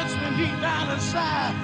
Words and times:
touch 0.00 0.16
me 0.22 0.44
deep 0.46 0.60
down 0.62 0.90
inside. 0.96 1.54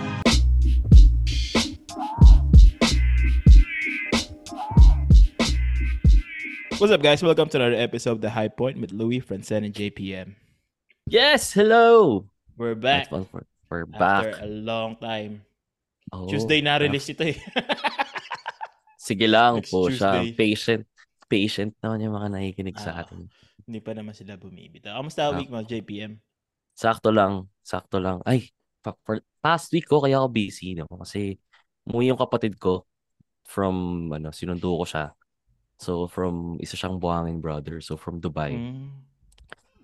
What's 6.77 6.93
up, 6.93 7.01
guys? 7.01 7.23
Welcome 7.25 7.49
to 7.49 7.57
another 7.57 7.81
episode 7.81 8.13
of 8.13 8.21
The 8.21 8.29
High 8.29 8.53
Point 8.53 8.77
with 8.81 8.93
Louis, 8.93 9.21
Francen, 9.25 9.65
and 9.65 9.73
JPM. 9.73 10.37
Yes, 11.09 11.53
hello. 11.57 12.29
We're 12.59 12.75
back 12.77 13.09
We're 13.11 13.89
after 13.97 14.37
back. 14.37 14.43
a 14.43 14.47
long 14.47 14.97
time. 15.01 15.41
Oh, 16.13 16.29
Tuesday 16.29 16.61
na 16.61 16.77
release 16.77 17.09
ito 17.09 17.25
eh. 17.25 17.41
Sige 19.01 19.25
lang 19.25 19.65
Next 19.65 19.73
po 19.73 19.89
siya. 19.89 20.21
Tuesday. 20.21 20.37
Patient. 20.37 20.83
Patient 21.25 21.73
naman 21.81 22.05
yung 22.05 22.13
mga 22.13 22.29
nakikinig 22.37 22.77
sa 22.77 23.01
Ah. 23.01 23.09
atin. 23.09 23.33
Hindi 23.65 23.81
pa 23.81 23.97
naman 23.97 24.13
sila 24.13 24.37
bumibita. 24.37 24.93
Kamusta 24.93 25.33
Ah. 25.33 25.35
week 25.35 25.49
mo, 25.49 25.65
JPM? 25.65 26.21
Sakto 26.77 27.09
lang. 27.09 27.49
Sakto 27.65 27.97
lang. 27.97 28.21
Ay, 28.29 28.53
pa- 28.85 28.95
for 29.03 29.25
past 29.41 29.73
week 29.73 29.89
ko 29.89 30.05
kaya 30.05 30.21
ako 30.21 30.29
busy. 30.29 30.77
No? 30.77 30.85
Kasi 30.87 31.41
umuwi 31.89 32.13
yung 32.13 32.21
kapatid 32.21 32.61
ko 32.61 32.85
from, 33.49 34.07
ano, 34.13 34.29
sinundo 34.31 34.77
ko 34.77 34.85
siya. 34.85 35.17
So, 35.81 36.05
from, 36.09 36.61
isa 36.61 36.77
siyang 36.77 37.01
buhangin 37.01 37.41
brother. 37.41 37.81
So, 37.81 37.97
from 37.97 38.21
Dubai. 38.21 38.53
Mm. 38.53 38.93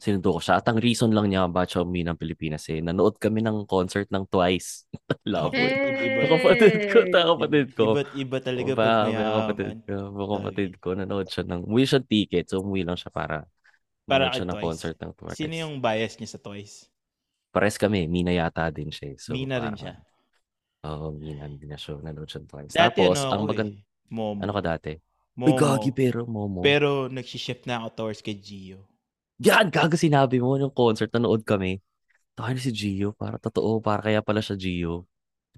Sinundo 0.03 0.35
ko 0.35 0.41
siya. 0.43 0.59
At 0.59 0.67
ang 0.67 0.83
reason 0.83 1.15
lang 1.15 1.31
niya 1.31 1.47
bakit 1.47 1.79
siya 1.79 1.87
umuwi 1.87 2.03
ng 2.03 2.19
Pilipinas 2.19 2.67
eh, 2.75 2.83
nanood 2.83 3.23
kami 3.23 3.39
ng 3.39 3.65
concert 3.71 4.11
ng 4.11 4.27
Twice. 4.27 4.91
Love 5.33 5.55
it. 5.55 5.71
Iba- 5.71 6.27
Mga 6.27 6.29
kapatid 6.29 6.75
ko, 6.91 6.99
kapatid 7.39 7.67
ko. 7.73 7.85
Iba't 7.95 8.11
iba 8.19 8.37
talaga 8.43 8.71
Iba, 8.75 8.83
pag 8.83 9.07
mga 9.15 9.33
kapatid 9.39 9.77
ko, 9.87 9.95
kapatid 10.27 10.71
ko, 10.83 10.89
nanood 10.99 11.27
siya 11.31 11.45
ng, 11.47 11.61
umuwi 11.71 11.85
siya 11.87 12.01
ticket, 12.03 12.45
so 12.51 12.61
umuwi 12.61 12.83
lang 12.83 12.99
siya 12.99 13.15
para, 13.15 13.47
Para 14.03 14.35
siya 14.35 14.43
ng 14.43 14.59
Twice. 14.59 14.67
concert 14.67 14.97
ng 14.99 15.13
Twice. 15.15 15.39
Sino 15.39 15.55
yung 15.55 15.79
bias 15.79 16.19
niya 16.19 16.35
sa 16.35 16.41
Toys? 16.43 16.92
Pares 17.53 17.77
kami, 17.77 18.09
Mina 18.09 18.33
yata 18.33 18.73
din 18.73 18.89
siya. 18.89 19.13
eh. 19.13 19.17
So, 19.21 19.37
Mina 19.37 19.61
rin 19.61 19.77
siya. 19.77 20.01
Oo, 20.89 21.13
Mina 21.13 21.45
din 21.53 21.77
siya, 21.77 22.01
nanood 22.01 22.27
siya 22.27 22.41
Twice. 22.49 22.73
Dati 22.73 23.05
Tapos, 23.05 23.21
ano 23.21 23.45
ang 23.45 23.69
eh, 23.69 23.85
Momo. 24.09 24.41
ano 24.41 24.53
ka 24.57 24.63
dati? 24.65 24.93
Momo. 25.37 25.53
Uy, 25.53 25.61
gagi 25.61 25.91
pero, 25.93 26.25
Momo. 26.25 26.65
Pero 26.65 27.13
nagsishift 27.13 27.69
na 27.69 27.85
ako 27.85 27.89
towards 28.09 28.25
kay 28.25 28.41
Gio. 28.41 28.89
Yan, 29.45 29.69
gago 29.69 30.01
sinabi 30.01 30.41
mo, 30.41 30.57
yung 30.57 30.73
concert, 30.73 31.13
nanood 31.13 31.45
kami. 31.45 31.77
Tayo 32.33 32.57
na 32.57 32.61
si 32.65 32.73
Gio, 32.73 33.13
para 33.13 33.37
totoo, 33.37 33.85
para 33.85 34.01
kaya 34.09 34.25
pala 34.25 34.41
siya 34.41 34.57
Gio. 34.57 35.05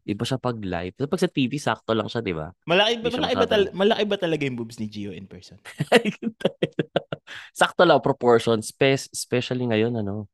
Iba 0.05 0.27
siya 0.27 0.37
pag 0.37 0.59
live. 0.59 0.93
Pag 0.99 1.23
sa 1.23 1.31
TV, 1.31 1.57
sakto 1.57 1.95
lang 1.95 2.11
siya, 2.11 2.21
di 2.21 2.35
ba? 2.35 2.51
Malaki 2.67 3.01
ba, 3.01 3.09
malaki, 3.09 3.35
ba 3.39 3.47
tal- 3.47 3.73
malaki 3.73 4.05
ba 4.05 4.17
talaga 4.19 4.43
yung 4.43 4.59
boobs 4.59 4.77
ni 4.83 4.91
Gio 4.91 5.15
in 5.15 5.31
person? 5.31 5.57
Sakto 7.57 7.89
lang 7.89 8.05
proportion, 8.05 8.61
spe- 8.61 9.09
especially 9.15 9.65
ngayon 9.65 9.97
ano. 9.97 10.29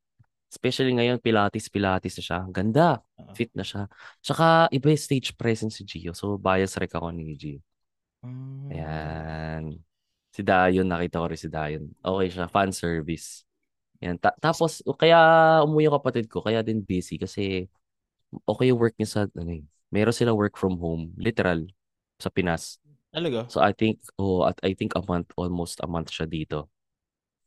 Especially 0.51 0.91
ngayon 0.99 1.23
pilates 1.23 1.71
pilates 1.71 2.19
na 2.19 2.23
siya. 2.27 2.41
Ganda, 2.51 2.99
Oo. 3.23 3.33
fit 3.39 3.55
na 3.55 3.63
siya. 3.63 3.87
Tsaka 4.19 4.67
iba 4.75 4.91
yung 4.91 4.99
stage 4.99 5.39
presence 5.39 5.79
si 5.79 5.87
Gio. 5.87 6.11
So 6.11 6.35
bias 6.35 6.75
rek 6.75 6.91
ako 6.99 7.15
ni 7.15 7.39
Gio. 7.39 7.63
Mm. 8.27 8.69
Ayan. 8.75 9.65
Si 10.35 10.43
Dayon, 10.43 10.87
nakita 10.91 11.23
ko 11.23 11.27
rin 11.31 11.39
si 11.41 11.47
Dayon. 11.51 11.87
Okay 12.03 12.29
siya, 12.35 12.51
fan 12.51 12.71
service. 12.75 13.47
Yan. 14.03 14.19
Ta- 14.19 14.37
tapos, 14.39 14.83
kaya 14.99 15.19
umuwi 15.67 15.87
yung 15.87 15.97
kapatid 15.99 16.27
ko, 16.27 16.43
kaya 16.43 16.63
din 16.63 16.83
busy 16.83 17.19
kasi 17.19 17.67
okay 18.47 18.71
yung 18.71 18.79
work 18.79 18.95
niya 18.99 19.09
sa, 19.09 19.21
ano 19.27 19.51
eh, 19.51 19.65
meron 19.91 20.15
silang 20.15 20.39
work 20.39 20.55
from 20.55 20.79
home, 20.79 21.11
literal, 21.19 21.67
sa 22.21 22.31
Pinas. 22.31 22.79
Talaga? 23.11 23.51
So 23.51 23.59
I 23.59 23.75
think 23.75 23.99
oh 24.23 24.47
at 24.47 24.55
I 24.63 24.79
think 24.79 24.95
a 24.95 25.03
month 25.03 25.35
almost 25.35 25.83
a 25.83 25.89
month 25.91 26.15
siya 26.15 26.31
dito. 26.31 26.71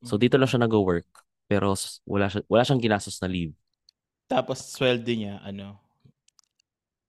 So 0.03 0.19
Mm. 0.19 0.21
dito 0.27 0.35
lang 0.35 0.49
siya 0.51 0.59
nag-work 0.67 1.07
pero 1.45 1.75
wala 2.07 2.27
siya 2.31 2.41
wala 2.49 2.63
siyang 2.65 2.83
ginastos 2.83 3.19
na 3.21 3.29
leave. 3.29 3.53
Tapos 4.27 4.59
sweldo 4.73 5.11
niya, 5.13 5.39
ano? 5.43 5.77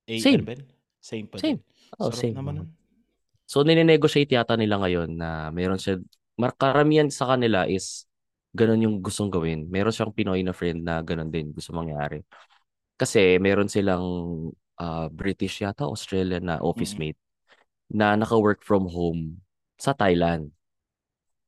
Same. 0.09 0.45
ano 0.45 0.53
yun? 0.53 0.63
Same 1.01 1.27
pa 1.29 1.37
Same. 1.41 1.61
din. 1.61 1.61
Oh, 2.01 2.09
Sarap 2.13 2.21
same. 2.21 2.37
naman. 2.37 2.57
So 3.45 3.61
nine-negotiate 3.61 4.33
yata 4.35 4.57
nila 4.57 4.81
ngayon 4.81 5.21
na 5.21 5.53
meron 5.53 5.77
siya 5.77 6.01
karamihan 6.57 7.09
sa 7.13 7.37
kanila 7.37 7.69
is 7.69 8.09
ganun 8.57 8.83
yung 8.85 8.97
gustong 9.05 9.29
gawin. 9.29 9.67
Meron 9.69 9.93
siyang 9.93 10.15
Pinoy 10.15 10.41
na 10.41 10.55
friend 10.55 10.81
na 10.87 11.03
ganun 11.05 11.29
din 11.29 11.51
gusto 11.53 11.75
mangyari. 11.75 12.23
Kasi 12.97 13.37
meron 13.43 13.69
silang 13.69 14.05
ah, 14.79 15.11
British 15.11 15.61
yata, 15.61 15.85
Australian 15.85 16.47
na 16.47 16.57
office 16.63 16.95
mate 16.95 17.19
na 17.91 18.15
naka-work 18.15 18.63
from 18.65 18.87
home 18.89 19.43
sa 19.77 19.93
Thailand. 19.93 20.54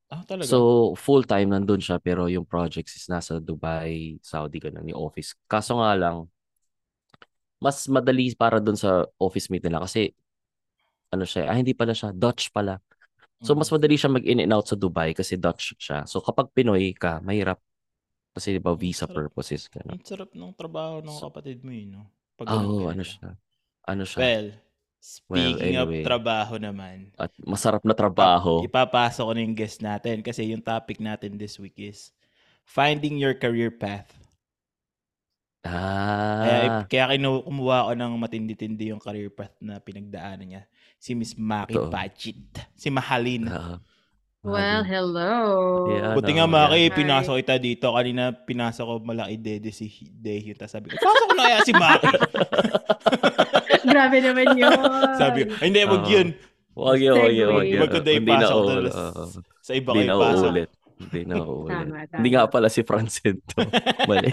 Ah, 0.07 0.23
talaga? 0.23 0.47
So, 0.47 0.95
full-time 0.95 1.51
nandun 1.51 1.83
siya 1.83 1.99
pero 1.99 2.31
yung 2.31 2.47
projects 2.47 2.95
is 2.95 3.05
nasa 3.11 3.43
Dubai, 3.43 4.15
Saudi, 4.23 4.57
ganun 4.57 4.87
yung 4.87 5.03
office. 5.03 5.35
Kaso 5.51 5.83
nga 5.83 5.91
lang, 5.93 6.31
mas 7.59 7.83
madali 7.89 8.31
para 8.37 8.61
dun 8.61 8.77
sa 8.77 9.03
office 9.17 9.49
mate 9.49 9.65
nila 9.67 9.81
kasi 9.83 10.13
ano 11.09 11.25
siya, 11.25 11.49
ah 11.49 11.57
hindi 11.57 11.73
pala 11.73 11.91
siya, 11.91 12.13
Dutch 12.13 12.51
pala. 12.51 12.79
So, 13.43 13.53
mas 13.53 13.69
Mm. 13.69 13.75
madali 13.77 13.95
siya 13.95 14.09
mag-in 14.09 14.39
and 14.41 14.53
out 14.53 14.65
sa 14.65 14.73
Dubai 14.75 15.13
kasi 15.13 15.37
Dutch 15.37 15.77
siya. 15.77 16.07
So, 16.09 16.21
kapag 16.21 16.49
Pinoy 16.55 16.89
ka, 16.97 17.21
mahirap. 17.21 17.61
Kasi 18.33 18.53
di 18.53 18.61
ba 18.61 18.73
visa 18.73 19.05
Sarap. 19.05 19.13
purposes 19.29 19.65
na. 19.73 19.93
Ang 19.93 20.05
sarap 20.05 20.29
ng 20.33 20.53
trabaho 20.53 21.01
ng 21.01 21.13
So- 21.13 21.29
kapatid 21.29 21.61
mo 21.65 21.73
yun, 21.73 21.89
no? 21.97 22.03
Pag 22.37 22.47
ganun 22.49 22.65
ganito. 22.81 22.89
ano 22.93 23.03
siya. 23.03 23.29
Ano 23.87 24.03
siya. 24.05 24.19
Well, 24.21 24.47
speaking 24.99 25.77
anyway. 25.77 26.01
of 26.01 26.07
trabaho 26.07 26.55
naman, 26.55 27.09
At 27.15 27.31
masarap 27.39 27.81
na 27.81 27.93
trabaho. 27.93 28.61
ipapasok 28.61 29.23
ko 29.23 29.31
na 29.31 29.41
yung 29.41 29.53
guest 29.53 29.79
natin 29.79 30.19
kasi 30.19 30.47
yung 30.47 30.59
topic 30.59 30.97
natin 30.97 31.35
this 31.35 31.55
week 31.55 31.77
is 31.77 32.11
finding 32.63 33.15
your 33.15 33.33
career 33.33 33.69
path. 33.69 34.11
Kaya, 35.63 36.59
Ah, 36.63 36.81
kaya 36.87 37.05
kinu- 37.11 37.43
kumuha 37.43 37.87
ko 37.87 37.93
ng 37.93 38.13
matindi-tindi 38.15 38.87
yung 38.87 39.01
career 39.01 39.27
path 39.27 39.51
na 39.59 39.77
pinagdaanan 39.77 40.47
niya. 40.47 40.63
Si 40.95 41.11
Miss 41.11 41.35
Maki 41.35 41.75
Totoo. 41.75 41.91
Pachit. 41.91 42.39
Si 42.71 42.87
Mahalin. 42.87 43.51
ah, 43.51 43.77
Well, 44.47 44.83
hello. 44.87 45.35
Yeah, 45.91 46.15
Buti 46.15 46.31
ano, 46.31 46.37
nga 46.39 46.47
Maki, 46.47 46.87
yan. 46.87 46.95
pinasok 46.95 47.35
kita 47.43 47.55
dito. 47.59 47.91
Kanina 47.91 48.31
pinasok 48.31 48.85
ko 48.87 48.93
malaki 49.03 49.35
dede 49.35 49.75
si 49.75 49.91
Dehyo. 50.07 50.55
Tapos 50.55 50.71
sabi 50.71 50.87
ko, 50.87 50.95
pasok 50.97 51.25
ko 51.27 51.33
na 51.35 51.43
kaya 51.43 51.59
si 51.67 51.73
Maki. 51.75 52.07
Grabe 53.91 54.17
naman 54.23 54.47
yun. 54.55 54.71
sabi 55.19 55.39
ko, 55.43 55.51
"Ay, 55.59 55.67
hindi, 55.67 55.83
wag 55.83 55.99
Oo. 55.99 56.11
yun. 56.15 56.27
Wag 56.77 56.99
yun, 57.01 57.15
wag 57.19 57.33
yun, 57.35 57.49
wag 57.51 57.67
yun. 57.67 57.79
Wag 57.83 57.91
ko 57.91 57.99
na 57.99 58.47
ulit. 58.55 58.93
Oo. 58.95 59.23
Sa 59.59 59.71
iba 59.75 59.89
Hindi 59.91 60.07
kayo 60.07 60.07
na 60.07 60.15
pasok. 60.15 60.39
uulit. 60.47 60.69
Hindi 60.97 61.21
na 61.27 61.35
uulit. 61.43 61.73
Tama, 61.75 61.97
tama. 62.07 62.15
Hindi 62.15 62.29
nga 62.31 62.43
pala 62.47 62.67
si 62.71 62.81
Francen 62.87 63.35
to. 63.43 63.59
Mali. 64.07 64.29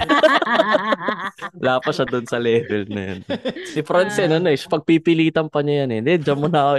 Wala 1.59 1.75
pa 1.83 1.91
siya 1.91 2.07
doon 2.07 2.27
sa 2.31 2.39
level 2.39 2.83
na 2.87 3.03
yun. 3.11 3.21
Si 3.67 3.81
Francen, 3.83 4.31
ano 4.31 4.47
eh, 4.47 4.59
pagpipilitan 4.61 5.51
pa 5.51 5.67
niya 5.67 5.85
yan 5.85 5.91
eh. 5.91 5.99
Hindi, 5.99 6.13
dyan 6.23 6.39
mo 6.39 6.47
na 6.47 6.79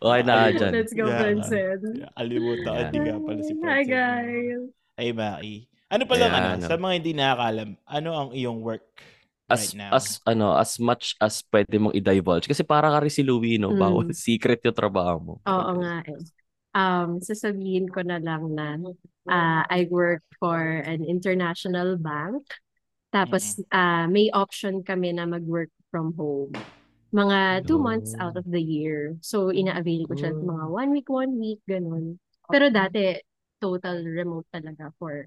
Okay 0.00 0.22
na 0.22 0.34
ka 0.34 0.48
dyan. 0.54 0.72
Let's 0.72 0.94
go, 0.94 1.04
Yeah. 1.06 1.20
Vincent. 1.22 1.82
Alimutan 2.14 2.72
Yan. 2.72 2.84
hindi 2.88 2.98
nga 3.02 3.16
pala 3.20 3.40
si 3.40 3.52
Hi, 3.52 3.60
Francine. 3.60 3.88
guys. 3.90 4.62
Ay, 4.98 5.08
Maki. 5.14 5.54
Ano 5.88 6.02
pa 6.04 6.14
lang, 6.20 6.30
Ayan, 6.30 6.42
ano, 6.42 6.48
ano. 6.54 6.66
sa 6.68 6.76
mga 6.76 6.94
hindi 7.00 7.12
nakakalam, 7.16 7.70
ano 7.88 8.10
ang 8.12 8.30
iyong 8.36 8.60
work 8.60 8.84
As, 9.48 9.72
right 9.72 9.80
now? 9.80 9.90
as, 9.96 10.06
ano, 10.28 10.52
as 10.52 10.76
much 10.76 11.16
as 11.16 11.40
pwede 11.48 11.80
mong 11.80 11.96
i-divulge. 11.96 12.44
Kasi 12.44 12.60
para 12.60 12.92
ka 12.92 13.00
rin 13.00 13.08
si 13.08 13.24
Louie, 13.24 13.56
no? 13.56 13.72
Mm. 13.72 13.80
Bawal 13.80 14.08
secret 14.16 14.60
yung 14.60 14.76
trabaho 14.76 15.16
mo. 15.16 15.34
Oo 15.48 15.72
nga 15.80 16.04
eh. 16.04 16.20
Um, 16.76 17.18
sasabihin 17.24 17.88
ko 17.88 18.04
na 18.04 18.20
lang 18.20 18.52
na 18.52 18.76
ah, 19.26 19.64
I 19.72 19.88
work 19.88 20.20
for 20.36 20.60
an 20.84 21.00
international 21.02 21.96
bank. 21.96 22.44
Tapos 23.08 23.56
ah, 23.72 24.04
may 24.04 24.28
option 24.36 24.84
kami 24.84 25.16
na 25.16 25.24
mag-work 25.24 25.72
from 25.88 26.12
home. 26.12 26.52
Mga 27.08 27.64
two 27.64 27.80
Oh. 27.80 27.84
months 27.84 28.12
out 28.20 28.36
of 28.36 28.44
the 28.44 28.60
year. 28.60 29.16
So, 29.24 29.48
ina-avail 29.48 30.04
ko 30.04 30.14
siya 30.14 30.32
Oh. 30.36 30.44
mga 30.44 30.64
one 30.68 30.90
week, 30.92 31.08
one 31.08 31.40
week, 31.40 31.60
ganun. 31.64 32.20
Pero 32.48 32.68
dati, 32.68 33.16
total 33.56 34.04
remote 34.04 34.44
talaga 34.52 34.92
for 35.00 35.24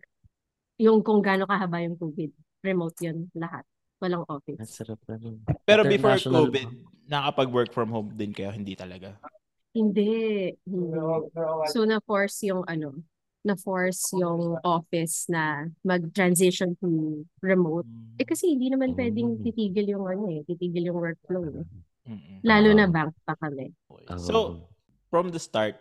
yung 0.78 1.01
kung 1.01 1.22
gaano 1.25 1.45
kahaba 1.45 1.81
yung 1.81 1.97
COVID. 1.97 2.31
Remote 2.61 2.97
yun 3.01 3.29
lahat. 3.33 3.66
Walang 3.97 4.25
Ang 4.25 4.33
office. 4.41 4.61
sarap 4.66 4.97
na 5.05 5.17
nun. 5.17 5.41
Pero 5.66 5.81
before 5.85 6.17
COVID, 6.17 6.69
nakapag-work 7.05 7.69
from 7.73 7.89
home 7.89 8.09
din 8.13 8.34
kayo, 8.34 8.49
hindi 8.53 8.73
talaga. 8.73 9.17
Hindi. 9.73 10.49
Hindi. 10.66 10.97
So, 11.69 11.85
na-force 11.85 12.45
yung 12.45 12.66
ano, 12.66 12.97
na-force 13.41 14.14
yung 14.14 14.61
office 14.61 15.26
na 15.26 15.66
mag-transition 15.82 16.78
to 16.78 17.22
remote. 17.41 17.90
Eh 18.22 18.26
kasi 18.26 18.53
hindi 18.53 18.70
naman 18.70 18.93
pwedeng 18.93 19.41
Mm. 19.41 19.43
titigil 19.49 19.88
yung 19.97 20.05
ano 20.05 20.29
eh, 20.29 20.46
titigil 20.46 20.93
yung 20.93 20.99
workflow 21.02 21.46
eh. 21.49 21.66
Lalo 22.46 22.70
na 22.73 22.85
bank 22.85 23.14
pa 23.26 23.34
kami. 23.38 23.73
So, 24.17 24.66
from 25.09 25.34
the 25.34 25.41
start, 25.41 25.78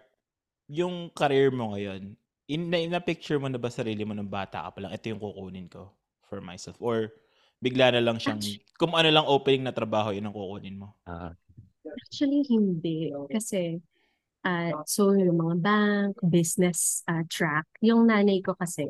yung 0.69 1.13
career 1.13 1.53
mo 1.53 1.77
ngayon, 1.77 2.17
in, 2.49 2.63
na, 2.73 2.99
na-picture 2.99 3.37
mo 3.37 3.49
na 3.49 3.61
ba 3.61 3.69
sarili 3.69 4.05
mo 4.09 4.17
ng 4.17 4.29
bata 4.29 4.65
ka 4.65 4.71
pa 4.73 4.79
lang, 4.81 4.93
ito 4.97 5.13
yung 5.13 5.21
kukunin 5.21 5.69
ko 5.69 5.93
for 6.29 6.41
myself? 6.41 6.81
Or 6.81 7.13
bigla 7.61 7.93
na 7.93 8.01
lang 8.01 8.17
siyang, 8.17 8.41
kung 8.81 8.97
ano 8.97 9.09
lang 9.13 9.27
opening 9.29 9.69
na 9.69 9.75
trabaho, 9.77 10.17
yun 10.17 10.25
ang 10.25 10.37
kukunin 10.37 10.81
mo? 10.81 10.97
Ah, 11.05 11.37
Actually, 11.81 12.45
hindi. 12.49 13.09
Kasi, 13.33 13.81
ah 14.43 14.83
so 14.85 15.13
yung 15.13 15.37
mga 15.37 15.57
bank, 15.61 16.13
business 16.23 17.05
ah, 17.05 17.25
track, 17.27 17.69
yung 17.81 18.09
nanay 18.09 18.41
ko 18.41 18.55
kasi, 18.55 18.89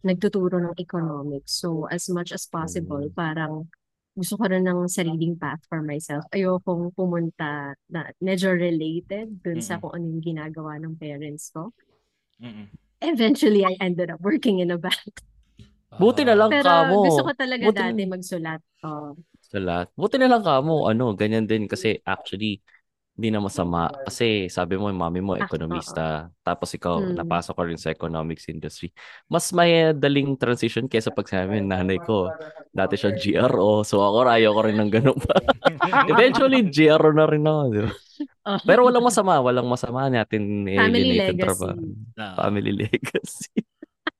nagtuturo 0.00 0.56
ng 0.58 0.76
economics. 0.76 1.60
So, 1.60 1.84
as 1.86 2.08
much 2.08 2.32
as 2.32 2.48
possible, 2.48 3.04
Mm. 3.04 3.12
parang 3.12 3.68
gusto 4.10 4.36
ko 4.36 4.48
rin 4.48 4.64
ng 4.64 4.88
sariling 4.88 5.36
path 5.36 5.60
for 5.68 5.80
myself. 5.80 6.24
Ayokong 6.32 6.92
pumunta 6.92 7.76
na 7.86 8.08
medyo 8.18 8.52
related 8.52 9.40
dun 9.40 9.60
sa 9.60 9.76
kung 9.76 9.92
ano 9.92 10.04
yung 10.08 10.24
ginagawa 10.24 10.80
ng 10.80 10.96
parents 10.96 11.52
ko. 11.52 11.72
Mm-mm. 12.40 12.68
Eventually, 13.00 13.64
I 13.64 13.76
ended 13.80 14.08
up 14.08 14.20
working 14.20 14.60
in 14.60 14.72
a 14.72 14.80
bank. 14.80 15.20
Buti 16.00 16.24
na 16.24 16.32
lang 16.32 16.48
Pero 16.48 16.68
kamo. 16.68 17.04
gusto 17.04 17.22
ko 17.24 17.32
talaga 17.36 17.62
Buti 17.64 17.80
dati 17.80 18.02
na- 18.04 18.12
magsulat. 18.12 18.60
Oh. 18.84 19.12
Sa 19.40 19.58
lahat. 19.60 19.88
Buti 19.92 20.16
na 20.16 20.28
lang 20.32 20.42
kamo, 20.44 20.88
ano, 20.88 21.12
ganyan 21.12 21.44
din 21.44 21.68
kasi 21.68 22.00
actually 22.04 22.60
hindi 23.12 23.28
na 23.28 23.38
masama 23.38 23.90
kasi 24.02 24.48
sabi 24.48 24.74
mo 24.74 24.88
yung 24.88 24.96
mami 24.96 25.20
mo 25.20 25.36
Ah, 25.36 25.44
ekonomista 25.44 26.04
tapos 26.40 26.72
ikaw 26.72 26.98
Hmm. 26.98 27.14
napasok 27.14 27.52
ka 27.52 27.62
rin 27.64 27.76
sa 27.76 27.90
economics 27.90 28.48
industry. 28.48 28.90
Mas 29.26 29.52
may 29.52 29.92
daling 29.92 30.34
transition 30.34 30.88
kaysa 30.88 31.12
pag 31.12 31.28
sabi 31.28 31.60
ng 31.60 31.68
nanay 31.68 31.98
ko 31.98 32.32
dati 32.70 32.96
siya 32.96 33.12
GRO 33.12 33.82
so 33.82 34.00
ako 34.00 34.24
ayaw 34.24 34.56
ko 34.56 34.60
rin 34.64 34.78
ng 34.78 34.90
ganun 34.90 35.18
pa. 35.20 35.36
Eventually 36.12 36.64
GRO 36.64 37.10
na 37.12 37.28
rin 37.28 37.44
ako, 37.44 37.60
di 37.68 37.80
ba? 37.84 37.92
Oh. 38.46 38.60
Pero 38.64 38.80
walang 38.84 39.04
masama, 39.04 39.36
walang 39.40 39.68
masama 39.68 40.08
natin 40.08 40.64
Family 40.64 41.16
legacy. 41.16 41.40
trabaho. 41.40 41.76
Ah. 42.16 42.34
Family 42.36 42.72
legacy. 42.72 43.52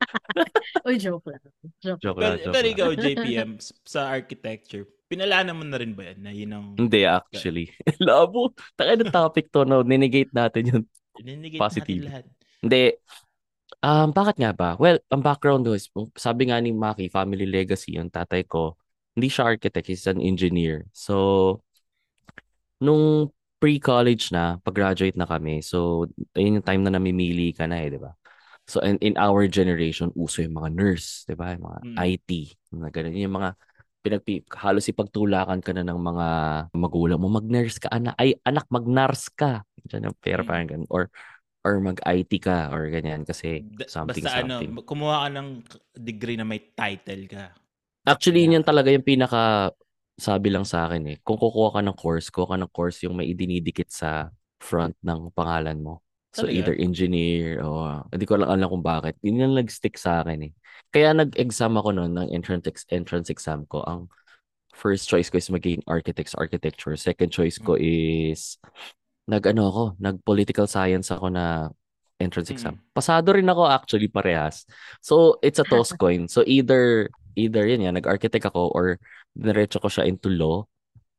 Uy, 0.89 0.97
joke 0.97 1.25
lang. 1.29 1.43
Joke. 1.79 2.01
Joke 2.01 2.17
Pero, 2.17 2.33
lang, 2.33 2.39
joke 2.41 2.53
pero 2.53 2.67
lang. 2.67 2.75
ikaw, 2.75 2.91
JPM, 2.97 3.51
sa 3.85 4.09
architecture, 4.09 4.85
pinalaanan 5.11 5.59
mo 5.59 5.67
na 5.67 5.77
rin 5.83 5.93
ba 5.93 6.07
yan? 6.15 6.19
Na 6.23 6.31
yun 6.31 6.51
ang 6.55 6.67
Hindi 6.79 7.03
actually. 7.03 7.67
Labo. 8.07 8.55
Taka 8.79 8.95
ng 8.95 9.11
topic 9.11 9.51
to, 9.51 9.67
no? 9.67 9.83
Ninegate 9.83 10.31
natin 10.31 10.63
yun. 10.71 10.83
Ininigate 11.19 11.59
Positive. 11.59 12.07
natin 12.07 12.09
lahat. 12.09 12.25
Hindi. 12.63 12.83
Um, 13.83 14.09
bakit 14.15 14.37
nga 14.39 14.55
ba? 14.55 14.79
Well, 14.79 15.03
ang 15.11 15.25
background 15.25 15.67
ko 15.67 15.75
is, 15.75 15.91
sabi 16.15 16.53
nga 16.53 16.63
ni 16.63 16.71
Maki, 16.71 17.11
family 17.11 17.49
legacy, 17.49 17.99
ang 17.99 18.13
tatay 18.13 18.47
ko, 18.47 18.79
hindi 19.19 19.27
siya 19.27 19.51
architect, 19.51 19.91
he's 19.91 20.07
an 20.07 20.23
engineer. 20.23 20.87
So, 20.95 21.59
nung 22.79 23.33
pre-college 23.61 24.33
na, 24.33 24.61
pag-graduate 24.63 25.17
na 25.17 25.25
kami, 25.29 25.65
so, 25.65 26.07
ayun 26.37 26.61
yung 26.61 26.67
time 26.67 26.83
na 26.85 26.93
namimili 26.95 27.57
ka 27.57 27.65
na 27.67 27.81
eh, 27.81 27.89
di 27.93 28.01
ba? 28.01 28.13
So, 28.69 28.85
in, 28.85 29.01
in 29.03 29.17
our 29.19 29.49
generation, 29.49 30.13
uso 30.15 30.45
yung 30.45 30.61
mga 30.61 30.71
nurse, 30.77 31.25
di 31.27 31.35
ba? 31.35 31.57
Yung 31.57 31.65
mga 31.65 31.79
Mm. 31.83 31.97
IT, 31.99 32.31
mga 32.71 32.89
ganun. 32.93 33.17
Yung 33.17 33.35
mga, 33.35 33.51
pinagpi, 34.01 34.43
halos 34.57 34.89
ipagtulakan 34.89 35.61
ka 35.61 35.73
na 35.77 35.85
ng 35.85 36.01
mga 36.01 36.27
magulang 36.73 37.21
mo, 37.21 37.29
mag-nurse 37.29 37.77
ka, 37.81 37.89
anak, 37.93 38.17
ay, 38.17 38.37
anak, 38.45 38.65
mag-nurse 38.73 39.29
ka. 39.33 39.63
Diyan 39.87 40.09
yung 40.13 40.19
pera 40.21 40.41
Mm. 40.43 40.49
parang 40.49 40.69
ganun. 40.69 40.89
Or, 40.89 41.05
or 41.61 41.75
mag-IT 41.85 42.33
ka, 42.41 42.73
or 42.73 42.89
ganyan, 42.89 43.23
kasi 43.29 43.61
something, 43.87 44.25
Basta 44.25 44.41
something. 44.41 44.73
ano, 44.73 44.81
kumuha 44.85 45.29
ka 45.29 45.29
ng 45.37 45.49
degree 45.93 46.41
na 46.41 46.49
may 46.49 46.61
title 46.73 47.29
ka. 47.29 47.53
Actually, 48.09 48.49
Yeah. 48.49 48.57
yun 48.57 48.65
talaga 48.65 48.89
yung 48.89 49.05
pinaka 49.05 49.71
sabi 50.17 50.49
lang 50.49 50.65
sa 50.65 50.89
akin 50.89 51.05
eh. 51.13 51.17
Kung 51.21 51.37
kukuha 51.37 51.77
ka 51.77 51.81
ng 51.85 51.97
course, 51.97 52.33
kuha 52.33 52.49
ka 52.53 52.57
ng 52.57 52.73
course 52.73 53.05
yung 53.05 53.21
may 53.21 53.29
idinidikit 53.29 53.93
sa 53.93 54.33
front 54.61 54.97
ng 55.05 55.33
pangalan 55.37 55.77
mo. 55.81 56.01
So 56.31 56.47
Talaga? 56.47 56.55
either 56.55 56.75
engineer 56.79 57.59
o 57.67 58.07
hindi 58.15 58.23
ko 58.23 58.39
lang 58.39 58.51
alam 58.55 58.71
kung 58.71 58.87
bakit. 58.87 59.19
Yun 59.19 59.43
yung 59.43 59.55
nag-stick 59.59 59.99
sa 59.99 60.23
akin 60.23 60.47
eh. 60.47 60.53
Kaya 60.95 61.11
nag-exam 61.11 61.75
ako 61.75 61.91
noon 61.91 62.15
ng 62.15 62.29
entrance 62.31 62.87
entrance 62.91 63.31
exam 63.35 63.67
ko. 63.67 63.83
Ang 63.83 64.07
first 64.71 65.11
choice 65.11 65.27
ko 65.27 65.43
is 65.43 65.51
maging 65.51 65.83
architects 65.91 66.39
architecture. 66.39 66.95
Second 66.95 67.35
choice 67.35 67.59
ko 67.59 67.75
is 67.75 68.63
nag-ano 69.27 69.63
ako, 69.71 69.83
nag-political 69.99 70.71
science 70.71 71.11
ako 71.11 71.35
na 71.35 71.71
entrance 72.23 72.51
exam. 72.55 72.79
Mm. 72.79 72.83
Pasado 72.95 73.35
rin 73.35 73.51
ako 73.51 73.67
actually 73.67 74.07
parehas. 74.07 74.71
So 75.03 75.43
it's 75.43 75.59
a 75.59 75.67
toss 75.67 75.91
coin. 75.99 76.31
So 76.31 76.47
either 76.47 77.11
either 77.35 77.67
yun 77.67 77.83
yan, 77.91 77.99
nag-architect 77.99 78.47
ako 78.47 78.71
or 78.71 79.03
diretso 79.35 79.83
ko 79.83 79.91
siya 79.91 80.07
into 80.07 80.31
law. 80.31 80.63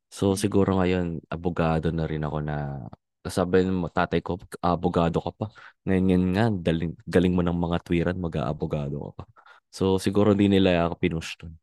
So 0.08 0.32
Mm. 0.32 0.40
siguro 0.40 0.70
ngayon 0.80 1.06
abogado 1.28 1.92
na 1.92 2.08
rin 2.08 2.24
ako 2.24 2.38
na 2.40 2.88
sabi 3.30 3.62
mo 3.70 3.86
tatay 3.86 4.18
ko 4.24 4.40
abogado 4.58 5.22
ka 5.22 5.30
pa. 5.30 5.46
Ngayon 5.86 6.04
ngayon 6.08 6.24
nga 6.34 6.44
daling, 6.50 6.92
galing 7.06 7.34
mo 7.36 7.42
ng 7.46 7.54
mga 7.54 7.78
twiran 7.86 8.18
mag-aabogado 8.18 8.96
ka 8.98 9.10
pa. 9.22 9.24
So 9.70 10.00
siguro 10.02 10.34
hindi 10.34 10.58
nila 10.58 10.90
ako 10.90 10.94
pinush 10.98 11.38
dun. 11.38 11.54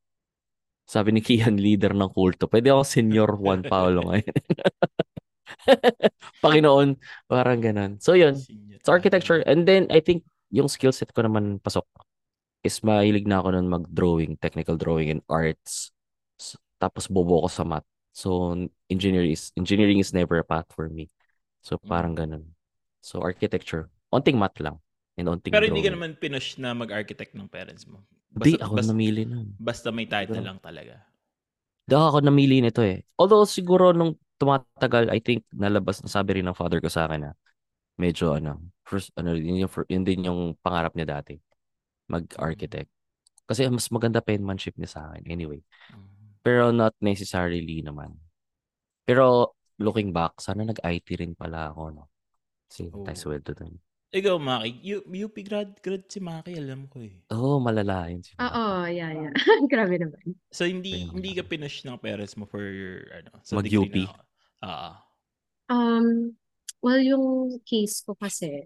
Sabi 0.90 1.14
ni 1.14 1.22
Kian, 1.22 1.60
leader 1.60 1.94
ng 1.94 2.10
kulto. 2.10 2.50
Pwede 2.50 2.74
ako 2.74 2.82
senior 2.82 3.30
Juan 3.38 3.62
Paulo 3.62 4.10
ngayon. 4.10 4.38
Panginoon, 6.44 6.98
parang 7.30 7.62
ganun. 7.62 8.02
So 8.02 8.18
yun, 8.18 8.34
sa 8.82 8.98
architecture. 8.98 9.46
And 9.46 9.70
then, 9.70 9.86
I 9.94 10.02
think, 10.02 10.26
yung 10.50 10.66
skill 10.66 10.90
set 10.90 11.14
ko 11.14 11.22
naman 11.22 11.62
pasok 11.62 11.86
is 12.66 12.82
mahilig 12.82 13.30
na 13.30 13.38
ako 13.38 13.54
nun 13.54 13.70
mag-drawing, 13.70 14.34
technical 14.42 14.82
drawing 14.82 15.14
and 15.14 15.22
arts. 15.30 15.94
Tapos 16.82 17.06
bobo 17.06 17.46
ko 17.46 17.50
sa 17.54 17.62
math. 17.62 17.86
So, 18.12 18.58
engineering 18.90 19.38
is, 19.38 19.54
engineering 19.56 20.02
is 20.02 20.12
never 20.12 20.42
a 20.42 20.48
path 20.48 20.68
for 20.74 20.90
me. 20.90 21.08
So, 21.62 21.78
parang 21.80 22.16
ganun. 22.16 22.44
So, 23.04 23.20
architecture. 23.24 23.88
Onting 24.12 24.40
math 24.40 24.60
lang. 24.60 24.80
And 25.20 25.28
onting 25.28 25.52
Pero 25.52 25.68
hindi 25.68 25.84
ka 25.84 25.92
drawing. 25.92 25.96
naman 25.96 26.12
pinush 26.20 26.56
na 26.60 26.72
mag-architect 26.76 27.36
ng 27.36 27.48
parents 27.52 27.84
mo. 27.88 28.04
Di, 28.32 28.56
Basta, 28.56 28.64
ako 28.64 28.76
basta, 28.78 28.94
namili 28.94 29.24
nun. 29.26 29.58
basta 29.60 29.88
may 29.92 30.06
title 30.08 30.44
lang 30.46 30.60
talaga. 30.62 31.02
Di 31.90 31.96
ako 31.98 32.22
namili 32.24 32.62
nito 32.62 32.80
eh. 32.86 33.04
Although, 33.20 33.44
siguro 33.50 33.92
nung 33.92 34.16
tumatagal, 34.40 35.12
I 35.12 35.20
think, 35.20 35.44
nalabas, 35.52 36.00
nasabi 36.00 36.40
rin 36.40 36.48
ng 36.48 36.56
father 36.56 36.80
ko 36.80 36.88
sa 36.88 37.10
akin 37.10 37.28
na 37.28 37.32
medyo, 38.00 38.38
ano, 38.38 38.62
first, 38.88 39.12
ano, 39.20 39.36
yun, 39.36 39.66
yung, 39.66 39.72
yun 39.92 40.04
din 40.08 40.28
yung 40.30 40.56
pangarap 40.64 40.96
niya 40.96 41.20
dati. 41.20 41.36
Mag-architect. 42.08 42.88
Kasi 43.50 43.66
mas 43.68 43.90
maganda 43.90 44.22
penmanship 44.22 44.78
niya 44.78 44.90
sa 44.94 45.02
akin. 45.12 45.26
Anyway. 45.28 45.60
Mm. 45.92 46.08
Pero 46.40 46.72
not 46.72 46.96
necessarily 47.04 47.82
naman. 47.84 48.16
Pero 49.04 49.58
looking 49.80 50.12
back, 50.12 50.38
sana 50.44 50.68
nag-IT 50.68 51.08
rin 51.18 51.34
pala 51.34 51.72
ako, 51.72 51.84
no? 51.96 52.06
Kasi 52.70 52.92
Oo. 52.92 53.04
tayo 53.08 53.18
sweldo 53.18 53.52
dun. 53.56 53.76
Ikaw, 54.10 54.36
Maki, 54.42 54.70
U- 54.98 55.06
UP 55.30 55.36
grad, 55.46 55.78
grad 55.86 56.04
si 56.10 56.18
Maki, 56.22 56.58
alam 56.58 56.90
ko 56.90 57.02
eh. 57.06 57.14
Oo, 57.34 57.58
oh, 57.58 57.60
malala 57.62 58.10
yun. 58.10 58.22
Si 58.26 58.34
Oo, 58.38 58.86
Maki. 58.86 58.98
yeah, 58.98 59.12
yeah. 59.14 59.34
Grabe 59.72 59.96
naman. 60.02 60.34
So, 60.50 60.66
hindi 60.66 61.06
Ayun. 61.06 61.14
hindi 61.14 61.32
ka 61.38 61.44
pinush 61.46 61.86
ng 61.86 61.98
parents 62.02 62.34
mo 62.34 62.50
for 62.50 62.62
your, 62.62 63.06
ano, 63.14 63.32
sa 63.46 63.58
Mag-UP? 63.58 63.96
ah, 64.66 64.98
Um, 65.70 66.34
well, 66.82 66.98
yung 66.98 67.62
case 67.62 68.02
ko 68.02 68.18
kasi, 68.18 68.66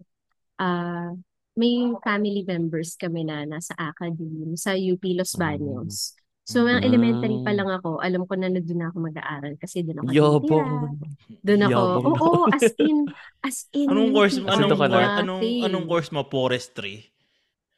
ah 0.55 1.11
may 1.53 1.93
family 2.01 2.41
members 2.41 2.97
kami 2.97 3.29
na 3.29 3.45
nasa 3.45 3.77
academe 3.77 4.57
sa 4.57 4.73
UP 4.73 5.03
Los 5.13 5.37
Baños. 5.37 6.17
So, 6.43 6.61
mga 6.61 6.83
elementary 6.83 7.39
pa 7.39 7.49
Mm. 7.49 7.57
lang 7.57 7.69
ako, 7.71 7.89
alam 7.97 8.27
ko 8.27 8.33
na 8.35 8.47
na 8.47 8.59
doon 8.59 8.83
ako 8.83 8.97
mag-aaral 9.01 9.53
kasi 9.55 9.79
doon 9.79 9.97
ako 9.97 10.07
tinitira. 10.11 10.91
Doon 11.39 11.61
ako, 11.63 11.79
oo, 11.79 12.43
naman. 12.43 12.51
as 12.51 12.67
in, 12.77 12.97
as 13.41 13.57
in, 13.71 13.87
anong 13.87 14.11
course, 14.11 14.35
anong, 14.37 14.75
anong, 14.75 15.39
dati. 15.39 15.49
anong 15.63 15.85
course 15.87 16.09
mo? 16.09 16.21
Forestry? 16.23 17.07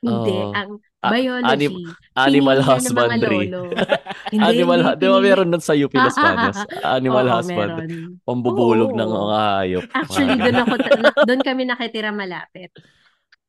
Hindi, 0.02 0.34
Oo. 0.34 0.50
ang 0.52 0.70
Ah, 1.00 1.14
biology. 1.14 1.46
anim- 1.48 1.94
Animal 2.16 2.58
husbandry. 2.60 3.54
Hindi, 4.34 4.42
Animal, 4.42 4.98
di 4.98 5.06
ba 5.06 5.20
meron 5.20 5.54
nun 5.54 5.62
sa 5.62 5.78
UP 5.78 5.94
Los 5.94 6.18
Baños? 6.18 6.58
Animal 6.98 7.26
Oo, 7.28 7.34
husbandry. 7.38 7.86
meron. 7.94 8.18
Pambubulog 8.26 8.90
Oo. 8.90 8.98
ng 8.98 9.10
mga 9.12 9.38
hayop. 9.54 9.86
Actually, 9.94 10.34
Mga 10.34 10.42
doon 10.42 10.58
ako, 10.58 10.74
doon 11.30 11.42
kami 11.46 11.62
nakitira 11.64 12.10
malapit. 12.10 12.74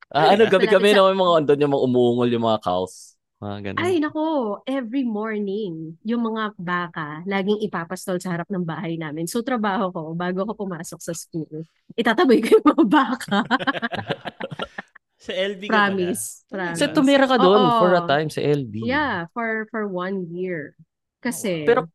Ah, 0.07 0.37
ano, 0.37 0.45
gabi-gabi 0.45 0.85
Malapit 0.87 0.93
sa- 0.93 1.01
na 1.03 1.09
may 1.09 1.17
mga 1.17 1.33
andun 1.35 1.63
yung 1.65 1.73
mga 1.73 1.85
umuungol 1.87 2.29
yung 2.29 2.45
mga 2.45 2.61
cows. 2.61 3.16
Mga 3.41 3.59
ganun. 3.73 3.77
Ay, 3.77 4.01
nako, 4.01 4.65
every 4.65 5.05
morning, 5.05 6.01
yung 6.01 6.25
mga 6.25 6.57
baka, 6.57 7.21
laging 7.29 7.61
ipapastol 7.61 8.17
sa 8.17 8.33
harap 8.33 8.49
ng 8.49 8.65
bahay 8.65 8.97
namin. 8.97 9.29
So, 9.29 9.45
trabaho 9.45 9.93
ko, 9.93 10.03
bago 10.17 10.49
ako 10.49 10.65
pumasok 10.65 10.97
sa 11.05 11.13
school, 11.13 11.69
itataboy 11.93 12.41
ko 12.41 12.57
yung 12.57 12.67
mga 12.73 12.85
baka. 12.89 13.39
Sa 15.19 15.33
LB 15.33 15.63
ka? 15.73 15.81
Promise. 15.83 16.45
Promise. 16.49 16.79
Kasi 16.79 16.93
tumira 16.93 17.27
ka 17.27 17.37
doon 17.41 17.69
Oo. 17.69 17.75
for 17.75 17.91
a 17.97 18.03
time 18.05 18.29
sa 18.31 18.41
LB. 18.43 18.75
Yeah, 18.87 19.27
for 19.35 19.67
for 19.73 19.89
one 19.89 20.29
year. 20.37 20.77
Kasi, 21.25 21.49
Pero 21.65 21.89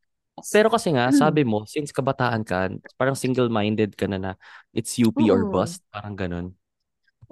pero 0.50 0.68
kasi 0.74 0.90
nga, 0.96 1.12
Hmm. 1.12 1.22
sabi 1.22 1.46
mo, 1.46 1.64
since 1.70 1.94
kabataan 1.94 2.42
ka, 2.48 2.72
parang 2.98 3.14
single-minded 3.14 3.94
ka 3.94 4.10
na 4.10 4.18
na 4.18 4.32
it's 4.74 4.98
UP 4.98 5.30
or 5.30 5.46
Oo. 5.46 5.46
bust, 5.46 5.86
parang 5.94 6.16
ganun. 6.18 6.48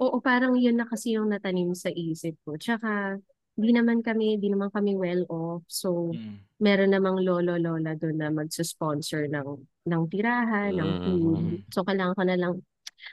oo, 0.00 0.16
parang 0.22 0.54
yun 0.58 0.76
na 0.78 0.86
kasi 0.88 1.16
yung 1.16 1.28
natanim 1.30 1.72
sa 1.76 1.90
isip 1.92 2.34
ko. 2.46 2.56
Tsaka, 2.56 3.18
di 3.60 3.70
naman 3.70 4.00
kami, 4.00 4.40
di 4.40 4.48
naman 4.48 4.72
kami 4.72 4.96
well 4.96 5.22
off. 5.28 5.62
So, 5.68 6.10
Mm. 6.16 6.40
meron 6.58 6.90
namang 6.96 7.20
lolo-lola 7.20 7.94
doon 7.94 8.16
na 8.16 8.28
magsusponsor 8.32 9.28
ng, 9.28 9.48
ng 9.86 10.02
tirahan, 10.08 10.74
ng 10.74 10.90
food. 11.04 11.44
Mm. 11.44 11.56
So, 11.68 11.84
kailangan 11.84 12.16
ko 12.16 12.24
na 12.24 12.36
lang 12.40 12.52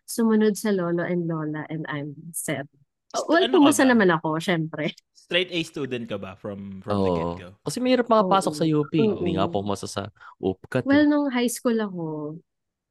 sumunod 0.08 0.56
sa 0.56 0.72
lolo 0.72 1.04
and 1.04 1.28
lola 1.28 1.64
and 1.68 1.84
I'm 1.88 2.16
set. 2.32 2.68
St- 3.16 3.28
Well, 3.28 3.48
ano 3.48 3.64
ba? 3.64 3.72
naman 3.72 4.10
ako, 4.12 4.36
syempre. 4.40 4.92
Straight 5.16 5.52
A 5.52 5.60
student 5.64 6.08
ka 6.08 6.20
ba 6.20 6.36
from 6.36 6.80
from 6.84 6.98
the 7.04 7.12
Oo. 7.12 7.16
get-go? 7.36 7.50
Kasi 7.64 7.78
mahirap 7.80 8.08
makapasok 8.08 8.54
sa 8.56 8.66
Oo. 8.68 8.84
UP. 8.84 8.94
Oo. 8.96 9.24
Hindi 9.24 9.40
nga 9.40 9.48
pumasa 9.48 9.88
sa 9.88 10.12
UPCAT. 10.40 10.84
Well, 10.88 11.08
eh. 11.08 11.10
nung 11.10 11.28
high 11.32 11.52
school 11.52 11.76
ako, 11.80 12.04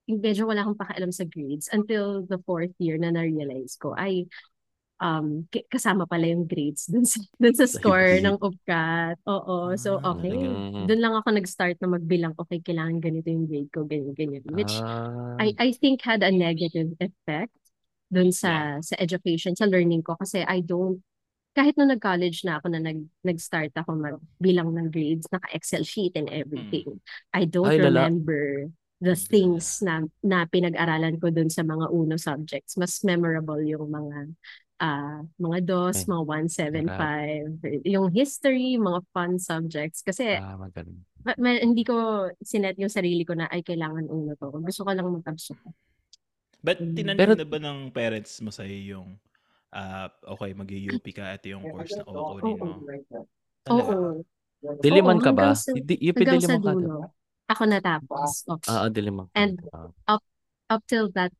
medyo 0.09 0.49
wala 0.49 0.65
akong 0.65 0.79
pakialam 0.81 1.13
sa 1.13 1.25
grades 1.29 1.69
until 1.73 2.25
the 2.25 2.41
fourth 2.45 2.73
year 2.81 2.97
na 2.97 3.13
na-realize 3.13 3.77
ko, 3.77 3.93
ay, 3.93 4.25
um 5.01 5.45
kasama 5.69 6.09
pala 6.09 6.25
yung 6.33 6.49
grades 6.49 6.89
dun 6.89 7.05
sa, 7.05 7.21
dun 7.43 7.55
sa 7.57 7.67
score 7.69 8.21
ng 8.25 8.37
UPCAT. 8.41 9.17
Oo, 9.29 9.77
so 9.77 10.01
Ah, 10.03 10.11
okay. 10.17 10.33
Mm. 10.33 10.87
Doon 10.87 11.01
lang 11.03 11.15
ako 11.19 11.29
nag-start 11.35 11.77
na 11.83 11.89
magbilang, 11.99 12.33
okay, 12.39 12.61
kailangan 12.63 13.01
ganito 13.03 13.29
yung 13.29 13.47
grade 13.51 13.71
ko, 13.75 13.85
ganyan, 13.85 14.15
ganyan. 14.17 14.45
Which 14.53 14.83
Ah, 14.83 15.43
I 15.43 15.53
I 15.59 15.69
think 15.77 16.03
had 16.05 16.23
a 16.25 16.33
negative 16.33 16.97
effect 17.01 17.53
dun 18.13 18.31
sa 18.33 18.79
sa 18.81 18.95
education, 19.03 19.57
sa 19.59 19.67
learning 19.69 20.03
ko 20.07 20.17
kasi 20.17 20.43
I 20.47 20.63
don't 20.65 21.03
kahit 21.57 21.75
nung 21.81 21.91
nag-college 21.91 22.45
na 22.45 22.61
ako 22.61 22.67
na 22.71 22.81
nag 22.85 23.01
nag-start 23.25 23.73
ako 23.75 23.97
magbilang 23.97 24.71
ng 24.77 24.89
grades, 24.93 25.27
naka-Excel 25.33 25.83
sheet 25.89 26.15
and 26.15 26.29
everything. 26.31 27.01
I 27.33 27.49
don't 27.49 27.73
Ay, 27.73 27.79
lala. 27.79 28.01
remember 28.01 28.69
the 29.01 29.17
things 29.17 29.81
na 29.85 30.05
na 30.25 30.45
pinag-aralan 30.49 31.17
ko 31.21 31.33
dun 31.33 31.49
sa 31.49 31.65
mga 31.65 31.89
uno 31.93 32.17
subjects. 32.21 32.77
Mas 32.77 33.01
memorable 33.05 33.61
yung 33.65 33.89
mga 33.89 34.31
ah 34.77 35.25
mga 35.37 35.59
DOS, 35.65 35.99
Ay, 35.99 36.07
mga 36.07 36.23
175, 36.23 37.49
yung 37.87 38.07
history, 38.09 38.77
mga 38.77 39.01
fun 39.11 39.37
subjects. 39.37 40.01
Kasi 40.01 40.37
ah, 40.37 40.55
magaling. 40.55 41.01
ma- 41.23 41.39
ma- 41.39 41.59
hindi 41.59 41.81
ko 41.81 41.97
sinet 42.39 42.77
yung 42.77 42.93
sarili 42.93 43.25
ko 43.25 43.33
na 43.33 43.49
ay 43.49 43.61
kailangan 43.61 44.05
uno 44.05 44.35
to. 44.35 44.53
Gusto 44.53 44.85
ko 44.85 44.91
lang 44.91 45.09
mag-absorb. 45.09 45.65
But 46.61 46.79
Mm. 46.79 46.93
tinanong 46.95 47.19
Pero- 47.19 47.37
na 47.37 47.47
ba 47.47 47.59
ng 47.59 47.79
parents 47.91 48.41
mo 48.41 48.51
sa'yo 48.51 48.77
yung, 48.93 49.09
ah, 49.71 50.09
okay, 50.29 50.53
mag-UP 50.53 51.07
ka, 51.09 51.33
ito 51.33 51.47
yung 51.49 51.63
course 51.73 51.95
na 51.95 52.05
kukunin 52.05 52.59
mo? 52.59 52.77
Oo. 53.71 53.97
Diliman 54.81 55.19
Oo, 55.19 55.23
ka 55.23 55.31
ba? 55.31 55.53
hanggang 55.53 55.57
sa- 55.57 55.73
UP 55.73 55.89
Hanggang 56.17 56.41
sa 56.43 56.57
Diliman 56.57 56.61
ka. 56.61 56.73
dulo. 56.75 56.97
Ako 57.47 57.63
natapos. 57.65 58.31
Oh. 58.45 58.59
Ah, 58.67 58.85
ah, 58.85 58.89
Diliman. 58.91 59.31
And 59.33 59.63
Ah. 59.71 60.19
up 60.69 60.83
till 60.85 61.07
that 61.15 61.31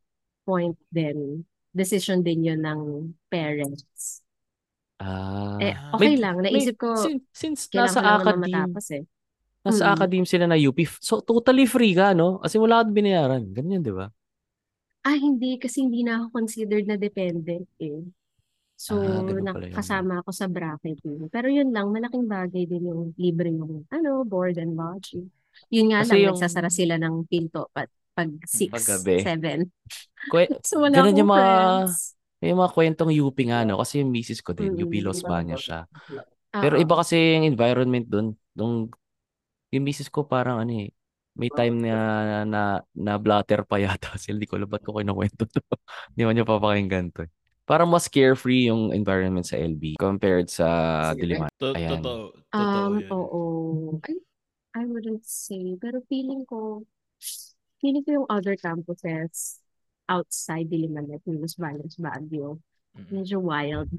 point 0.47 0.79
then, 0.89 1.43
decision 1.77 2.25
din 2.25 2.41
yun 2.43 2.65
ng 2.65 2.81
parents. 3.29 4.25
Ah. 4.97 5.61
Eh, 5.61 5.77
Ah. 5.77 5.93
okay 5.93 6.17
May- 6.17 6.21
lang. 6.21 6.35
may- 6.41 6.57
Naisip 6.57 6.81
ko, 6.81 6.97
sin- 6.97 7.29
since 7.29 7.69
kailangan 7.69 7.93
nasa 7.93 8.01
academe, 8.17 8.45
matapos 8.49 8.87
eh. 8.97 9.05
nasa 9.61 9.85
Mm. 9.85 9.93
academe 9.93 10.27
sila 10.27 10.45
na 10.49 10.57
UP, 10.57 10.79
so 10.99 11.21
totally 11.21 11.69
free 11.69 11.93
ka, 11.93 12.17
no? 12.17 12.41
Kasi 12.41 12.57
wala 12.57 12.81
kang 12.81 12.97
binayaran. 12.97 13.45
Ganyan, 13.53 13.85
di 13.85 13.93
ba? 13.93 14.09
Ah, 15.03 15.15
hindi. 15.15 15.55
Kasi 15.55 15.85
hindi 15.85 16.01
na 16.01 16.19
ako 16.19 16.33
considered 16.33 16.87
na 16.89 16.97
dependent 16.97 17.69
eh. 17.79 18.01
So, 18.75 18.99
Ah, 19.01 19.23
nakasama 19.23 20.21
ako 20.21 20.31
sa 20.33 20.47
bracket 20.47 21.01
yun. 21.01 21.29
Pero 21.29 21.49
yun 21.49 21.73
lang, 21.73 21.89
malaking 21.89 22.27
bagay 22.27 22.65
din 22.65 22.85
yung 22.85 23.13
libre 23.17 23.49
yung 23.49 23.89
ano, 23.89 24.21
board 24.25 24.57
and 24.57 24.77
lodging. 24.77 25.29
Yun 25.69 25.89
nga 25.89 26.05
Kasi 26.05 26.11
lang, 26.11 26.21
yung- 26.21 26.37
nagsasara 26.37 26.69
sila 26.69 26.95
ng 26.97 27.25
pinto 27.25 27.69
pat 27.73 27.89
pag 28.17 28.31
6, 28.43 28.73
Paggabi. 28.73 29.17
7. 29.21 29.69
Kwe- 30.33 30.49
So, 30.67 30.81
wala 30.81 30.97
Ganun 30.97 31.21
yung 31.21 31.29
mga, 31.29 31.45
friends. 31.85 32.17
yung 32.41 32.59
mga 32.59 32.73
kwentong 32.73 33.13
UP 33.13 33.39
nga, 33.45 33.63
no? 33.63 33.77
Kasi 33.77 34.01
yung 34.01 34.09
misis 34.09 34.41
ko 34.41 34.57
din, 34.57 34.73
UP 34.75 34.89
Mm. 34.91 35.05
Los 35.05 35.21
Bañas 35.21 35.61
siya. 35.61 35.85
Pero 36.51 36.75
Oo. 36.77 36.83
iba 36.83 36.95
kasi 36.97 37.37
yung 37.37 37.45
environment 37.45 38.09
dun. 38.09 38.33
Nung, 38.57 38.89
yung 39.69 39.85
misis 39.85 40.09
ko 40.09 40.25
parang 40.25 40.65
ano 40.65 40.73
eh, 40.73 40.89
may 41.37 41.53
time 41.53 41.85
na 41.85 41.97
na 42.49 42.63
na 42.97 43.21
blatter 43.21 43.61
pa 43.69 43.77
yata. 43.77 44.17
Kasi 44.17 44.33
hindi 44.33 44.49
ko 44.49 44.57
alam 44.57 44.67
ba't 44.67 44.81
ko 44.81 44.97
kinukwento 44.97 45.45
to. 45.45 45.61
Hindi 46.17 46.23
mo 46.25 46.31
niya 46.33 46.49
papakinggan 46.49 47.13
to. 47.13 47.29
eh. 47.29 47.31
Parang 47.69 47.91
mas 47.91 48.09
carefree 48.09 48.73
yung 48.73 48.89
environment 48.95 49.45
sa 49.45 49.61
LB 49.61 50.01
compared 50.01 50.49
sa 50.49 50.65
Diliman. 51.13 51.53
Ayan. 51.61 52.01
Totoo, 52.01 52.21
totoo 52.49 52.81
Um, 52.89 52.95
yun. 52.97 53.09
oo. 53.13 53.41
I, 54.09 54.15
I 54.81 54.83
wouldn't 54.89 55.27
say, 55.29 55.77
pero 55.77 56.01
feeling 56.09 56.49
ko, 56.49 56.87
feeling 57.79 58.03
ko 58.03 58.23
yung 58.23 58.29
other 58.29 58.55
campuses 58.55 59.61
outside 60.07 60.71
Diliman, 60.71 61.11
like 61.11 61.25
Los 61.27 61.57
Baños, 61.57 61.99
Baguio, 61.99 62.61
Mm. 62.97 63.13
medyo 63.13 63.37
wild. 63.39 63.93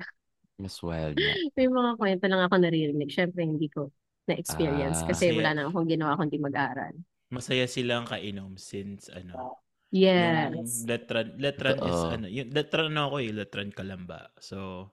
Mas 0.57 0.81
wild 0.81 1.13
nga. 1.13 1.22
May 1.57 1.69
mga 1.69 1.91
kwento 1.96 2.25
lang 2.25 2.41
ako 2.41 2.55
naririnig. 2.57 3.13
Syempre, 3.13 3.46
hindi 3.46 3.69
ko 3.69 3.93
na-experience 4.25 5.05
Ah. 5.05 5.13
kasi 5.13 5.29
Masaya. 5.29 5.38
wala 5.38 5.50
na 5.53 5.62
akong 5.69 5.86
ginawa 5.86 6.17
kundi 6.17 6.41
mag-aral. 6.41 6.98
Masaya 7.29 7.69
silang 7.69 8.10
kainom 8.10 8.57
since 8.57 9.05
ano, 9.13 9.62
Yes. 9.93 10.51
yung 10.51 10.89
Letran, 10.89 11.27
Letran 11.38 11.77
is 11.77 11.93
Totoo. 11.93 12.10
ano, 12.12 12.25
yung 12.27 12.50
Letran 12.51 12.91
ako 12.91 13.15
eh, 13.22 13.31
Letran 13.31 13.69
Kalamba. 13.69 14.34
So, 14.41 14.89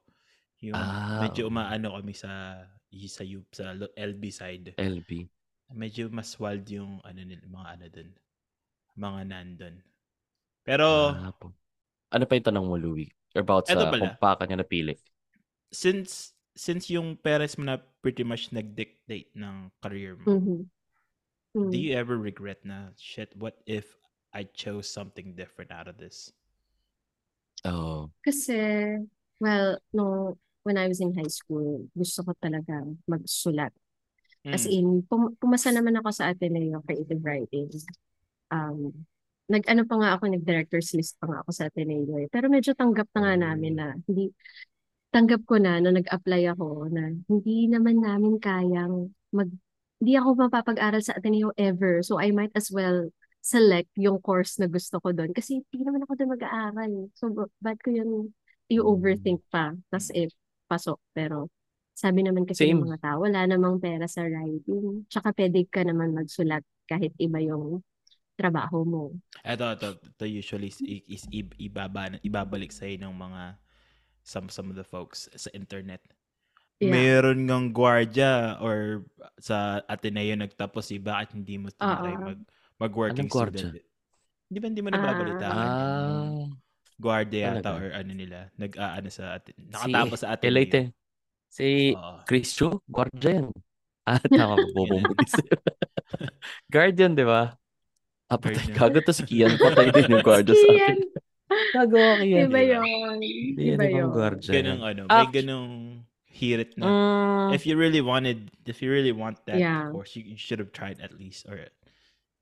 yung 0.60 0.76
Ah, 0.76 1.24
medyo 1.24 1.48
umaano 1.48 1.96
kami 1.96 2.12
sa 2.12 2.60
sa 2.94 3.24
UP, 3.24 3.48
sa 3.50 3.74
LB 3.96 4.22
side. 4.30 4.78
LB. 4.78 5.26
Medyo 5.74 6.12
mas 6.12 6.30
wild 6.38 6.62
yung 6.68 7.00
ano 7.02 7.20
nila, 7.24 7.42
mga 7.42 7.68
ano 7.74 7.84
dun. 7.90 8.10
Mga 8.94 9.20
nandun. 9.26 9.74
Pero 10.62 10.86
Ah, 11.12 11.34
po. 11.34 11.50
Ano 12.14 12.24
pa 12.24 12.38
yung 12.38 12.46
tanong 12.46 12.66
mo, 12.66 12.76
Louie? 12.78 13.10
About 13.34 13.66
sa 13.66 13.74
pala. 13.74 13.90
kung 13.90 14.14
paano 14.22 14.42
niya 14.46 14.58
napili. 14.62 14.94
since 15.74 16.30
since 16.54 16.86
yung 16.86 17.18
parents 17.18 17.58
mo 17.58 17.66
na 17.66 17.82
pretty 17.98 18.22
much 18.22 18.54
nag-dictate 18.54 19.34
ng 19.34 19.74
career 19.82 20.14
mo, 20.14 20.38
Mhm. 20.38 20.70
Mm. 21.58 21.70
do 21.70 21.78
you 21.78 21.98
ever 21.98 22.14
regret 22.14 22.62
na 22.62 22.94
shit, 22.94 23.34
what 23.34 23.58
if 23.66 23.98
I 24.30 24.46
chose 24.46 24.86
something 24.86 25.34
different 25.34 25.74
out 25.74 25.90
of 25.90 25.98
this? 25.98 26.30
Oh. 27.66 28.14
Kasi, 28.22 28.54
well, 29.42 29.82
no, 29.90 30.38
when 30.62 30.78
I 30.78 30.86
was 30.86 31.02
in 31.02 31.10
high 31.10 31.26
school, 31.26 31.90
gusto 31.90 32.22
ko 32.22 32.38
talaga 32.38 32.86
magsulat. 33.10 33.74
As 34.46 34.62
Mm. 34.62 34.70
in, 34.70 34.86
pum- 35.02 35.34
pumasa 35.34 35.74
naman 35.74 35.98
ako 35.98 36.14
sa 36.14 36.30
Ateneo 36.30 36.86
Creative 36.86 37.18
Writing. 37.18 37.66
Um, 38.52 39.06
nag-ano 39.48 39.84
pa 39.84 39.94
nga 40.00 40.10
ako, 40.16 40.24
nag-director's 40.32 40.96
list 40.96 41.20
pa 41.20 41.28
nga 41.28 41.38
ako 41.44 41.50
sa 41.52 41.68
Ateneo 41.68 42.16
eh. 42.16 42.28
Pero 42.32 42.48
medyo 42.48 42.72
tanggap 42.72 43.08
na 43.12 43.20
nga 43.28 43.34
namin 43.36 43.76
Oh. 43.76 43.78
na, 43.80 43.86
hindi, 44.08 44.32
tanggap 45.12 45.44
ko 45.44 45.60
na, 45.60 45.78
na 45.78 45.92
nag-apply 45.92 46.42
ako, 46.56 46.88
na 46.88 47.12
hindi 47.28 47.68
naman 47.68 48.00
namin 48.00 48.40
kayang 48.40 49.12
mag, 49.30 49.52
hindi 50.00 50.12
ako 50.16 50.48
mapapag-aral 50.48 51.02
sa 51.04 51.16
Ateneo 51.16 51.52
ever. 51.60 52.00
So, 52.00 52.16
I 52.16 52.32
might 52.32 52.52
as 52.56 52.72
well 52.72 53.12
select 53.44 53.92
yung 54.00 54.24
course 54.24 54.56
na 54.56 54.64
gusto 54.64 54.96
ko 55.04 55.12
doon. 55.12 55.36
Kasi 55.36 55.60
hindi 55.60 55.84
naman 55.84 56.08
ako 56.08 56.12
doon 56.16 56.30
mag-aaral. 56.40 56.92
So, 57.12 57.28
ba- 57.28 57.52
ba't 57.60 57.78
ko 57.84 57.92
yun 57.92 58.32
i-overthink 58.72 59.44
pa? 59.52 59.76
Tapos 59.92 60.08
eh, 60.16 60.32
pasok. 60.64 60.96
Pero, 61.12 61.52
sabi 61.92 62.24
naman 62.24 62.48
kasi 62.48 62.72
ng 62.72 62.80
Same. 62.80 62.84
mga 62.90 62.98
tao, 63.04 63.16
wala 63.22 63.44
namang 63.44 63.78
pera 63.78 64.08
sa 64.08 64.24
writing. 64.24 65.04
Tsaka 65.12 65.36
pwede 65.36 65.68
ka 65.68 65.84
naman 65.84 66.16
magsulat 66.16 66.64
kahit 66.88 67.12
iba 67.20 67.38
yung 67.38 67.84
trabaho 68.34 68.82
mo. 68.82 69.02
Ito, 69.42 69.78
ito, 69.78 69.88
ito 70.02 70.24
usually 70.26 70.68
is, 70.68 70.78
is 71.06 71.24
ibaba, 71.58 72.18
ibabalik 72.20 72.74
sa 72.74 72.86
ng 72.86 73.14
mga 73.14 73.58
some 74.24 74.48
some 74.48 74.72
of 74.72 74.76
the 74.76 74.86
folks 74.86 75.28
sa 75.36 75.52
internet. 75.54 76.00
Yeah. 76.82 76.90
Meron 76.90 77.46
ngang 77.46 77.70
gwardiya 77.70 78.58
or 78.58 79.06
sa 79.38 79.78
Ateneo 79.86 80.34
nagtapos 80.34 80.90
eh, 80.90 80.98
bakit 80.98 81.38
hindi 81.38 81.54
mo 81.54 81.70
tinry 81.70 82.12
Oo. 82.12 82.24
mag 82.34 82.40
mag-working 82.74 83.30
Anong 83.30 83.32
gwardiya? 83.32 83.70
student? 83.70 83.86
Di 84.50 84.58
ba 84.58 84.66
hindi 84.66 84.82
mo 84.82 84.90
nababalita? 84.90 85.46
Ah. 85.46 86.44
Gwardiya 86.98 87.58
yata 87.58 87.70
or 87.78 87.90
ano 87.94 88.12
nila, 88.12 88.50
nag-aano 88.58 89.08
sa 89.10 89.38
Aten- 89.38 89.58
nakatapos 89.70 90.18
sa 90.18 90.26
Si 90.26 90.32
Ateneo. 90.34 90.50
Elite. 90.50 90.82
Si 91.46 91.66
Oo. 91.94 92.18
Chris 92.26 92.50
Chu, 92.50 92.82
guardian. 92.90 93.46
Ah, 94.04 94.18
tama 94.30 94.58
ba? 94.58 94.66
Bubumulis. 94.74 95.32
guardian, 96.66 97.14
di 97.14 97.22
ba? 97.24 97.54
Ah, 98.34 98.38
patay. 98.40 98.66
Gago 98.74 98.98
to 99.00 99.12
si 99.14 99.22
Kian. 99.22 99.54
Patay 99.54 99.94
din 99.94 100.10
yung 100.10 100.26
guardia 100.26 100.52
sa 100.52 100.66
atin. 100.66 100.74
Kian. 100.74 100.98
Gago 101.70 101.96
ka, 101.96 102.12
Kian. 102.18 102.46
Iba 102.50 102.58
Diba? 102.58 102.60
yun. 102.66 103.18
Iba 103.54 103.84
yan 103.86 103.94
yun. 103.94 104.10
guardia. 104.10 104.50
Ganong 104.50 104.82
ano, 104.82 105.02
may 105.06 105.26
ganong 105.30 105.70
hirit 106.26 106.74
na. 106.74 106.84
Mm, 106.84 107.48
If 107.54 107.62
you 107.62 107.78
really 107.78 108.02
wanted, 108.02 108.50
if 108.66 108.82
you 108.82 108.90
really 108.90 109.14
want 109.14 109.38
that 109.46 109.54
Yeah. 109.62 109.94
course, 109.94 110.18
you, 110.18 110.34
you 110.34 110.38
should 110.38 110.58
have 110.58 110.74
tried 110.74 110.98
at 110.98 111.14
least 111.14 111.46
or 111.46 111.62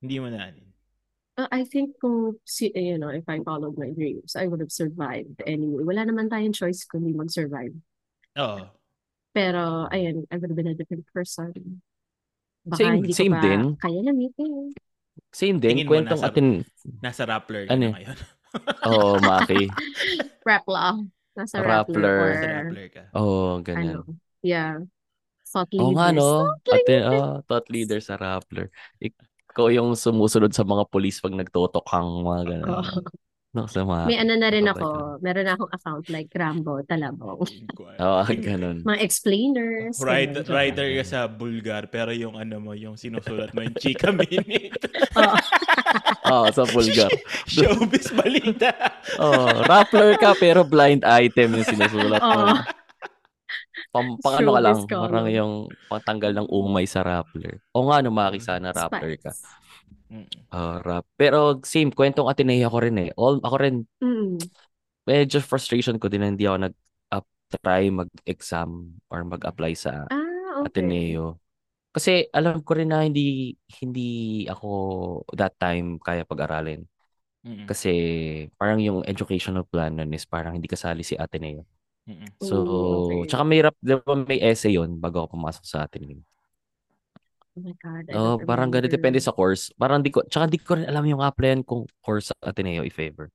hindi 0.01 0.17
mo 0.17 0.33
na 0.33 0.49
ano. 0.49 0.65
Uh, 1.33 1.49
I 1.49 1.65
think 1.65 1.97
kung, 1.97 2.37
si- 2.45 2.73
you 2.73 2.97
know, 2.97 3.09
if 3.09 3.25
I 3.25 3.41
followed 3.41 3.77
my 3.77 3.89
dreams, 3.93 4.37
I 4.37 4.49
would 4.49 4.61
have 4.61 4.73
survived 4.73 5.41
anyway. 5.45 5.81
Wala 5.85 6.05
naman 6.05 6.29
tayong 6.29 6.53
choice 6.53 6.85
kundi 6.85 7.13
mag-survive. 7.13 7.73
Oo. 8.37 8.69
Pero, 9.33 9.89
ayun, 9.89 10.29
I 10.29 10.37
would 10.37 10.53
have 10.53 10.57
been 10.61 10.73
a 10.73 10.77
different 10.77 11.09
person. 11.09 11.81
Baka 12.69 12.85
Same- 12.85 12.97
hindi 13.01 13.13
ko 13.13 13.17
same 13.17 13.33
pa 13.33 13.41
din. 13.41 13.61
kaya 13.81 14.01
lamitin. 14.05 14.53
Same 15.33 15.57
din. 15.59 15.81
Tingin 15.81 15.87
mo 15.89 15.97
Kwentong 15.97 16.21
nasa- 16.21 16.31
atin. 16.31 16.47
Nasa 17.01 17.23
Rappler 17.25 17.65
Ano 17.73 17.89
na 17.89 17.97
ngayon. 17.97 18.17
Oo, 18.93 19.01
oh, 19.01 19.15
Maki. 19.19 19.65
Rappler. 20.49 21.09
Nasa 21.33 21.57
Rappler. 21.65 22.05
Rappler 22.05 22.15
or 22.21 22.31
Nasa 22.31 22.49
Rappler 22.53 22.89
ka. 22.93 23.03
Oo, 23.17 23.25
oh, 23.25 23.51
ano. 23.57 23.65
ganyan. 23.65 23.97
Yeah. 24.45 24.85
Thought 25.49 25.73
Oo 25.81 25.93
nga, 25.97 26.13
leaders. 26.13 26.21
no? 26.21 26.31
Thought 26.65 26.77
Ate, 26.85 26.97
leaders. 26.97 27.21
oh, 27.25 27.35
thought 27.49 27.67
leader 27.73 28.01
sa 28.01 28.15
Rappler. 28.17 28.67
Ikaw 29.01 29.67
yung 29.73 29.93
sumusunod 29.97 30.53
sa 30.53 30.65
mga 30.65 30.85
police 30.89 31.21
pag 31.21 31.37
nagtotokhang 31.37 32.11
mga 32.25 32.43
ganun. 32.49 32.69
Oo. 32.77 33.01
No, 33.53 33.69
sa 33.69 33.85
mga... 33.85 34.09
May 34.09 34.17
ano 34.17 34.33
na 34.41 34.49
rin 34.49 34.65
ako. 34.65 35.21
Meron 35.21 35.45
na 35.45 35.53
akong 35.53 35.73
account 35.77 36.05
like 36.09 36.33
Rambo, 36.33 36.81
Talabong. 36.89 37.45
Oo, 38.01 38.21
ganun. 38.41 38.81
Mga 38.81 38.99
explainers. 39.05 40.01
Writer, 40.01 40.41
ganyan. 40.41 40.57
writer 40.57 40.89
ka 40.97 41.05
sa 41.05 41.21
Bulgar 41.29 41.85
pero 41.93 42.17
yung 42.17 42.41
ano 42.41 42.57
mo, 42.65 42.73
yung 42.73 42.97
sinusulat 42.97 43.53
mo 43.53 43.61
yung 43.61 43.77
Chika 43.77 44.09
Minute. 44.17 44.89
Oo. 45.21 45.37
Oo, 46.33 46.47
sa 46.49 46.65
Bulgar. 46.65 47.13
Showbiz 47.53 48.09
balita. 48.17 48.73
Oh, 49.21 49.45
Rappler 49.69 50.17
ka 50.17 50.33
pero 50.33 50.65
blind 50.65 51.05
item 51.05 51.61
yung 51.61 51.69
sinusulat 51.69 52.25
mo. 52.25 52.41
Oo. 52.49 52.57
Pam, 53.93 54.17
pang 54.25 54.41
ano 54.41 54.57
ka 54.57 54.61
lang, 54.65 54.79
column. 54.89 55.03
parang 55.05 55.27
yung 55.29 55.53
pangtanggal 55.93 56.33
ng 56.33 56.49
umay 56.49 56.89
sa 56.89 57.05
Rappler. 57.05 57.61
O 57.77 57.85
nga, 57.93 58.01
no, 58.01 58.09
Maki, 58.09 58.41
sana 58.41 58.73
Rappler 58.73 59.21
ka. 59.21 59.29
Rap. 60.53 61.05
Pero 61.17 61.59
same, 61.65 61.91
kwentong 61.93 62.29
Ateneo 62.29 62.69
ko 62.69 62.79
rin 62.85 62.97
eh. 63.01 63.11
All, 63.17 63.41
ako 63.41 63.57
rin, 63.57 63.77
Mm. 64.05 64.37
medyo 65.09 65.41
frustration 65.41 65.97
ko 65.97 66.07
din 66.13 66.21
na 66.23 66.29
hindi 66.29 66.45
ako 66.45 66.69
nag-try 66.69 67.93
mag-exam 67.93 68.97
or 69.13 69.25
mag-apply 69.29 69.73
sa 69.77 70.09
Ah, 70.09 70.63
okay. 70.63 70.69
Ateneo. 70.69 71.41
Kasi 71.93 72.25
alam 72.33 72.65
ko 72.65 72.73
rin 72.73 72.89
na 72.89 73.05
hindi 73.05 73.53
hindi 73.81 74.45
ako 74.49 74.69
that 75.37 75.53
time 75.61 76.01
kaya 76.01 76.25
pag-aralin. 76.25 76.89
Mm-mm. 77.45 77.69
Kasi 77.69 77.91
parang 78.57 78.81
yung 78.81 79.05
educational 79.05 79.67
plan 79.69 79.93
nun 79.93 80.09
is 80.17 80.25
parang 80.25 80.57
hindi 80.57 80.71
kasali 80.71 81.05
si 81.05 81.19
Ateneo. 81.19 81.69
Mm-mm. 82.09 82.29
So, 82.41 82.55
Ooh, 82.65 82.97
okay. 83.13 83.29
tsaka 83.29 83.45
may 83.45 83.61
rap, 83.61 83.77
di 83.83 83.93
ba 83.93 84.15
may 84.17 84.41
essay 84.41 84.75
yun 84.75 84.97
bago 84.97 85.23
ako 85.27 85.37
pumasok 85.37 85.65
sa 85.69 85.85
Ateneo. 85.85 86.25
Oh 87.57 87.61
my 87.61 87.75
God, 87.85 88.05
I 88.09 88.17
Oh, 88.17 88.37
parang 88.41 88.69
ganun 88.73 88.93
depende 88.93 89.17
sa 89.21 89.33
course. 89.33 89.73
Parang 89.77 90.05
di 90.05 90.13
ko, 90.13 90.21
tsaka 90.25 90.45
di 90.49 90.61
ko 90.61 90.77
rin 90.77 90.85
alam 90.85 91.05
yung 91.09 91.25
applyan 91.25 91.65
kung 91.65 91.89
course 92.05 92.29
sa 92.33 92.37
Ateneo 92.45 92.85
if 92.85 92.97
ever. 93.01 93.33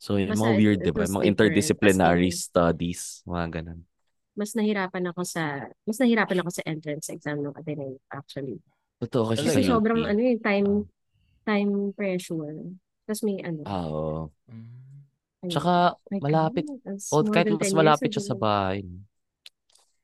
So, 0.00 0.16
yung 0.20 0.32
Basta 0.32 0.44
mga 0.48 0.54
weird, 0.56 0.80
di 0.84 0.92
ba? 0.92 1.04
Mga 1.08 1.24
different. 1.24 1.34
interdisciplinary 1.36 2.30
Kasi 2.30 2.36
studies, 2.36 3.24
mga 3.28 3.60
ganun. 3.62 3.80
mas 4.36 4.52
nahirapan 4.52 5.04
ako 5.12 5.22
sa 5.24 5.64
mas 5.88 5.96
nahirapan 5.96 6.38
ako 6.44 6.50
sa 6.52 6.62
entrance 6.68 7.08
exam 7.08 7.40
ng 7.40 7.56
Ateneo 7.56 7.96
actually. 8.12 8.60
Totoo 9.00 9.24
kasi 9.32 9.44
sa 9.48 9.60
Kasi 9.60 9.60
Talaga? 9.60 9.72
sobrang 9.72 10.02
ano 10.04 10.20
eh, 10.20 10.36
time 10.40 10.68
Oh. 10.68 10.86
time 11.48 11.72
pressure. 11.96 12.56
Tapos 13.08 13.22
may 13.24 13.38
ano, 13.44 13.64
Ah, 13.64 13.86
oo. 13.88 14.32
Tsaka 15.50 15.94
malapit. 16.22 16.66
O 17.14 17.22
more 17.22 17.32
kahit 17.32 17.46
than 17.46 17.56
mas 17.56 17.70
10 17.70 17.74
years 17.76 17.78
malapit 17.78 18.10
siya 18.12 18.24
sa 18.32 18.36
bahay. 18.36 18.82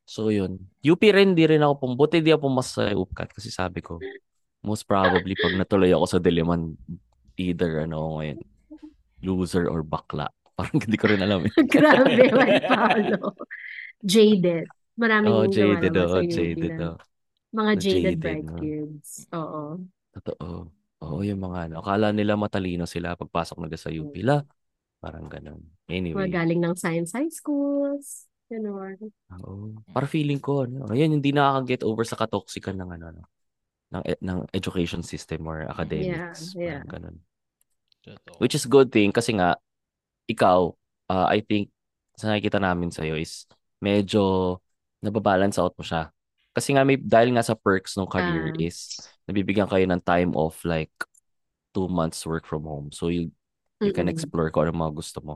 So, 0.04 0.28
yun. 0.28 0.68
UP 0.82 1.00
rin, 1.00 1.32
di 1.32 1.46
rin 1.46 1.62
ako. 1.62 1.94
Buti 1.94 2.20
di 2.20 2.34
ako 2.34 2.50
pumasok 2.50 2.72
sa 2.72 2.84
UPCAT 2.92 3.30
kasi 3.32 3.48
sabi 3.48 3.80
ko, 3.80 4.02
most 4.62 4.86
probably 4.86 5.34
pag 5.38 5.54
natuloy 5.58 5.90
ako 5.94 6.06
sa 6.06 6.18
Diliman, 6.22 6.74
either 7.38 7.82
ano 7.86 7.96
ako 7.98 8.10
ngayon, 8.20 8.38
loser 9.22 9.64
or 9.70 9.82
bakla. 9.86 10.28
Parang 10.58 10.78
hindi 10.78 10.98
ko 10.98 11.06
rin 11.08 11.22
alam 11.22 11.46
eh. 11.48 11.52
Grabe, 11.72 12.28
my 12.30 12.52
Paolo. 12.66 13.34
Jaded. 14.02 14.66
Maraming 14.92 15.32
Oh, 15.32 15.48
jaded 15.48 15.94
oh, 15.96 16.20
jaded 16.28 16.76
oh. 16.84 17.00
mga 17.56 17.72
jaded 17.80 18.20
jaded, 18.20 18.20
bright 18.20 18.44
no? 18.44 18.60
kids. 18.60 19.24
Oo. 19.32 19.80
Totoo. 20.12 20.68
Oo, 21.02 21.18
yung 21.24 21.40
mga 21.40 21.70
ano. 21.70 21.74
Akala 21.80 22.12
nila 22.12 22.36
matalino 22.36 22.84
sila 22.84 23.16
pagpasok 23.16 23.58
nila 23.64 23.78
sa 23.80 23.88
UP. 23.88 24.12
La, 24.20 24.44
parang 25.00 25.26
ganun. 25.32 25.64
Mga 25.88 25.96
Anyway. 25.96 26.28
galing 26.28 26.60
ng 26.60 26.74
science 26.76 27.16
high 27.16 27.32
schools. 27.32 28.28
Ganun. 28.52 29.12
Oo. 29.32 29.80
Para 29.94 30.06
feeling 30.14 30.40
ko, 30.46 30.64
ano, 30.68 30.88
ayun, 30.92 31.16
hindi 31.18 31.30
nakaka-get 31.32 31.82
over 31.88 32.04
sa 32.06 32.18
katoxican 32.20 32.76
ng 32.78 32.90
ano, 33.00 33.04
ano, 33.12 33.22
ng, 33.94 34.02
e- 34.10 34.22
ng 34.24 34.40
education 34.58 35.02
system 35.04 35.46
or 35.50 35.66
academics. 35.68 36.56
yeah. 36.56 36.82
Parang 36.84 36.88
ganun. 36.90 37.16
Which 38.38 38.54
is 38.54 38.66
good 38.66 38.90
thing 38.90 39.12
kasi 39.14 39.36
nga, 39.38 39.54
ikaw, 40.28 40.74
uh, 41.10 41.26
I 41.30 41.40
think, 41.44 41.70
sa 42.18 42.32
nakikita 42.32 42.60
namin 42.62 42.90
sa'yo 42.92 43.16
is 43.18 43.46
medyo 43.82 44.58
nababalance 45.02 45.58
out 45.60 45.74
mo 45.78 45.84
siya. 45.84 46.10
Kasi 46.54 46.76
nga 46.76 46.84
may, 46.86 46.98
dahil 47.00 47.32
nga 47.36 47.44
sa 47.46 47.56
perks 47.58 47.96
ng 47.98 48.08
career 48.10 48.52
Ah. 48.52 48.58
is 48.58 49.00
nabibigyan 49.28 49.68
kayo 49.70 49.84
ng 49.88 50.02
time 50.04 50.32
off 50.36 50.62
like 50.66 50.92
two 51.74 51.88
months 51.88 52.24
work 52.26 52.44
from 52.48 52.64
home. 52.68 52.90
So 52.92 53.08
you, 53.08 53.32
you 53.84 53.92
can 53.94 54.06
Mm-mm. 54.06 54.12
explore 54.12 54.50
kung 54.52 54.68
ano 54.68 54.74
mga 54.76 54.94
gusto 54.96 55.20
mo. 55.24 55.34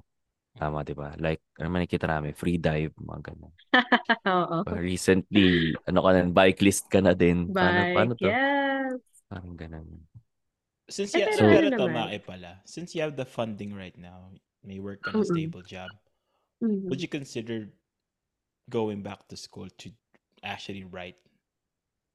Tama, 0.56 0.80
di 0.82 0.96
ba? 0.96 1.12
Like, 1.20 1.44
ano 1.60 1.68
man 1.68 1.84
nakikita 1.84 2.08
namin, 2.08 2.32
free 2.32 2.56
dive, 2.56 2.92
mga 2.96 3.20
ganun. 3.32 3.52
Oo. 4.40 4.56
Uh, 4.64 4.80
recently, 4.80 5.76
ano 5.84 6.00
ka 6.00 6.10
na, 6.16 6.20
bike 6.32 6.60
list 6.64 6.88
ka 6.88 7.04
na 7.04 7.12
din. 7.12 7.52
Paano, 7.52 7.80
paano 7.92 8.12
Bike, 8.16 8.22
to? 8.24 8.28
yes. 8.32 9.00
Parang 9.28 9.54
ganun. 9.56 9.86
Since 10.88 11.12
Eh, 11.12 11.18
you, 11.20 11.26
so, 11.34 11.44
ano 11.44 11.52
pero 11.52 11.66
naman. 11.68 11.92
tama 11.92 12.18
pala. 12.24 12.50
Since 12.64 12.94
you 12.96 13.02
have 13.04 13.18
the 13.18 13.26
funding 13.28 13.74
right 13.76 13.96
now, 13.98 14.32
may 14.64 14.78
work 14.80 15.02
ka 15.04 15.12
na 15.12 15.20
Mm-mm. 15.20 15.28
stable 15.28 15.64
job, 15.66 15.90
Mm. 16.56 16.88
would 16.88 17.04
you 17.04 17.10
consider 17.12 17.68
going 18.72 19.04
back 19.04 19.28
to 19.28 19.36
school 19.36 19.68
to 19.84 19.92
actually 20.40 20.88
write? 20.88 21.20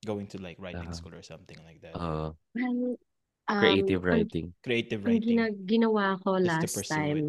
Going 0.01 0.25
to 0.33 0.41
like 0.41 0.57
writing 0.57 0.89
Uh-huh. 0.89 0.97
school 0.97 1.13
or 1.13 1.21
something 1.21 1.61
like 1.61 1.77
that? 1.85 1.93
Uh, 1.93 2.33
Well, 2.57 2.97
um, 3.45 3.61
creative 3.61 4.01
writing. 4.01 4.57
Creative 4.65 4.97
writing. 5.05 5.37
gina- 5.37 5.53
ginawa 5.69 6.17
ko 6.25 6.41
to 6.41 6.49
last 6.49 6.73
pursue 6.73 7.21
it. 7.21 7.27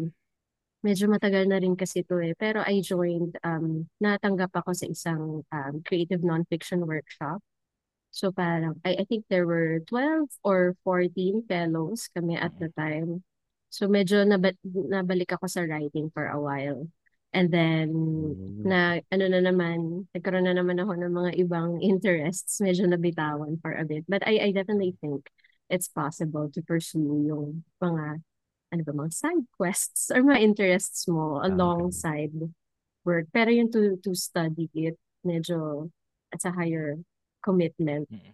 Medyo 0.83 1.07
matagal 1.07 1.47
na 1.47 1.57
rin 1.63 1.73
kasi 1.79 2.03
ito 2.03 2.19
eh, 2.19 2.35
pero 2.35 2.61
I 2.63 2.83
joined, 2.83 3.39
um, 3.43 3.87
natanggap 4.03 4.51
ako 4.53 4.75
sa 4.75 4.85
isang 4.85 5.47
um, 5.49 5.73
creative 5.87 6.21
nonfiction 6.21 6.83
workshop. 6.85 7.39
So 8.13 8.29
parang, 8.29 8.77
I, 8.85 9.01
I 9.01 9.05
think 9.09 9.25
there 9.27 9.47
were 9.49 9.81
12 9.89 10.29
or 10.45 10.77
14 10.85 11.47
fellows 11.49 12.11
kami 12.13 12.37
at 12.37 12.53
the 12.61 12.69
time. 12.77 13.23
So 13.73 13.89
medyo 13.89 14.21
naba- 14.21 14.59
nabalik 14.63 15.33
ako 15.33 15.49
sa 15.49 15.65
writing 15.65 16.13
for 16.13 16.29
a 16.29 16.37
while. 16.37 16.85
And 17.33 17.49
then, 17.49 17.89
Mm. 17.89 18.61
na 18.61 18.79
ano 19.09 19.25
na 19.25 19.41
naman, 19.41 20.05
nagkaroon 20.13 20.45
na 20.45 20.53
naman 20.53 20.77
ako 20.77 20.93
ng 20.93 21.13
mga 21.17 21.31
ibang 21.41 21.81
interests, 21.91 22.61
medyo 22.61 22.85
nabitawan 22.85 23.57
for 23.57 23.73
a 23.73 23.81
bit. 23.81 24.05
But 24.05 24.21
I, 24.29 24.37
I 24.37 24.49
definitely 24.53 24.93
think 25.01 25.25
it's 25.65 25.89
possible 25.89 26.53
to 26.53 26.61
pursue 26.61 27.25
yung 27.25 27.65
mga, 27.81 28.21
ano 28.73 28.81
ba, 28.81 28.93
mga 29.05 29.13
side 29.13 29.45
quests 29.53 30.09
or 30.09 30.25
mga 30.25 30.41
interests 30.41 31.05
mo 31.05 31.37
Ah, 31.37 31.45
alongside 31.47 32.33
work. 33.05 33.29
Pero 33.29 33.53
yung 33.53 33.69
to, 33.69 34.01
to 34.01 34.17
study 34.17 34.65
it, 34.73 34.97
medyo 35.21 35.87
at 36.33 36.41
a 36.43 36.51
higher 36.51 36.97
commitment 37.39 38.09
Mm. 38.09 38.33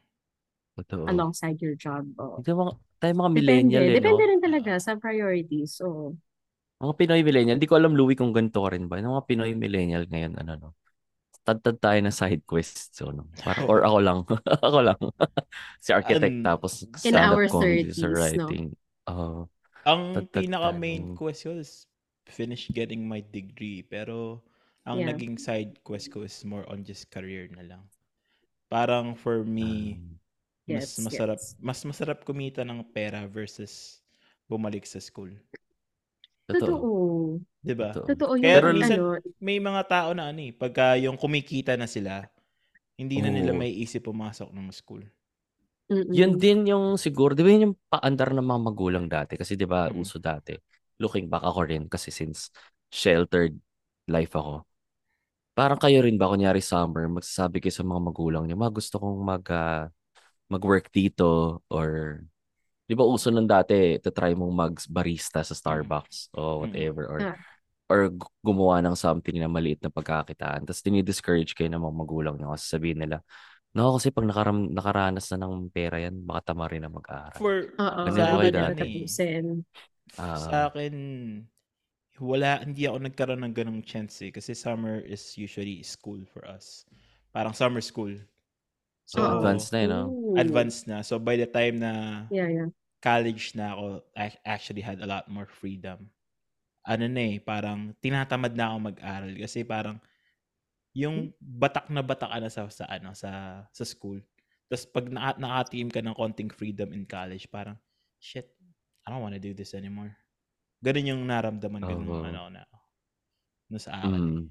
Totoo. 0.80 1.12
alongside 1.12 1.60
your 1.60 1.76
job. 1.76 2.08
Oh. 2.16 2.40
Hindi 2.40 2.56
mga, 2.56 2.72
tayo 2.98 3.12
mga 3.12 3.20
Depende. 3.20 3.36
millennial 3.36 3.84
eh, 3.84 3.96
Depende 4.00 4.24
no? 4.24 4.30
rin 4.32 4.40
talaga 4.42 4.72
sa 4.80 4.96
priorities. 4.96 5.76
So, 5.76 6.16
Mga 6.80 6.94
Pinoy 6.96 7.22
millennial. 7.28 7.60
Hindi 7.60 7.68
ko 7.68 7.76
alam, 7.76 7.92
Louie, 7.92 8.16
kung 8.16 8.32
ganito 8.32 8.64
ka 8.64 8.72
rin 8.72 8.88
ba. 8.88 8.96
Yung 8.96 9.12
mga 9.12 9.28
Pinoy 9.28 9.52
millennial 9.52 10.08
ngayon, 10.08 10.40
ano, 10.40 10.52
no? 10.56 10.70
Tad-tad 11.44 11.84
tayo 11.84 12.00
ng 12.00 12.16
side 12.16 12.48
quest. 12.48 12.96
So, 12.96 13.12
no? 13.12 13.28
Parang, 13.44 13.68
or 13.68 13.84
ako 13.84 13.98
lang. 14.00 14.20
ako 14.64 14.80
lang. 14.88 15.00
si 15.84 15.92
architect 15.92 16.40
An- 16.40 16.48
tapos 16.48 16.88
In 17.04 17.20
our 17.20 17.52
comedy 17.52 17.92
30s, 17.92 18.00
sa 18.00 18.08
no? 18.08 18.16
writing. 18.16 18.66
Ang 19.88 20.28
pinaka 20.32 20.70
main 20.76 21.08
quest 21.16 21.44
ko 21.48 21.52
is 21.56 21.88
finish 22.28 22.72
getting 22.76 23.08
my 23.08 23.20
degree. 23.24 23.84
Pero 23.84 24.44
ang 24.88 25.00
Yeah. 25.00 25.08
naging 25.08 25.36
side 25.40 25.80
quest 25.84 26.12
ko 26.12 26.24
is 26.28 26.44
more 26.44 26.64
on 26.72 26.84
just 26.84 27.12
career 27.12 27.48
na 27.52 27.64
lang. 27.64 27.84
Parang 28.70 29.16
for 29.16 29.44
me, 29.46 30.00
Um, 30.00 30.20
mas 30.68 30.96
Gets, 30.96 31.00
masarap 31.00 31.40
gets. 31.40 31.56
mas 31.60 31.82
masarap 31.86 32.24
kumita 32.26 32.64
ng 32.66 32.84
pera 32.96 33.26
versus 33.28 34.02
bumalik 34.50 34.86
sa 34.88 35.00
school. 35.02 35.34
totoo. 36.48 36.90
Totoo. 36.90 37.40
'Di 37.64 37.74
ba? 37.78 37.92
Totoo. 37.94 38.08
Totoo 38.08 38.34
yun. 38.40 38.52
Kaya 38.52 38.56
Pero 38.56 38.72
ang 38.72 38.80
minsan 38.80 39.00
ano, 39.00 39.20
may 39.42 39.60
mga 39.62 39.84
tao 39.90 40.10
na 40.16 40.32
ano 40.32 40.42
eh, 40.44 40.54
pagka 40.56 40.96
yung 41.00 41.18
kumikita 41.20 41.76
na 41.80 41.88
sila, 41.90 42.28
hindi 43.00 43.20
na 43.24 43.32
nila 43.34 43.52
Oo. 43.52 43.62
may 43.62 43.72
isip 43.74 44.08
pumasok 44.10 44.50
ng 44.54 44.70
school. 44.76 45.04
Mm-mm. 45.90 46.14
Yun 46.14 46.32
din 46.38 46.70
yung 46.70 46.96
siguro, 46.96 47.34
di 47.34 47.42
ba 47.44 47.50
yun 47.52 47.66
yung 47.74 47.78
paandar 47.90 48.32
ng 48.34 48.46
mga 48.46 48.62
magulang 48.62 49.06
dati? 49.10 49.36
Kasi 49.36 49.58
di 49.58 49.66
ba, 49.66 49.90
Mm. 49.90 50.00
uso 50.02 50.18
dati. 50.22 50.54
Looking 51.02 51.28
back 51.28 51.44
ako 51.44 51.60
rin 51.68 51.84
kasi 51.90 52.14
since 52.14 52.54
sheltered 52.94 53.58
life 54.08 54.34
ako. 54.38 54.66
Parang 55.58 55.80
kayo 55.82 56.00
rin 56.06 56.16
ba, 56.16 56.32
kunyari 56.32 56.64
summer, 56.64 57.10
magsasabi 57.12 57.60
kayo 57.60 57.74
sa 57.76 57.84
mga 57.84 58.02
magulang 58.02 58.44
niyo, 58.48 58.56
ma 58.56 58.72
gusto 58.72 58.96
kong 59.02 59.18
mag, 59.20 59.44
ah, 59.52 59.92
mag-work 60.50 60.90
dito 60.94 61.62
or 61.70 62.22
di 62.90 62.94
ba 62.98 63.06
uso 63.06 63.30
nung 63.30 63.46
dati, 63.50 64.02
to 64.02 64.10
try 64.10 64.34
mong 64.34 64.54
mag-barista 64.54 65.46
sa 65.46 65.54
Starbucks 65.54 66.34
o 66.34 66.66
whatever 66.66 67.06
or 67.06 67.20
Ah. 67.22 67.38
or 67.90 68.10
gu- 68.14 68.34
gumawa 68.46 68.82
ng 68.86 68.94
something 68.98 69.38
na 69.38 69.50
maliit 69.50 69.82
na 69.82 69.90
pagkakitaan. 69.94 70.66
Tapos 70.66 70.82
dinidiscourage 70.86 71.54
kayo 71.58 71.70
ng 71.74 71.82
mga 71.82 71.96
magulang 72.02 72.36
niyo 72.38 72.54
kasi 72.54 72.66
sabihin 72.70 73.02
nila, 73.02 73.22
no, 73.80 73.96
kasi 73.98 74.10
pag 74.16 74.28
nakaram, 74.30 74.58
nakaranas 74.78 75.26
na 75.32 75.38
ng 75.48 75.72
pera 75.76 75.98
yan, 76.04 76.16
baka 76.28 76.52
tama 76.54 76.68
rin 76.72 76.84
na 76.84 76.92
mag-aaral. 76.92 77.42
For 77.42 77.56
Oo, 77.80 78.04
Ganun 78.06 78.18
sa 78.18 78.36
akin 78.36 78.52
dati? 78.52 78.90
eh. 79.06 79.08
Ah. 80.18 80.60
sa 80.60 80.70
akin 80.70 80.94
wala 82.20 82.60
hindi 82.68 82.84
ako 82.86 82.98
nagkaroon 83.08 83.42
ng 83.48 83.56
ganong 83.56 83.82
chance 83.86 84.20
eh 84.28 84.32
kasi 84.36 84.52
summer 84.52 85.00
is 85.08 85.24
usually 85.40 85.80
school 85.86 86.20
for 86.28 86.44
us. 86.44 86.84
Parang 87.32 87.56
summer 87.56 87.80
school. 87.80 88.12
So 89.14 89.18
So, 89.18 89.24
advanced 89.26 89.72
na 89.74 89.80
yun, 89.84 89.92
no? 89.92 90.04
Ooh. 90.10 90.38
advanced 90.38 90.88
na. 90.90 91.02
So 91.04 91.20
by 91.20 91.36
the 91.40 91.48
time 91.50 91.80
na 91.82 91.94
Yeah, 92.30 92.48
yeah. 92.48 92.70
college 93.04 93.56
na 93.56 93.76
ako, 93.76 93.86
I 94.18 94.34
actually 94.46 94.84
had 94.84 95.00
a 95.04 95.08
lot 95.10 95.28
more 95.32 95.48
freedom. 95.48 96.10
Ano 96.88 97.06
na 97.08 97.22
eh, 97.36 97.38
parang 97.42 97.94
tinatamad 98.04 98.54
na 98.58 98.74
ako 98.74 98.78
mag-aral 98.94 99.34
kasi 99.40 99.64
parang 99.68 99.98
yung 101.00 101.32
batak 101.40 101.88
na 101.88 102.04
batak 102.04 102.32
na 102.44 102.52
sa, 102.52 102.68
sa 102.68 102.86
ano 102.92 103.16
sa 103.16 103.64
sa 103.72 103.84
school. 103.88 104.20
Tapos 104.68 104.86
pag 104.86 105.06
na, 105.10 105.34
naka-team 105.34 105.90
ka 105.90 106.04
ng 106.04 106.14
konting 106.14 106.52
freedom 106.54 106.92
in 106.94 107.08
college, 107.08 107.50
parang 107.50 107.80
shit, 108.22 108.52
I 109.08 109.10
don't 109.10 109.24
wanna 109.24 109.42
do 109.42 109.56
this 109.56 109.74
anymore. 109.74 110.14
Ganun 110.84 111.10
yung 111.16 111.24
naramdaman 111.26 111.82
ko 111.82 111.92
nung 111.96 112.22
Oo. 112.22 112.28
ano 112.28 112.42
na 112.54 112.62
nung 113.72 113.82
sa 113.82 113.98
akin. 113.98 114.14
Mm. 114.14 114.44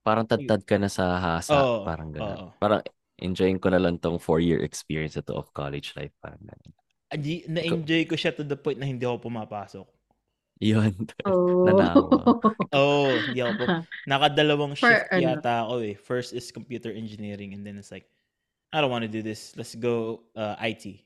Parang 0.00 0.24
tad-tad 0.24 0.64
ka 0.64 0.80
na 0.80 0.88
sa 0.88 1.20
hasa, 1.20 1.60
Oo, 1.60 1.84
parang 1.84 2.08
oo. 2.08 2.16
gano'n. 2.16 2.56
Parang 2.56 2.80
enjoying 3.20 3.60
ko 3.60 3.68
na 3.68 3.76
lang 3.76 4.00
tong 4.00 4.16
four-year 4.16 4.64
experience 4.64 5.20
ito 5.20 5.36
of 5.36 5.52
college 5.52 5.92
life, 5.92 6.12
parang 6.24 6.40
gano'n. 6.40 6.72
Adi- 7.12 7.44
Na-enjoy 7.50 8.08
ko 8.08 8.16
siya 8.16 8.32
to 8.32 8.46
the 8.46 8.56
point 8.56 8.80
na 8.80 8.88
hindi 8.88 9.04
ako 9.04 9.28
pumapasok. 9.28 9.86
Yun. 10.60 10.92
Oh. 11.24 11.64
Nanawa. 11.64 12.20
Oh, 12.76 13.08
hindi 13.10 13.40
ako 13.40 13.52
pu- 13.58 13.68
Nakadalawang 14.06 14.76
For 14.76 14.92
shift 14.92 15.08
ano? 15.10 15.20
yata 15.24 15.64
ako 15.66 15.74
eh. 15.82 15.94
First 15.96 16.30
is 16.36 16.52
computer 16.52 16.92
engineering 16.92 17.56
and 17.56 17.64
then 17.64 17.80
it's 17.80 17.90
like, 17.90 18.06
I 18.70 18.78
don't 18.78 18.92
want 18.92 19.02
to 19.02 19.10
do 19.10 19.24
this. 19.24 19.56
Let's 19.56 19.74
go 19.74 20.22
uh, 20.36 20.54
IT. 20.60 21.02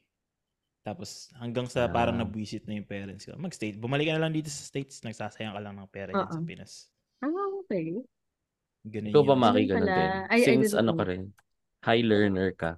Tapos 0.85 1.33
hanggang 1.41 1.65
sa 1.65 1.89
parang 1.89 2.21
Ah. 2.21 2.27
nabwisit 2.27 2.69
na 2.69 2.77
yung 2.77 2.85
parents 2.85 3.25
ko. 3.25 3.33
Mag-state. 3.41 3.81
Bumalik 3.81 4.11
ka 4.11 4.19
na 4.19 4.29
lang 4.29 4.35
dito 4.37 4.53
sa 4.53 4.61
States. 4.61 5.01
Nagsasayang 5.01 5.57
ka 5.57 5.63
lang 5.63 5.79
ng 5.79 5.89
pera 5.89 6.13
dyan 6.13 6.29
sa. 6.29 6.43
Pinas. 6.45 6.73
Ah, 7.25 7.31
okay. 7.65 7.97
Ganun 8.85 9.09
Ikaw 9.17 9.23
ba, 9.25 9.33
yun. 9.33 9.41
Maki, 9.41 9.63
Ganun 9.65 9.89
din? 9.89 10.11
Ay, 10.29 10.37
I 10.37 10.45
Since 10.45 10.77
didn't 10.77 10.81
ano 10.85 10.91
know. 10.93 10.99
ka 11.01 11.05
rin, 11.09 11.23
high 11.81 12.05
learner 12.05 12.49
ka. 12.53 12.71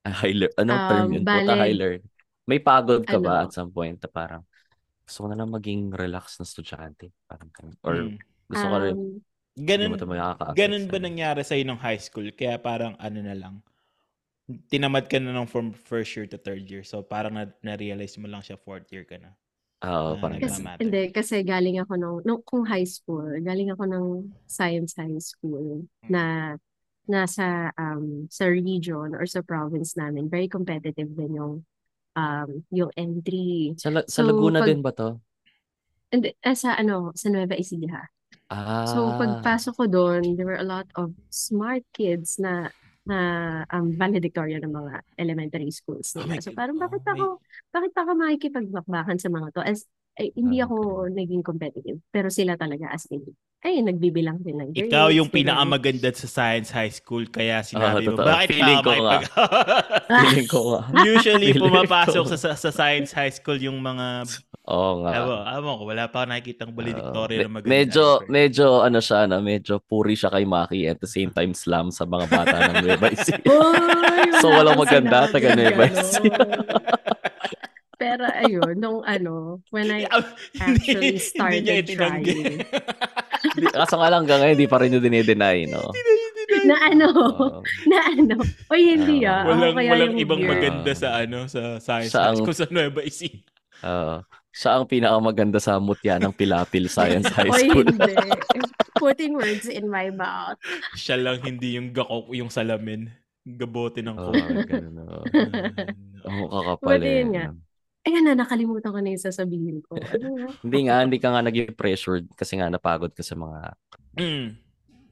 Ah, 0.00 0.14
high 0.22 0.32
lear 0.32 0.48
anong 0.56 0.82
term 0.88 1.02
Um, 1.02 1.12
yun? 1.12 1.24
Puta 1.26 1.34
bale, 1.44 1.60
high 1.60 1.76
learn. 1.76 2.00
May 2.46 2.60
pagod 2.62 3.02
ka 3.04 3.18
ba 3.18 3.42
ano, 3.42 3.44
at 3.44 3.52
some 3.52 3.68
point 3.68 3.98
na 3.98 4.08
parang 4.08 4.46
gusto 5.06 5.18
ko 5.22 5.26
na 5.30 5.38
lang 5.38 5.50
maging 5.54 5.94
relax 5.94 6.42
na 6.42 6.44
estudyante? 6.44 7.14
Parang 7.30 7.50
ganun. 7.54 7.76
Or 7.86 7.94
Mm. 8.02 8.18
gusto 8.50 8.66
ko 8.66 8.76
rin, 8.82 8.94
um, 8.98 9.22
Ganun, 9.56 9.88
mo 9.96 9.96
ganun 10.52 10.84
ba 10.92 10.98
nangyari 11.00 11.40
sa'yo 11.40 11.64
nung 11.64 11.80
high 11.80 11.96
school? 12.02 12.28
Kaya 12.34 12.60
parang 12.60 12.92
ano 13.00 13.18
na 13.24 13.32
lang, 13.32 13.54
tinamad 14.68 15.08
ka 15.08 15.16
na 15.16 15.32
nung 15.32 15.48
from 15.48 15.72
first 15.72 16.12
year 16.18 16.26
to 16.28 16.36
third 16.36 16.66
year. 16.68 16.84
So 16.84 17.00
parang 17.00 17.34
na, 17.38 17.48
na-realize 17.64 18.18
mo 18.20 18.28
lang 18.28 18.44
siya 18.44 18.60
fourth 18.60 18.90
year 18.92 19.06
ka 19.08 19.16
na. 19.16 19.32
Oo, 19.86 20.16
na 20.16 20.20
parang 20.20 20.40
kasi, 20.42 20.60
hindi, 20.82 21.02
kasi 21.14 21.34
galing 21.46 21.78
ako 21.80 21.92
nung, 21.96 22.18
nung, 22.26 22.40
kung 22.44 22.66
high 22.66 22.84
school, 22.86 23.30
galing 23.40 23.70
ako 23.72 23.84
ng 23.88 24.06
science 24.44 24.92
high 24.98 25.18
school 25.22 25.86
Mm. 26.04 26.10
na 26.12 26.22
nasa 27.06 27.70
um, 27.78 28.26
sa 28.28 28.50
region 28.50 29.14
or 29.14 29.24
sa 29.30 29.40
province 29.40 29.94
namin, 29.94 30.26
very 30.28 30.50
competitive 30.50 31.08
din 31.14 31.38
yung 31.38 31.62
um, 32.16 32.64
yung 32.72 32.90
entry. 32.96 33.76
Sa, 33.78 33.92
La- 33.92 34.08
sa 34.08 34.24
So, 34.24 34.28
Laguna 34.28 34.58
pag- 34.58 34.68
din 34.72 34.80
ba 34.82 34.92
to? 34.96 35.20
And, 36.14 36.22
eh, 36.30 36.56
sa 36.56 36.74
ano, 36.78 37.10
sa 37.18 37.28
Nueva 37.28 37.54
Ecija. 37.58 38.06
Ah, 38.48 38.86
So 38.86 39.10
pagpasok 39.18 39.74
ko 39.74 39.84
doon, 39.90 40.22
there 40.38 40.46
were 40.46 40.58
a 40.62 40.66
lot 40.66 40.86
of 40.94 41.10
smart 41.30 41.82
kids 41.90 42.38
na 42.38 42.70
na 43.06 43.18
um, 43.70 43.94
valedictorian 43.94 44.62
ng 44.66 44.74
mga 44.74 44.94
elementary 45.18 45.70
schools 45.70 46.14
Oh 46.14 46.26
nila. 46.26 46.38
my 46.38 46.42
So 46.42 46.50
parang 46.54 46.78
bakit 46.78 47.02
Oh, 47.06 47.12
ako, 47.14 47.26
bakit 47.70 47.92
ako 47.94 48.10
makikipagbakbakan 48.18 49.18
sa 49.18 49.30
mga 49.30 49.48
to? 49.54 49.62
As, 49.62 49.86
ay, 50.16 50.32
hindi 50.32 50.58
Ah, 50.58 50.64
ako 50.64 50.76
naging 51.12 51.44
competitive. 51.44 52.00
Pero 52.08 52.32
sila 52.32 52.56
talaga 52.56 52.88
as 52.88 53.04
in, 53.12 53.20
ay, 53.60 53.82
nagbibilang 53.82 54.38
din 54.40 54.56
ng 54.56 54.70
grades. 54.70 54.88
Ikaw 54.88 55.06
yung 55.10 55.28
pinakamaganda 55.28 56.08
sa 56.14 56.24
science 56.24 56.70
high 56.70 56.92
school 56.92 57.26
kaya 57.26 57.60
sinabi 57.60 58.06
mo, 58.06 58.14
totoo. 58.14 58.24
bakit 58.24 58.48
Feeling 58.54 58.78
ka 58.78 58.86
ko 58.86 58.92
nga. 59.02 59.18
feeling 60.22 60.48
ko 60.48 60.60
nga. 60.70 60.80
Usually, 61.10 61.50
Feeling 61.50 61.64
pumapasok 61.66 62.22
ko. 62.24 62.30
sa, 62.32 62.54
sa, 62.54 62.70
science 62.70 63.10
high 63.10 63.32
school 63.32 63.58
yung 63.58 63.76
mga... 63.82 64.24
Oo 64.66 65.02
nga. 65.02 65.10
Ewan, 65.14 65.40
ewan 65.52 65.74
ko, 65.78 65.84
wala 65.84 66.04
pa 66.06 66.16
ako 66.22 66.26
nakikitang 66.26 66.72
valedictorian 66.74 67.38
na 67.38 67.48
Me- 67.48 67.54
maganda. 67.58 67.70
medyo, 67.74 68.04
ever. 68.18 68.28
medyo 68.30 68.66
ano 68.82 68.98
siya 68.98 69.20
na, 69.26 69.36
medyo 69.38 69.74
puri 69.78 70.14
siya 70.14 70.30
kay 70.30 70.42
Maki 70.42 70.80
at 70.86 70.98
the 70.98 71.10
same 71.10 71.30
time 71.30 71.50
slam 71.52 71.90
sa 71.90 72.02
mga 72.02 72.26
bata 72.26 72.54
ng 72.70 72.76
Nueva 72.82 73.08
Ecija. 73.14 73.40
So, 74.38 74.46
wala 74.48 74.72
walang 74.72 74.78
maganda, 74.78 75.26
taga 75.28 75.54
Nueva. 75.54 75.86
Ecija. 75.86 76.38
Pero 77.96 78.28
ayun, 78.28 78.76
nung 78.76 79.00
ano, 79.02 79.60
when 79.70 79.88
I 79.88 80.04
actually 80.04 81.16
Hindi 81.16 81.16
niya 81.16 81.20
started 81.22 81.64
itinanggi. 81.82 82.36
trying. 82.36 82.58
Di- 83.56 83.72
Kaso 83.72 83.96
nga 83.96 84.08
lang 84.08 84.20
hanggang 84.22 84.40
ngayon, 84.42 84.54
hindi 84.54 84.68
pa 84.68 84.78
rin 84.78 84.92
yung 84.92 85.00
dinideny, 85.02 85.64
no? 85.66 85.88
na 86.62 86.76
ano, 86.84 87.06
Oo. 87.10 87.46
na 87.86 87.98
ano. 88.06 88.36
Oy, 88.68 88.82
hindi 88.92 89.22
Oo. 89.22 89.28
ah. 89.28 89.42
Ako 89.42 89.50
walang 89.50 89.74
kaya 89.74 89.90
walang 89.90 90.06
yung 90.08 90.20
ibang 90.20 90.40
weird. 90.40 90.52
maganda 90.52 90.92
sa 90.92 91.08
ano 91.16 91.38
sa 91.46 91.60
science 91.78 92.12
high 92.12 92.28
ang- 92.28 92.38
school 92.38 92.54
sa 92.54 92.66
Nueva 92.68 93.00
Ecija. 93.00 93.38
Oo. 93.82 94.16
siya 94.50 94.70
ang 94.72 94.84
pinakamaganda 94.84 95.56
sa 95.56 95.76
mutya 95.76 96.16
ng 96.16 96.32
Pilapil 96.32 96.88
Science 96.88 97.28
High 97.30 97.48
Oy, 97.50 97.60
School. 97.66 97.86
hindi. 97.86 98.14
Putting 98.96 99.36
words 99.36 99.68
in 99.68 99.84
my 99.86 100.08
mouth. 100.10 100.56
Siya 100.94 101.16
lang 101.16 101.40
hindi 101.40 101.76
yung 101.76 101.92
gakok 101.92 102.32
yung 102.32 102.48
salamin. 102.48 103.12
Gabote 103.44 104.00
ng 104.00 104.16
Oo, 104.16 104.32
coke. 104.32 104.64
ganun. 104.66 104.96
oo. 104.98 105.22
Ah, 106.24 106.34
Oo, 106.42 106.46
kakapal 106.48 106.88
But 106.88 107.02
eh. 107.02 107.14
yun 107.14 107.28
nga. 107.30 107.44
Ayan 108.06 108.22
na, 108.22 108.38
nakalimutan 108.38 108.94
ko 108.94 108.98
na 109.02 109.10
yung 109.10 109.26
sasabihin 109.26 109.82
ko. 109.82 109.98
Ano 109.98 110.28
nga? 110.38 110.46
Hindi 110.64 110.78
nga, 110.86 110.96
hindi 111.02 111.18
ka 111.18 111.28
nga 111.34 111.42
naging 111.42 111.74
pressured 111.74 112.30
kasi 112.38 112.54
nga 112.54 112.70
napagod 112.70 113.10
ka 113.10 113.26
sa 113.26 113.34
mga 113.34 113.74
mm. 114.14 114.48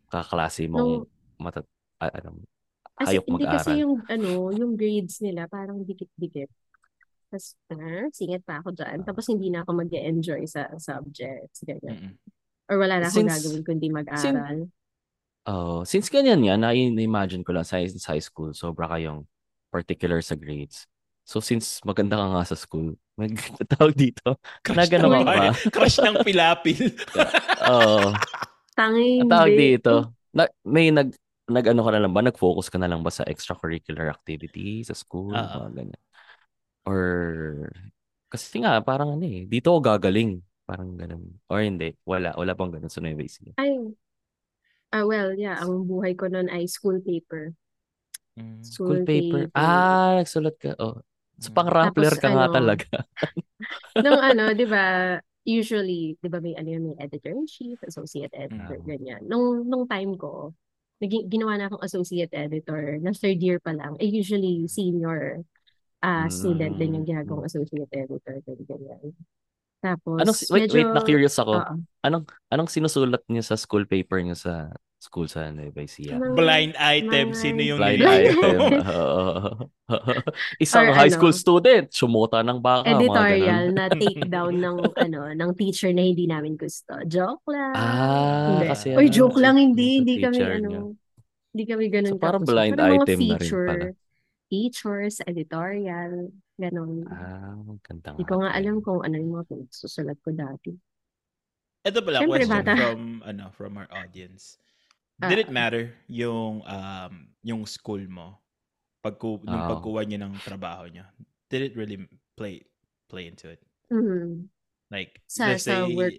kaklase 0.06 0.70
mong 0.70 1.02
matat 1.42 1.66
ah, 1.98 2.14
ano, 2.22 2.46
as, 2.94 3.10
hindi 3.10 3.42
kasi 3.42 3.74
mag-aral. 3.74 3.82
yung, 3.82 3.94
ano, 4.06 4.30
yung 4.54 4.72
grades 4.78 5.18
nila, 5.18 5.50
parang 5.50 5.82
dikit-dikit. 5.82 6.46
Tapos, 7.26 7.58
ah, 7.74 8.06
singit 8.14 8.46
pa 8.46 8.62
ako 8.62 8.70
dyan. 8.70 9.02
Tapos, 9.02 9.26
hindi 9.26 9.50
na 9.50 9.66
ako 9.66 9.82
mag-enjoy 9.82 10.46
sa 10.46 10.70
subjects. 10.78 11.66
Ganyan. 11.66 12.14
Mm-mm. 12.14 12.14
Or 12.70 12.78
wala 12.78 13.02
na 13.02 13.10
akong 13.10 13.26
Since- 13.26 13.42
gagawin 13.42 13.62
kundi 13.66 13.88
mag-aral. 13.90 14.70
Oh, 15.44 15.84
since 15.84 16.08
ganyan 16.08 16.40
yan, 16.40 16.64
na-imagine 16.64 17.44
ko 17.44 17.52
lang 17.52 17.68
sa 17.68 17.76
since 17.84 18.08
high 18.08 18.22
school, 18.22 18.56
sobra 18.56 18.88
kayong 18.88 19.28
particular 19.68 20.24
sa 20.24 20.32
grades. 20.38 20.88
So 21.24 21.40
since 21.40 21.80
maganda 21.82 22.20
ka 22.20 22.26
nga 22.36 22.44
sa 22.44 22.56
school, 22.56 22.94
may 23.16 23.32
tawag 23.74 23.96
dito. 23.96 24.36
Crush 24.60 24.76
Nagano 24.76 25.08
ng, 25.08 25.24
ka 25.24 25.24
ba? 25.24 25.50
crush 25.74 25.98
ng 26.04 26.16
pilapil. 26.20 26.92
Oo. 27.72 28.12
Tangi, 28.76 29.24
Ang 29.24 29.32
tawag 29.32 29.54
dito, 29.56 30.12
na, 30.36 30.44
may 30.68 30.92
nag 30.92 31.16
nag 31.44 31.66
ano 31.72 31.80
ka 31.84 31.90
na 31.92 32.00
lang 32.00 32.12
ba? 32.12 32.20
Nag-focus 32.24 32.68
ka 32.72 32.76
na 32.80 32.88
lang 32.88 33.00
ba 33.04 33.12
sa 33.12 33.24
extracurricular 33.24 34.12
activity 34.12 34.84
sa 34.84 34.92
school? 34.92 35.32
Oo. 35.32 35.56
Mga 35.68 35.72
ganyan. 35.72 36.02
Or 36.84 37.02
kasi 38.28 38.60
nga 38.60 38.82
parang 38.84 39.16
ano 39.16 39.24
eh, 39.24 39.48
dito 39.48 39.72
ako 39.72 39.80
gagaling. 39.80 40.44
Parang 40.64 40.96
ganun. 40.96 41.40
Or 41.48 41.60
hindi, 41.60 41.92
wala. 42.08 42.32
Wala 42.36 42.56
pang 42.56 42.72
ganun 42.72 42.88
sa 42.88 43.04
Nueva 43.04 43.20
Ecija. 43.20 43.52
Ay. 43.60 43.76
Ah, 44.94 45.04
well, 45.04 45.36
yeah. 45.36 45.60
Ang 45.60 45.84
buhay 45.84 46.16
ko 46.16 46.26
noon 46.26 46.48
ay 46.48 46.64
school 46.64 46.98
paper. 47.04 47.52
Mm. 48.34 48.64
School 48.64 49.04
paper. 49.04 49.52
Ah, 49.54 50.18
nagsulat 50.18 50.56
ka. 50.56 50.74
Oh. 50.80 50.98
So 51.42 51.50
pang 51.50 51.66
Rappler 51.70 52.14
Tapos, 52.14 52.20
ka 52.20 52.28
nga 52.30 52.46
ano, 52.46 52.52
talaga. 52.52 52.86
Nung 54.04 54.20
ano, 54.20 54.52
di 54.54 54.66
ba, 54.66 55.16
usually, 55.46 56.16
di 56.18 56.28
ba 56.30 56.38
may 56.40 56.54
ano 56.58 56.68
yun, 56.70 56.82
may 56.92 56.96
editor-in-chief, 57.02 57.78
associate 57.86 58.32
editor, 58.34 58.78
Mm. 58.78 58.86
ganyan. 58.86 59.22
Nung, 59.28 59.66
nung 59.68 59.84
time 59.88 60.16
ko, 60.18 60.54
naging, 61.02 61.28
ginawa 61.30 61.58
na 61.58 61.66
akong 61.70 61.84
associate 61.84 62.32
editor, 62.32 62.98
na 63.02 63.12
third 63.12 63.38
year 63.42 63.58
pa 63.60 63.74
lang, 63.74 63.94
eh 64.00 64.08
usually 64.08 64.64
senior 64.70 65.42
ah 66.04 66.28
student 66.30 66.76
din 66.78 67.00
yung 67.00 67.06
Mm. 67.06 67.08
ginagawang 67.08 67.46
associate 67.48 67.90
editor, 67.92 68.38
ganyan. 68.68 69.14
Tapos, 69.82 70.20
Anong, 70.22 70.36
wait, 70.52 70.66
wait, 70.70 70.70
medyo, 70.70 70.94
na-curious 70.94 71.36
ako. 71.42 71.66
oo. 71.66 71.74
Anong, 72.06 72.24
anong 72.52 72.68
sinusulat 72.70 73.24
niyo 73.26 73.42
sa 73.42 73.56
school 73.58 73.84
paper 73.88 74.20
niyo 74.22 74.36
sa 74.38 74.70
school 75.04 75.28
sa 75.28 75.52
Nueva 75.52 75.84
Ecija? 75.84 76.16
Mga- 76.16 76.32
Blind 76.32 76.72
item. 76.74 77.26
mga- 77.30 77.36
Sino 77.36 77.60
yung 77.60 77.76
Blind 77.78 78.00
item. 78.00 78.36
Isang 80.64 80.88
Or 80.88 80.96
high 80.96 81.12
ano, 81.12 81.16
school 81.20 81.34
student, 81.34 81.92
sumuta 81.92 82.40
ng 82.40 82.56
baka, 82.58 82.88
editorial 82.88 83.68
na 83.70 83.92
take 84.00 84.24
down 84.26 84.56
ng 84.56 84.76
ano 84.96 85.20
ng 85.30 85.50
teacher 85.52 85.92
na 85.92 86.00
hindi 86.00 86.24
namin 86.24 86.56
gusto. 86.56 86.96
Joke 87.04 87.44
lang. 87.46 87.76
Ah, 87.76 88.48
Hindi. 88.56 88.64
kasi 88.72 88.86
Oy, 88.96 89.06
ano, 89.06 89.12
joke 89.12 89.36
lang, 89.36 89.56
hindi. 89.60 90.00
Hindi 90.00 90.14
kami, 90.18 90.38
ano, 90.40 90.96
hindi 91.52 91.64
kami 91.68 91.84
ganun 91.92 92.16
So, 92.16 92.18
parang 92.18 92.42
kapos. 92.42 92.50
blind 92.50 92.72
Parang 92.74 92.88
mga 92.90 93.04
item 93.04 93.18
na 93.20 93.36
rin 93.36 93.50
pala. 93.52 93.86
features, 94.48 95.14
editorial, 95.22 96.12
ganun. 96.56 97.04
Ah, 97.06 97.54
ganda 97.82 98.16
Hindi 98.16 98.24
nga. 98.24 98.30
ko 98.30 98.34
nga 98.40 98.50
alam 98.50 98.76
kung 98.80 99.00
ano 99.04 99.14
yung 99.14 99.32
mga 99.36 99.44
susulat 99.68 100.16
ko 100.24 100.32
dati. 100.32 100.72
Ito 101.84 102.00
pala, 102.00 102.24
Siyempre, 102.24 102.40
question 102.40 102.64
bata. 102.64 102.72
from, 102.74 103.00
ano, 103.20 103.44
from 103.52 103.72
our 103.76 103.88
audience. 103.92 104.56
Did 105.20 105.38
it 105.38 105.50
Ah. 105.50 105.54
matter 105.54 105.94
yung, 106.10 106.62
um, 106.66 107.12
yung 107.42 107.62
school 107.66 108.02
mo? 108.10 108.42
Pagku, 108.98 109.38
nung 109.44 109.62
Oo. 109.62 109.70
pagkuha 109.78 110.02
niyo 110.08 110.18
ng 110.26 110.34
trabaho 110.42 110.88
niyo? 110.90 111.04
Did 111.48 111.70
it 111.70 111.74
really 111.78 112.02
play, 112.34 112.64
play 113.06 113.28
into 113.30 113.52
it? 113.52 113.60
Mhm. 113.92 114.48
Like, 114.90 115.22
Sa- 115.30 115.54
let's 115.54 115.64
sa 115.64 115.86
say, 115.86 115.94
work 115.94 116.14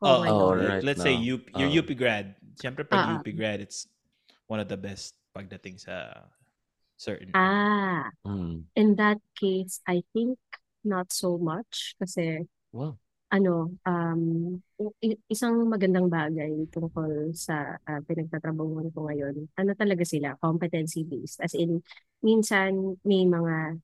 oh. 0.00 0.22
Oh, 0.22 0.54
like, 0.54 0.68
right 0.70 0.84
let's 0.84 1.02
say 1.02 1.16
now. 1.18 1.24
you, 1.24 1.34
you're 1.58 1.72
Oh. 1.72 1.80
UP 1.82 1.90
grad. 1.98 2.36
Siyempre, 2.60 2.86
pag 2.86 2.98
Ah, 3.02 3.08
ah. 3.10 3.14
UP 3.18 3.26
grad, 3.34 3.58
it's 3.58 3.88
one 4.46 4.60
of 4.62 4.68
the 4.70 4.78
best 4.78 5.18
pagdating 5.34 5.80
sa 5.82 6.26
certain. 6.96 7.30
Ah, 7.34 8.10
Mm. 8.22 8.66
in 8.78 8.94
that 8.96 9.18
case, 9.34 9.82
I 9.86 10.02
think 10.14 10.38
not 10.86 11.10
so 11.10 11.38
much 11.38 11.98
kasi 11.98 12.46
Wow. 12.70 12.98
Ano, 13.28 13.76
um, 13.84 14.22
i- 15.04 15.20
isang 15.28 15.68
magandang 15.68 16.08
bagay 16.08 16.64
tungkol 16.72 17.36
sa 17.36 17.76
uh, 17.76 18.00
pinagtatrabahuan 18.08 18.88
ko 18.92 19.04
ngayon, 19.08 19.48
ano 19.56 19.70
talaga 19.76 20.04
sila, 20.04 20.32
competency-based. 20.40 21.44
As 21.44 21.52
in, 21.52 21.84
minsan 22.24 22.96
may 23.04 23.28
mga, 23.28 23.76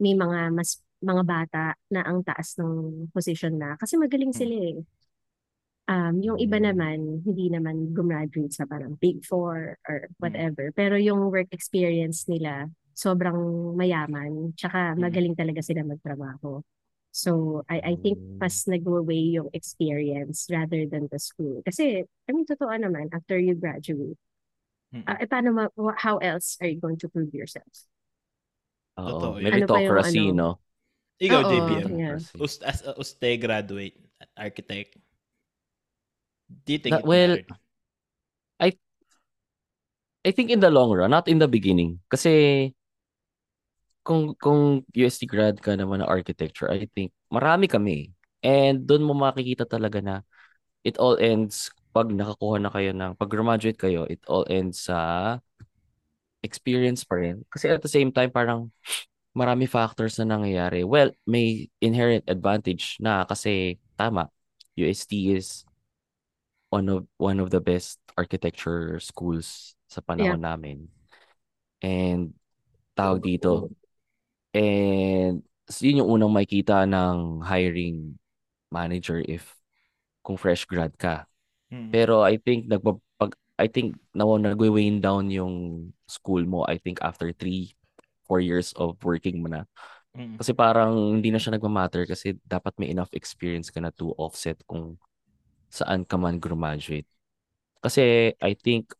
may 0.00 0.12
mga 0.16 0.52
mas 0.52 0.84
mga 1.00 1.22
bata 1.24 1.64
na 1.88 2.04
ang 2.04 2.20
taas 2.20 2.60
ng 2.60 3.08
position 3.08 3.56
na 3.56 3.72
kasi 3.80 3.96
magaling 3.96 4.36
sila 4.36 4.52
eh. 4.52 4.78
Um, 5.90 6.22
yung 6.22 6.38
iba 6.38 6.60
Mm. 6.60 6.64
naman, 6.70 6.98
hindi 7.26 7.50
naman 7.50 7.90
gumraduate 7.96 8.54
sa 8.54 8.62
parang 8.68 8.94
Big 9.00 9.24
Four 9.26 9.80
or 9.90 10.06
Mm. 10.06 10.14
whatever. 10.22 10.64
Pero 10.70 10.94
yung 10.94 11.32
work 11.34 11.50
experience 11.50 12.30
nila, 12.30 12.70
sobrang 12.94 13.74
mayaman. 13.74 14.54
Tsaka 14.54 14.94
Mm. 14.94 15.00
magaling 15.02 15.34
talaga 15.34 15.60
sila 15.64 15.82
magtrabaho. 15.82 16.62
So, 17.10 17.64
I, 17.68 17.82
I 17.82 17.94
think 17.98 18.18
Mm. 18.18 18.38
mas 18.38 18.66
nag-weigh 18.70 19.34
yung 19.34 19.50
experience 19.52 20.46
rather 20.50 20.86
than 20.86 21.08
the 21.10 21.18
school. 21.18 21.62
Kasi, 21.66 22.06
I 22.06 22.30
mean, 22.32 22.46
totoo 22.46 22.70
naman, 22.70 23.10
after 23.12 23.38
you 23.38 23.54
graduate, 23.58 24.18
Mm. 24.94 25.02
ah, 25.06 25.18
eh, 25.18 25.26
paano 25.26 25.50
ma- 25.50 25.94
how 25.98 26.18
else 26.18 26.56
are 26.62 26.70
you 26.70 26.78
going 26.78 26.98
to 27.02 27.08
prove 27.10 27.34
yourself? 27.34 27.66
Oo, 28.98 29.06
Totoo. 29.10 29.30
Ano 29.34 29.42
meritocracy, 29.42 30.30
ano? 30.30 30.34
no? 30.34 30.48
Ikaw, 31.20 31.40
Oo, 31.42 31.50
JPM. 31.50 31.90
yeah. 31.98 32.18
Ust, 32.40 32.60
as 32.62 32.80
a 32.86 32.92
uste 32.96 33.30
graduate, 33.40 33.96
architect, 34.38 34.96
do 36.64 36.72
you 36.72 36.78
think 36.78 36.96
it 36.98 37.04
well, 37.04 37.30
mattered? 37.36 37.46
I 40.24 40.32
think 40.32 40.50
in 40.50 40.60
the 40.60 40.70
long 40.70 40.90
run, 40.92 41.10
not 41.10 41.28
in 41.28 41.38
the 41.38 41.48
beginning. 41.48 42.00
Kasi 42.12 42.72
kung 44.00 44.34
kung 44.36 44.82
UST 44.92 45.28
grad 45.28 45.60
ka 45.60 45.76
naman 45.76 46.00
na 46.00 46.08
architecture, 46.08 46.68
I 46.72 46.88
think 46.90 47.12
marami 47.28 47.68
kami. 47.68 48.12
And 48.40 48.88
doon 48.88 49.04
mo 49.04 49.12
makikita 49.12 49.68
talaga 49.68 50.00
na 50.00 50.24
it 50.80 50.96
all 50.96 51.20
ends 51.20 51.68
pag 51.92 52.08
nakakuha 52.08 52.56
na 52.62 52.72
kayo 52.72 52.90
ng 52.96 53.12
pag 53.18 53.28
graduate 53.28 53.76
kayo, 53.76 54.08
it 54.08 54.22
all 54.30 54.46
ends 54.48 54.88
sa 54.88 55.36
experience 56.40 57.04
pa 57.04 57.20
rin. 57.20 57.44
Kasi 57.52 57.68
at 57.68 57.84
the 57.84 57.90
same 57.90 58.08
time 58.08 58.32
parang 58.32 58.72
marami 59.36 59.68
factors 59.68 60.16
na 60.18 60.36
nangyayari. 60.36 60.82
Well, 60.82 61.12
may 61.28 61.68
inherent 61.78 62.26
advantage 62.26 62.96
na 62.98 63.28
kasi 63.28 63.78
tama, 63.94 64.32
UST 64.80 65.36
is 65.36 65.68
one 66.72 66.88
of 66.88 67.04
one 67.18 67.38
of 67.42 67.50
the 67.50 67.60
best 67.60 68.00
architecture 68.16 68.96
schools 69.02 69.76
sa 69.90 70.00
panahon 70.00 70.40
namin. 70.40 70.88
And 71.82 72.32
tawag 72.94 73.20
dito. 73.26 73.68
And 74.50 75.46
s- 75.70 75.82
yun 75.82 76.02
yung 76.02 76.10
unang 76.18 76.34
makikita 76.34 76.82
ng 76.86 77.46
hiring 77.46 78.18
manager 78.70 79.22
if 79.22 79.54
kung 80.22 80.38
fresh 80.38 80.66
grad 80.66 80.94
ka. 80.98 81.26
Mm. 81.70 81.90
Pero 81.94 82.22
I 82.26 82.38
think 82.38 82.66
nagpapag 82.66 83.34
I 83.60 83.68
think 83.68 83.94
na 84.16 84.24
nagwe-wane 84.24 85.04
down 85.04 85.28
yung 85.28 85.90
school 86.08 86.42
mo 86.48 86.64
I 86.64 86.80
think 86.80 86.98
after 87.04 87.30
three, 87.30 87.76
four 88.24 88.40
years 88.40 88.72
of 88.74 88.98
working 89.04 89.42
mo 89.44 89.48
na. 89.52 89.62
Mm. 90.16 90.38
Kasi 90.42 90.50
parang 90.56 91.18
hindi 91.20 91.30
na 91.30 91.38
siya 91.38 91.54
nagmamatter 91.54 92.06
kasi 92.08 92.34
dapat 92.42 92.74
may 92.80 92.90
enough 92.90 93.12
experience 93.14 93.70
ka 93.70 93.78
na 93.78 93.94
to 93.94 94.10
offset 94.18 94.58
kung 94.66 94.98
saan 95.70 96.02
ka 96.02 96.18
man 96.18 96.42
graduate. 96.42 97.06
Kasi 97.78 98.34
I 98.42 98.52
think 98.58 98.90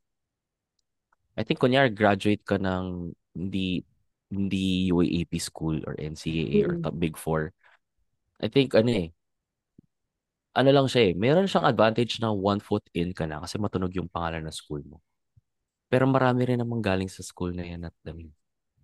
I 1.35 1.43
think 1.43 1.59
kunyari 1.59 1.91
graduate 1.91 2.45
ka 2.47 2.61
ng 2.61 3.11
hindi 3.35 3.83
hindi 4.31 4.89
UAAP 4.89 5.37
school 5.43 5.83
or 5.85 5.99
NCAA 5.99 6.65
or 6.65 6.75
Mm. 6.79 6.83
top 6.87 6.97
Big 6.97 7.15
Four. 7.19 7.51
I 8.41 8.49
think 8.49 8.73
ano 8.73 8.89
eh 8.89 9.09
ano 10.51 10.71
lang 10.75 10.87
siya 10.91 11.11
eh, 11.11 11.13
meron 11.15 11.47
siyang 11.47 11.63
advantage 11.67 12.19
na 12.19 12.35
one 12.35 12.59
foot 12.59 12.83
in 12.91 13.15
ka 13.15 13.23
na 13.23 13.39
kasi 13.39 13.55
matunog 13.59 13.95
yung 13.95 14.11
pangalan 14.11 14.43
ng 14.51 14.55
school 14.55 14.83
mo. 14.83 14.99
Pero 15.87 16.11
marami 16.11 16.43
rin 16.47 16.59
namang 16.59 16.83
galing 16.83 17.07
sa 17.07 17.23
school 17.23 17.55
na 17.55 17.63
yan 17.67 17.87
at 17.87 17.95
I 18.07 18.11
mean, 18.15 18.31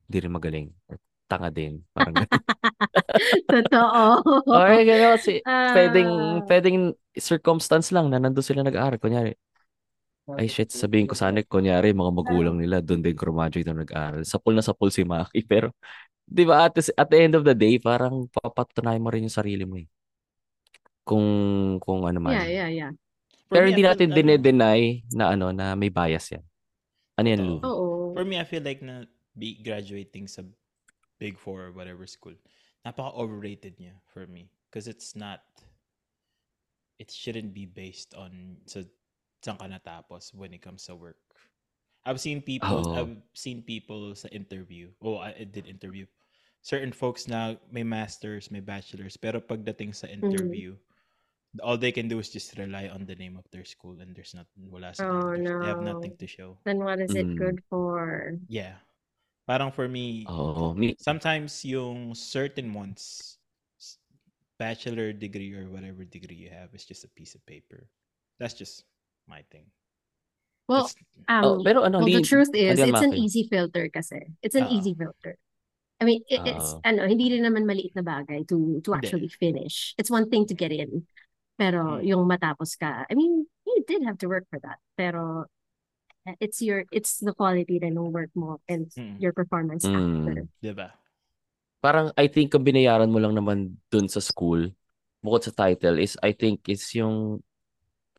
hindi 0.06 0.18
rin 0.22 0.30
magaling. 0.34 0.68
Or 0.86 0.98
tanga 1.26 1.50
din. 1.50 1.82
Parang. 1.90 2.14
Totoo. 3.50 4.02
Okay, 4.46 4.80
gano'n 4.86 5.12
kasi 5.18 5.32
pwedeng, 5.46 6.10
Ah. 6.10 6.38
pwedeng 6.46 6.76
circumstance 7.18 7.90
lang 7.90 8.10
na 8.10 8.22
nandun 8.22 8.46
sila 8.46 8.62
nag-aaral. 8.62 8.98
Kunyari, 9.02 9.34
ay 10.34 10.50
shit, 10.50 10.74
sabihin 10.74 11.06
ko 11.06 11.14
sana, 11.14 11.38
kunyari, 11.46 11.94
mga 11.94 12.10
magulang 12.10 12.58
nila 12.58 12.82
doon 12.82 12.98
din 12.98 13.14
graduate 13.14 13.62
na 13.62 13.86
nag-aaral. 13.86 14.26
Sapul 14.26 14.58
na 14.58 14.66
sapul 14.66 14.90
si 14.90 15.06
Maki. 15.06 15.46
Pero, 15.50 15.70
di 16.26 16.42
ba, 16.42 16.66
at, 16.66 16.74
the- 16.74 16.98
at 16.98 17.06
the 17.06 17.18
end 17.22 17.38
of 17.38 17.46
the 17.46 17.54
day, 17.54 17.78
parang 17.78 18.26
papatunayan 18.34 18.98
mo 18.98 19.14
rin 19.14 19.30
yung 19.30 19.38
sarili 19.38 19.62
mo 19.62 19.78
eh. 19.78 19.86
Kung, 21.06 21.78
kung 21.78 22.02
ano 22.02 22.18
man. 22.18 22.34
Yeah, 22.34 22.66
yeah, 22.66 22.70
yeah. 22.70 22.92
For 23.46 23.62
Pero 23.62 23.64
me, 23.64 23.70
hindi 23.70 23.84
natin 23.86 24.10
ano, 24.10 24.16
dine-deny 24.18 24.80
na 25.14 25.24
ano, 25.38 25.54
na 25.54 25.78
may 25.78 25.86
bias 25.94 26.34
yan. 26.34 26.42
Ano 27.14 27.26
yan, 27.30 27.40
Lou? 27.46 27.58
Oo. 27.62 27.86
For 28.10 28.26
me, 28.26 28.42
I 28.42 28.44
feel 28.44 28.66
like 28.66 28.82
na 28.82 29.06
be 29.38 29.62
graduating 29.62 30.26
sa 30.26 30.42
Big 31.22 31.38
Four 31.38 31.70
or 31.70 31.72
whatever 31.72 32.02
school, 32.10 32.34
napaka-overrated 32.82 33.78
niya 33.78 33.94
for 34.10 34.26
me. 34.26 34.50
Because 34.66 34.90
it's 34.90 35.14
not, 35.14 35.46
it 36.98 37.14
shouldn't 37.14 37.54
be 37.54 37.70
based 37.70 38.12
on 38.18 38.58
sa 38.66 38.82
saan 39.44 39.58
ka 39.58 39.66
natapos 39.68 40.32
when 40.34 40.52
it 40.54 40.62
comes 40.62 40.84
to 40.86 40.94
work. 40.96 41.18
I've 42.06 42.20
seen 42.22 42.40
people, 42.40 42.86
Oo. 42.86 42.94
I've 42.94 43.16
seen 43.34 43.62
people 43.66 44.14
sa 44.14 44.30
interview. 44.30 44.94
Oh, 45.02 45.18
I, 45.18 45.42
did 45.42 45.66
interview. 45.66 46.06
Certain 46.62 46.94
folks 46.94 47.26
na 47.26 47.58
may 47.70 47.82
masters, 47.82 48.50
may 48.50 48.62
bachelors, 48.62 49.18
pero 49.18 49.42
pagdating 49.42 49.94
sa 49.94 50.06
Mm. 50.06 50.22
interview, 50.22 50.70
all 51.62 51.74
they 51.78 51.90
can 51.90 52.06
do 52.06 52.18
is 52.22 52.30
just 52.30 52.54
rely 52.58 52.86
on 52.90 53.06
the 53.06 53.14
name 53.18 53.34
of 53.34 53.46
their 53.50 53.64
school 53.66 53.98
and 53.98 54.14
there's 54.14 54.34
not 54.34 54.46
wala 54.70 54.94
sila. 54.94 55.10
Oh, 55.10 55.34
There's- 55.34 55.62
They 55.62 55.66
have 55.70 55.82
no. 55.82 55.98
nothing 55.98 56.14
to 56.18 56.26
show. 56.30 56.58
Then 56.62 56.78
what 56.82 57.02
is 57.02 57.10
it 57.14 57.26
Mm. 57.26 57.38
good 57.38 57.58
for? 57.70 58.34
Yeah. 58.46 58.78
Parang 59.46 59.70
for 59.70 59.86
me, 59.86 60.26
Oo. 60.26 60.74
Mi- 60.74 60.98
sometimes 60.98 61.62
yung 61.62 62.14
certain 62.18 62.70
ones, 62.74 63.38
bachelor 64.58 65.12
degree 65.12 65.54
or 65.54 65.70
whatever 65.70 66.02
degree 66.02 66.34
you 66.38 66.50
have 66.50 66.74
is 66.74 66.82
just 66.86 67.04
a 67.06 67.12
piece 67.14 67.34
of 67.34 67.42
paper. 67.46 67.86
That's 68.42 68.54
just 68.54 68.86
my 69.26 69.42
thing. 69.50 69.66
Well, 70.66 70.90
It's- 70.90 70.98
Oh, 71.30 71.58
um, 71.58 71.64
pero 71.66 71.82
ano, 71.86 71.98
well, 72.02 72.06
the 72.10 72.22
hindi, 72.22 72.28
truth 72.28 72.50
is, 72.54 72.78
hindi 72.78 72.90
it's 72.90 73.02
an 73.02 73.14
easy 73.14 73.46
filter 73.46 73.86
kasi. 73.90 74.18
It's 74.42 74.54
an 74.54 74.66
Ah. 74.70 74.74
easy 74.74 74.94
filter. 74.94 75.38
I 75.98 76.04
mean, 76.04 76.22
it, 76.28 76.42
it's, 76.44 76.74
Ah. 76.82 76.90
ano, 76.92 77.06
hindi 77.06 77.30
rin 77.34 77.42
naman 77.46 77.64
maliit 77.66 77.94
na 77.96 78.02
bagay 78.02 78.46
to 78.50 78.82
to 78.82 78.90
Hindi. 78.92 78.98
actually 78.98 79.30
finish. 79.30 79.94
It's 79.96 80.10
one 80.10 80.26
thing 80.30 80.46
to 80.50 80.54
get 80.54 80.70
in. 80.74 81.06
Pero 81.56 81.98
Mm. 81.98 82.04
yung 82.04 82.22
matapos 82.28 82.76
ka, 82.76 83.06
I 83.08 83.14
mean, 83.16 83.46
you 83.64 83.82
did 83.88 84.02
have 84.04 84.18
to 84.20 84.28
work 84.28 84.44
for 84.50 84.58
that. 84.60 84.76
Pero 84.98 85.46
uh, 86.26 86.36
it's 86.42 86.58
your, 86.60 86.82
it's 86.90 87.22
the 87.22 87.32
quality 87.32 87.78
rin 87.78 87.94
ng 87.94 88.10
work 88.10 88.34
mo 88.34 88.58
and 88.66 88.90
Mm. 88.92 89.16
your 89.22 89.30
performance 89.32 89.86
Mm. 89.86 89.94
after. 89.94 90.42
diba? 90.62 90.90
parang 91.78 92.10
I 92.18 92.26
think 92.26 92.50
ang 92.50 92.66
binayaran 92.66 93.06
mo 93.14 93.22
lang 93.22 93.38
naman 93.38 93.78
dun 93.94 94.10
sa 94.10 94.18
school, 94.18 94.74
bukod 95.22 95.46
sa 95.46 95.54
title, 95.54 96.02
is 96.02 96.18
I 96.18 96.34
think 96.34 96.66
is 96.66 96.82
yung 96.98 97.46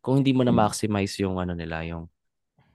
kung 0.08 0.24
hindi 0.24 0.32
mo 0.32 0.40
na 0.40 0.56
maximize 0.56 1.20
yung 1.20 1.36
ano 1.36 1.52
nila, 1.52 1.84
yung 1.84 2.08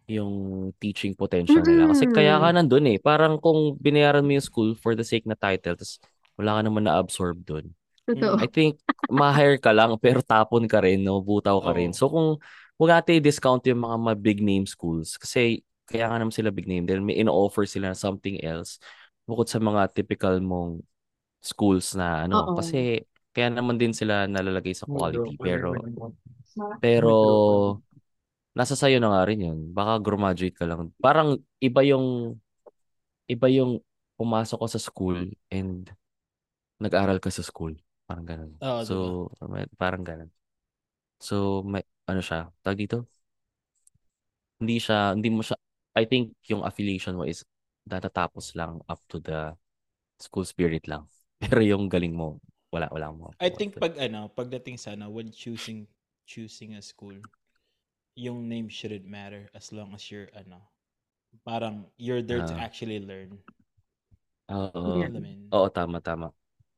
yung 0.06 0.70
teaching 0.78 1.18
potential 1.18 1.66
nila. 1.66 1.90
Kasi 1.90 2.06
kaya 2.14 2.38
ka 2.38 2.54
nandun 2.54 2.86
eh. 2.94 3.02
Parang 3.02 3.42
kung 3.42 3.74
binayaran 3.82 4.22
mo 4.22 4.38
yung 4.38 4.46
school 4.46 4.78
for 4.78 4.94
the 4.94 5.02
sake 5.02 5.26
na 5.26 5.34
title, 5.34 5.74
tapos 5.74 5.98
wala 6.38 6.60
ka 6.60 6.62
naman 6.62 6.86
na-absorb 6.86 7.42
dun. 7.42 7.74
Totoo. 8.06 8.38
I 8.38 8.46
think 8.46 8.78
ma-hire 9.10 9.58
ka 9.58 9.74
lang 9.74 9.98
pero 9.98 10.22
tapon 10.22 10.70
ka 10.70 10.86
rin, 10.86 11.02
no? 11.02 11.26
butaw 11.26 11.58
ka 11.58 11.74
rin. 11.74 11.90
Oo. 11.90 11.98
So 11.98 12.06
kung 12.14 12.38
wag 12.78 13.02
natin 13.02 13.18
i-discount 13.18 13.66
yung 13.66 13.82
mga, 13.82 13.98
mga 13.98 14.18
big 14.22 14.40
name 14.46 14.70
schools 14.70 15.18
kasi 15.18 15.66
kaya 15.90 16.12
nga 16.12 16.22
naman 16.22 16.36
sila 16.36 16.54
big 16.54 16.70
name 16.70 16.86
dahil 16.86 17.02
may 17.02 17.18
ino-offer 17.18 17.66
sila 17.66 17.96
something 17.96 18.40
else 18.44 18.78
bukod 19.24 19.48
sa 19.48 19.60
mga 19.62 19.94
typical 19.96 20.38
mong 20.44 20.84
schools 21.40 21.96
na 21.96 22.28
ano 22.28 22.54
Oo. 22.54 22.56
kasi 22.60 23.04
kaya 23.34 23.50
naman 23.50 23.80
din 23.80 23.96
sila 23.96 24.28
nalalagay 24.28 24.76
sa 24.78 24.86
quality 24.86 25.38
pero 25.40 25.74
pero 26.84 27.12
nasa 28.54 28.78
sayo 28.78 29.02
na 29.02 29.10
nga 29.10 29.24
rin 29.26 29.46
yun. 29.50 29.60
Baka 29.74 29.98
graduate 30.02 30.56
ka 30.58 30.66
lang. 30.70 30.94
Parang 31.02 31.42
iba 31.58 31.82
yung 31.82 32.38
iba 33.30 33.48
yung 33.50 33.82
pumasok 34.20 34.58
ko 34.62 34.68
sa 34.70 34.80
school 34.82 35.20
and 35.50 35.90
nag-aral 36.78 37.18
ka 37.18 37.32
sa 37.34 37.42
school. 37.46 37.74
Parang 38.06 38.28
ganun. 38.28 38.54
Oo, 38.62 38.84
so 38.86 38.96
may- 39.48 39.70
parang 39.80 40.04
ganun. 40.06 40.30
So 41.24 41.64
may 41.64 41.82
ano 42.06 42.20
siya 42.20 42.52
tag 42.62 42.78
dito? 42.78 43.08
Hindi 44.60 44.78
siya 44.80 45.16
hindi 45.16 45.30
mo 45.32 45.42
siya 45.42 45.58
I 45.94 46.06
think 46.10 46.36
yung 46.50 46.66
affiliation 46.66 47.16
mo 47.16 47.24
is 47.24 47.46
natatapos 47.88 48.56
lang 48.58 48.82
up 48.90 49.00
to 49.12 49.20
the 49.24 49.56
school 50.20 50.46
spirit 50.46 50.86
lang. 50.88 51.08
Pero 51.44 51.64
yung 51.64 51.88
galing 51.88 52.14
mo 52.14 52.40
wala 52.74 52.90
wala 52.90 53.08
mo. 53.14 53.30
I 53.38 53.54
think 53.54 53.78
pag 53.78 53.94
ano, 54.02 54.28
pagdating 54.34 54.82
sa 54.82 54.98
ano, 54.98 55.14
when 55.14 55.30
choosing 55.30 55.86
choosing 56.26 56.76
a 56.76 56.82
school, 56.82 57.16
yung 58.16 58.48
name 58.48 58.70
shouldn't 58.70 59.06
matter 59.06 59.50
as 59.58 59.72
long 59.74 59.94
as 59.94 60.10
you're 60.12 60.30
ano, 60.38 60.62
parang 61.48 61.90
you're 61.98 62.22
there 62.22 62.44
to 62.46 62.56
Ah. 62.56 62.64
actually 62.70 63.00
learn. 63.02 63.40
oo 64.52 64.82
Yeah. 65.00 65.08
Alam 65.10 65.22
mo 65.24 65.30
yun? 65.30 65.48
oo 65.56 65.68
tama 65.72 65.98
tama 66.04 66.28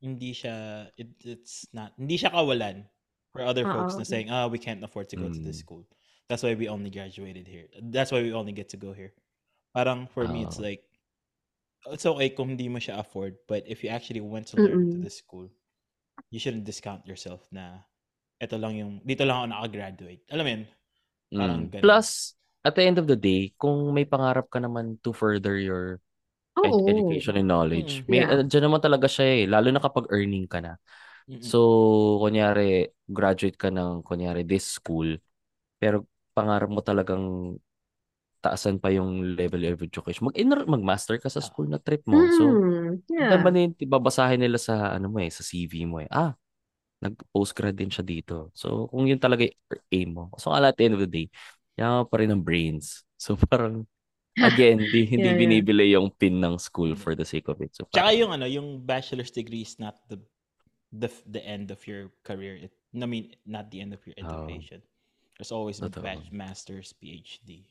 Hindi 0.00 0.30
siya 0.36 0.86
it, 1.00 1.08
it's 1.24 1.66
not 1.72 1.96
hindi 1.96 2.20
siya 2.20 2.30
kawalan 2.30 2.84
for 3.32 3.42
other 3.42 3.64
folks 3.64 3.96
Oo. 3.96 4.00
na 4.00 4.06
saying, 4.06 4.28
"Ah, 4.28 4.46
we 4.46 4.60
can't 4.60 4.84
afford 4.84 5.08
to 5.12 5.16
go 5.16 5.28
to 5.28 5.40
this 5.40 5.60
Mm. 5.60 5.64
school." 5.64 5.82
That's 6.28 6.44
why 6.44 6.52
we 6.54 6.68
only 6.68 6.90
graduated 6.92 7.48
here. 7.48 7.68
That's 7.92 8.12
why 8.12 8.20
we 8.22 8.32
only 8.36 8.52
get 8.52 8.68
to 8.76 8.78
go 8.80 8.92
here. 8.92 9.12
Parang 9.72 10.06
for 10.08 10.24
me 10.28 10.44
it's 10.44 10.60
like 10.60 10.84
it's 11.92 12.04
okay 12.06 12.28
kung 12.34 12.54
hindi 12.54 12.66
mo 12.68 12.78
siya 12.80 12.98
afford, 13.00 13.38
but 13.48 13.62
if 13.66 13.82
you 13.84 13.88
actually 13.92 14.20
went 14.20 14.50
to 14.52 14.60
learn 14.60 14.90
to 14.94 14.98
Mm. 15.00 15.04
the 15.06 15.12
school, 15.12 15.46
you 16.30 16.38
shouldn't 16.42 16.66
discount 16.66 17.06
yourself 17.06 17.46
na 17.54 17.82
ito 18.40 18.56
lang 18.60 18.72
yung, 18.76 18.92
dito 19.04 19.22
lang 19.24 19.44
ako 19.44 19.46
nakagraduate. 19.52 20.22
Alam 20.32 20.44
mo 20.44 20.50
yun? 20.52 20.62
Parang 21.36 21.60
Mm. 21.66 21.70
ganun. 21.72 21.82
Plus, 21.82 22.08
at 22.66 22.74
the 22.74 22.82
end 22.86 22.98
of 22.98 23.06
the 23.06 23.18
day, 23.18 23.52
kung 23.58 23.90
may 23.94 24.06
pangarap 24.06 24.46
ka 24.50 24.58
naman 24.62 24.98
to 25.02 25.10
further 25.14 25.58
your 25.58 25.98
ed- 26.62 26.72
Oo. 26.72 26.88
education 26.90 27.36
and 27.38 27.48
knowledge, 27.48 28.02
Mm. 28.02 28.10
may 28.10 28.22
Yeah. 28.22 28.30
uh, 28.40 28.42
dyan 28.46 28.64
naman 28.70 28.80
talaga 28.82 29.06
siya 29.10 29.26
eh, 29.26 29.42
lalo 29.50 29.68
na 29.70 29.82
kapag 29.82 30.08
earning 30.10 30.46
ka 30.46 30.58
na. 30.62 30.78
Mm-mm. 31.28 31.42
So, 31.42 31.58
kunyari, 32.22 32.90
graduate 33.06 33.58
ka 33.58 33.70
ng, 33.70 34.02
kunyari, 34.06 34.42
this 34.46 34.78
school, 34.78 35.18
pero 35.78 36.06
pangarap 36.34 36.70
mo 36.70 36.80
talagang 36.82 37.56
taasan 38.42 38.78
pa 38.78 38.94
yung 38.94 39.34
level 39.34 39.62
of 39.66 39.82
education. 39.82 40.30
Mag 40.30 40.36
mag-master 40.68 41.18
ka 41.18 41.26
sa 41.32 41.42
Ah. 41.42 41.48
school 41.48 41.66
na 41.66 41.82
trip 41.82 42.06
mo. 42.06 42.30
So, 42.30 42.44
Mm, 42.54 43.02
yeah. 43.08 43.30
naman 43.30 43.54
yun, 43.58 43.70
babasahin 43.90 44.40
nila 44.42 44.58
sa, 44.60 44.94
ano 44.96 45.10
mo 45.10 45.18
eh, 45.22 45.30
sa 45.32 45.42
CV 45.42 45.84
mo 45.88 45.98
eh. 46.02 46.08
Ah, 46.12 46.34
nag-postgrad 46.98 47.76
din 47.76 47.92
siya 47.92 48.02
dito. 48.02 48.50
So, 48.52 48.88
kung 48.88 49.04
yun 49.06 49.20
talaga 49.20 49.44
yung 49.44 49.56
aim 49.92 50.10
mo. 50.12 50.24
So, 50.36 50.48
at 50.50 50.76
the 50.76 50.84
end 50.84 50.94
of 50.96 51.02
the 51.02 51.10
day, 51.10 51.26
yaman 51.76 52.08
pa 52.08 52.16
rin 52.18 52.32
ng 52.32 52.40
brains. 52.40 53.04
So, 53.16 53.36
parang, 53.36 53.84
again, 54.34 54.80
di, 54.80 55.04
hindi 55.12 55.28
Yeah, 55.28 55.36
yeah. 55.36 55.40
binibili 55.40 55.92
yung 55.92 56.08
pin 56.10 56.40
ng 56.40 56.56
school 56.56 56.96
for 56.96 57.12
the 57.14 57.24
sake 57.24 57.48
of 57.48 57.60
it. 57.60 57.76
So, 57.76 57.84
Tsaka 57.88 58.10
parang, 58.12 58.18
yung 58.18 58.30
ano, 58.32 58.46
yung 58.48 58.80
bachelor's 58.80 59.30
degree 59.30 59.62
is 59.62 59.76
not 59.76 59.96
the 60.08 60.16
the 60.88 61.10
the 61.28 61.42
end 61.44 61.68
of 61.68 61.82
your 61.84 62.08
career. 62.24 62.56
It, 62.56 62.72
I 62.96 63.04
mean, 63.04 63.36
not 63.44 63.68
the 63.68 63.84
end 63.84 63.92
of 63.92 64.00
your 64.08 64.16
Oh. 64.24 64.46
education. 64.48 64.80
There's 65.36 65.52
always 65.52 65.84
a 65.84 65.92
Totoo. 65.92 66.00
bach- 66.00 66.32
master's, 66.32 66.96
PhD. 66.96 67.68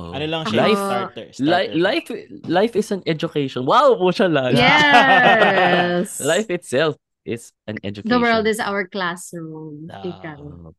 oh. 0.00 0.16
Ano 0.16 0.24
lang 0.24 0.42
siya, 0.48 0.64
Life- 0.64 0.80
starter, 0.80 1.26
Li- 1.28 1.36
starter. 1.36 1.76
life 1.76 2.06
life 2.48 2.74
is 2.74 2.88
an 2.90 3.04
education. 3.04 3.62
Wow, 3.62 3.94
po 4.00 4.08
siya 4.08 4.26
lang. 4.26 4.56
Yes. 4.56 6.16
life 6.32 6.48
itself 6.48 6.96
is 7.28 7.52
an 7.68 7.76
education. 7.84 8.08
The 8.08 8.24
world 8.24 8.48
is 8.48 8.56
our 8.56 8.88
classroom. 8.88 9.92
Ah. 9.92 10.00
Oh, 10.00 10.72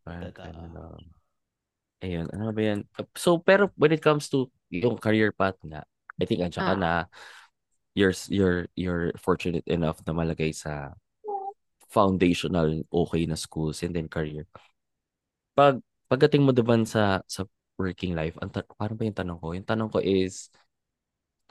lang. 0.73 1.05
Ayun, 2.01 2.27
ano 2.33 2.49
ba 2.55 2.61
yan? 2.63 2.79
So, 3.13 3.37
pero 3.37 3.69
when 3.77 3.93
it 3.93 4.01
comes 4.01 4.31
to 4.33 4.49
yung 4.73 4.97
career 4.97 5.29
path 5.29 5.59
nga, 5.61 5.85
I 6.17 6.25
think 6.25 6.41
andyan 6.41 6.65
ka 6.65 6.75
Ah. 6.75 6.79
na, 6.79 6.91
you're, 7.93 8.15
you're, 8.31 8.65
you're 8.73 9.13
fortunate 9.19 9.67
enough 9.69 10.01
na 10.07 10.15
malagay 10.15 10.55
sa 10.55 10.95
foundational 11.89 12.85
okay 12.89 13.25
na 13.25 13.35
schools 13.35 13.81
and 13.83 13.93
then 13.93 14.07
career. 14.07 14.45
Pag, 15.53 15.81
pagdating 16.09 16.45
mo 16.45 16.55
naman 16.55 16.87
sa, 16.87 17.21
sa 17.29 17.45
working 17.75 18.15
life, 18.15 18.37
ang 18.39 18.51
ta- 18.51 18.67
paano 18.77 18.95
ba 18.95 19.03
yung 19.07 19.17
tanong 19.17 19.39
ko? 19.39 19.47
Yung 19.55 19.67
tanong 19.67 19.89
ko 19.91 19.99
is, 19.99 20.47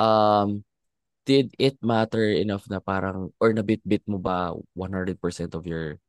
um, 0.01 0.65
did 1.29 1.53
it 1.61 1.77
matter 1.85 2.25
enough 2.33 2.64
na 2.73 2.81
parang, 2.81 3.29
or 3.37 3.53
nabit-bit 3.53 4.01
mo 4.09 4.17
ba 4.17 4.57
100% 4.73 5.53
of 5.53 5.69
your 5.69 6.01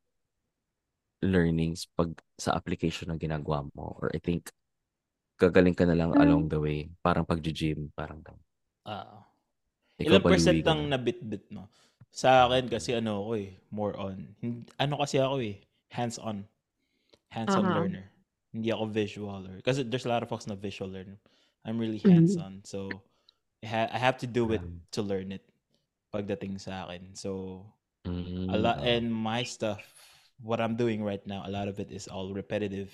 learnings 1.20 1.84
pag 1.92 2.16
sa 2.40 2.56
application 2.56 3.12
na 3.12 3.20
ginagawa 3.20 3.68
mo? 3.76 3.92
Or 4.00 4.08
I 4.16 4.20
think, 4.24 4.48
gagaling 5.36 5.76
ka 5.76 5.84
na 5.84 5.96
lang 5.96 6.16
Hmm. 6.16 6.20
along 6.24 6.48
the 6.48 6.60
way. 6.60 6.88
Parang 7.04 7.28
pag-gym, 7.28 7.92
parang 7.92 8.24
ganun. 8.24 8.44
Ah. 8.88 9.28
Ikaw 10.00 10.16
Ilang 10.16 10.24
percent 10.24 10.64
ang 10.64 10.88
nabit-bit 10.88 11.44
mo? 11.52 11.68
Sa 12.10 12.48
akin 12.48 12.66
kasi 12.72 12.96
ano 12.96 13.20
ako 13.22 13.30
eh, 13.36 13.50
more 13.70 13.94
on. 14.00 14.32
Ano 14.80 14.96
kasi 14.98 15.20
ako 15.20 15.44
eh, 15.44 15.60
hands-on. 15.92 16.48
Hands-on 17.30 17.68
Aha. 17.68 17.76
learner. 17.76 18.06
Hindi 18.50 18.72
ako 18.74 18.84
visual 18.90 19.40
or 19.46 19.56
kasi 19.62 19.86
there's 19.86 20.08
a 20.08 20.10
lot 20.10 20.24
of 20.24 20.28
folks 20.32 20.48
na 20.48 20.56
visual 20.58 20.90
learner. 20.90 21.20
I'm 21.62 21.78
really 21.78 22.00
Mhm. 22.02 22.10
hands-on. 22.10 22.64
So 22.64 23.04
I, 23.64 23.66
ha- 23.66 23.90
I 23.92 23.98
have 23.98 24.18
to 24.18 24.26
do 24.26 24.52
it 24.52 24.62
Um, 24.62 24.80
to 24.92 25.02
learn 25.02 25.32
it 25.32 25.44
pagdating 26.14 26.60
sa 26.60 26.86
akin. 26.88 27.14
So 27.14 27.64
mm, 28.06 28.22
a 28.48 28.58
lot 28.58 28.80
oh. 28.80 28.82
and 28.82 29.12
my 29.12 29.42
stuff 29.42 29.82
what 30.42 30.60
I'm 30.60 30.76
doing 30.76 31.04
right 31.04 31.22
now, 31.26 31.44
a 31.46 31.52
lot 31.52 31.68
of 31.68 31.80
it 31.80 31.90
is 31.92 32.08
all 32.08 32.32
repetitive. 32.34 32.90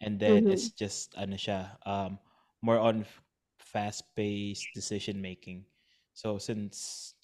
And 0.00 0.18
then 0.20 0.46
Mhm. 0.46 0.50
it's 0.50 0.70
just 0.70 1.14
ano 1.18 1.36
siya, 1.36 1.74
um 1.86 2.18
more 2.62 2.78
on 2.78 3.06
fast-paced 3.58 4.72
decision 4.74 5.20
making. 5.22 5.66
So 6.14 6.38
since 6.38 7.14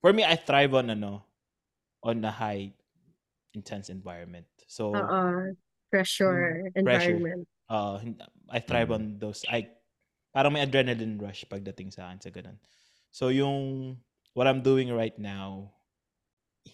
for 0.00 0.12
me 0.12 0.24
I 0.24 0.36
thrive 0.36 0.74
on 0.74 0.90
ano 0.90 1.24
on 2.04 2.24
a 2.24 2.32
high 2.32 2.72
intense 3.54 3.88
environment. 3.90 4.46
So 4.68 5.12
Oo. 5.12 5.56
Pressure 5.90 6.28
Mm, 6.28 6.60
pressure. 6.82 7.20
environment. 7.20 7.48
uh 7.68 8.00
I 8.50 8.60
thrive 8.60 8.90
Mm. 8.90 8.96
on 8.96 9.18
those 9.18 9.44
I 9.48 9.68
parang 10.38 10.54
may 10.54 10.62
adrenaline 10.62 11.18
rush 11.18 11.42
pagdating 11.50 11.90
sa 11.90 12.06
akin 12.06 12.22
sa 12.22 12.30
ganun. 12.30 12.54
So 13.10 13.34
yung 13.34 13.98
what 14.38 14.46
I'm 14.46 14.62
doing 14.62 14.94
right 14.94 15.18
now 15.18 15.74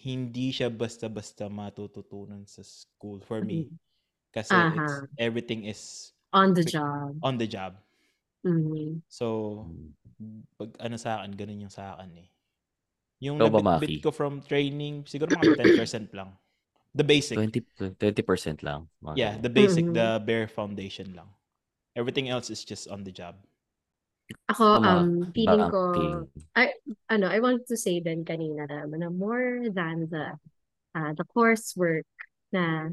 hindi 0.05 0.53
siya 0.53 0.69
basta-basta 0.69 1.49
matututunan 1.49 2.45
sa 2.45 2.61
school 2.61 3.25
for 3.25 3.41
me 3.41 3.65
Mhm. 3.65 3.79
kasi 4.29 4.53
Aha. 4.53 4.85
it's 4.85 5.01
everything 5.17 5.65
is 5.65 6.13
On 6.29 6.53
the 6.53 6.61
job. 6.61 7.17
on 7.25 7.41
the 7.41 7.49
job. 7.49 7.73
Mhm. 8.45 9.01
So 9.09 9.65
pag 10.61 10.77
ano 10.77 11.01
sa 11.01 11.25
akin 11.25 11.33
ganun 11.33 11.65
yung 11.65 11.73
sa 11.73 11.97
akin 11.97 12.21
eh. 12.21 12.27
Yung 13.25 13.41
nabit-bit 13.41 13.97
Maki? 13.97 14.05
ko 14.05 14.13
from 14.13 14.45
training 14.45 15.09
siguro 15.09 15.33
mga 15.33 15.57
10% 15.57 16.13
lang. 16.13 16.29
The 16.93 17.03
basic. 17.03 17.39
20, 17.39 17.65
20% 17.97 18.61
lang. 18.61 18.87
mga 19.01 19.15
Yeah, 19.17 19.33
the 19.41 19.49
basic, 19.49 19.89
Mhm. 19.89 19.95
the 19.95 20.21
bare 20.21 20.47
foundation 20.47 21.15
lang. 21.17 21.31
Everything 21.95 22.27
else 22.27 22.51
is 22.51 22.67
just 22.67 22.91
on 22.91 23.07
the 23.07 23.11
job. 23.15 23.39
Ako, 24.49 24.81
Tama. 24.81 24.89
um, 25.05 25.09
feeling 25.33 25.65
ko, 25.69 25.81
Banking. 25.93 26.17
ano, 27.09 27.25
I 27.29 27.39
wanted 27.41 27.65
to 27.69 27.77
say 27.77 27.99
din 27.99 28.25
kanina 28.25 28.65
na, 28.69 28.85
na 28.85 29.09
more 29.09 29.69
than 29.69 30.09
the 30.09 30.37
uh, 30.95 31.11
the 31.13 31.25
coursework 31.29 32.07
na 32.49 32.89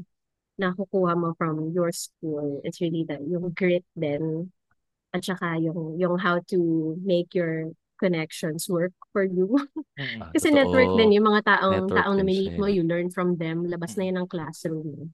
nakukuha 0.59 1.17
mo 1.17 1.33
from 1.37 1.73
your 1.73 1.89
school, 1.89 2.61
it's 2.61 2.81
really 2.81 3.05
the 3.05 3.17
yung 3.25 3.53
grit 3.57 3.85
din 3.97 4.53
at 5.13 5.25
saka 5.25 5.57
yung 5.57 5.97
yung 5.97 6.17
how 6.21 6.41
to 6.49 6.93
make 7.01 7.33
your 7.33 7.73
connections 7.97 8.69
work 8.69 8.93
for 9.13 9.23
you. 9.23 9.49
Ah, 9.97 10.29
Kasi 10.35 10.49
totoo. 10.51 10.57
network 10.59 10.91
din 10.97 11.15
yung 11.17 11.27
mga 11.29 11.41
taong 11.47 11.87
Network 11.87 11.97
taong 12.03 12.17
na 12.19 12.23
din 12.25 12.29
meet 12.29 12.53
siya 12.53 12.59
mo, 12.59 12.67
you 12.67 12.83
learn 12.83 13.07
from 13.09 13.37
them, 13.39 13.65
labas 13.65 13.95
na 13.95 14.03
yun 14.09 14.17
ng 14.21 14.29
classroom. 14.29 15.13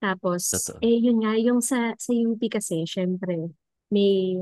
Tapos, 0.00 0.48
Totoo. 0.48 0.80
eh 0.80 0.96
yun 0.96 1.20
nga, 1.20 1.36
yung 1.36 1.60
sa, 1.60 1.92
sa 2.00 2.10
UP 2.16 2.40
kasi, 2.48 2.88
syempre, 2.88 3.52
may, 3.92 4.40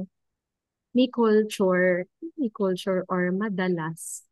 may 0.96 1.09
culture, 1.09 2.09
may 2.37 2.51
culture 2.53 3.05
or 3.09 3.29
madalas, 3.33 4.24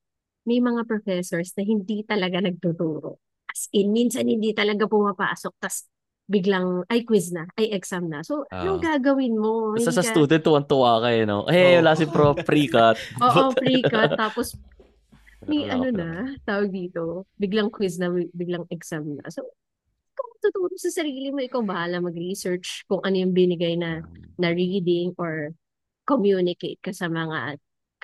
may 0.47 0.62
mga 0.62 0.87
professors 0.87 1.53
na 1.59 1.66
hindi 1.66 2.07
talaga 2.07 2.38
nagtuturo. 2.40 3.19
As 3.51 3.69
in, 3.75 3.90
minsan 3.90 4.31
hindi 4.31 4.55
talaga 4.55 4.87
pumapasok, 4.87 5.53
tas 5.59 5.88
biglang, 6.27 6.83
ay 6.90 7.07
quiz 7.07 7.31
na, 7.31 7.47
ay 7.55 7.71
exam 7.71 8.11
na. 8.11 8.23
So, 8.27 8.47
anong 8.51 8.83
Ah. 8.83 8.99
gagawin 8.99 9.38
mo? 9.38 9.79
Basta 9.79 9.95
sa 9.95 10.03
ka- 10.03 10.11
student, 10.11 10.42
tuwan-tuwa 10.42 10.99
kayo, 11.07 11.23
no? 11.23 11.38
Eh, 11.47 11.62
Oo. 11.62 11.79
wala 11.83 11.95
si 11.95 12.07
prof, 12.07 12.35
pre-cut. 12.42 12.99
Oo, 13.27 13.55
pre-cut, 13.55 14.19
tapos 14.19 14.55
may 15.51 15.71
ano 15.71 15.95
na, 15.95 16.35
tawag 16.42 16.75
dito, 16.75 17.31
biglang 17.38 17.71
quiz 17.71 18.03
na, 18.03 18.11
biglang 18.35 18.66
exam 18.75 19.07
na. 19.14 19.23
So, 19.31 19.47
ikaw 20.16 20.27
tuturo 20.42 20.75
sa 20.75 20.90
sarili 20.90 21.31
mo, 21.31 21.38
ikaw 21.38 21.62
bahala 21.62 22.03
mag-research 22.03 22.83
kung 22.90 23.03
ano 23.07 23.14
yung 23.23 23.31
binigay 23.31 23.79
na, 23.79 24.03
na 24.35 24.51
reading 24.51 25.14
or 25.14 25.55
communicate 26.07 26.79
ka 26.81 26.95
sa 26.95 27.11
mga 27.11 27.59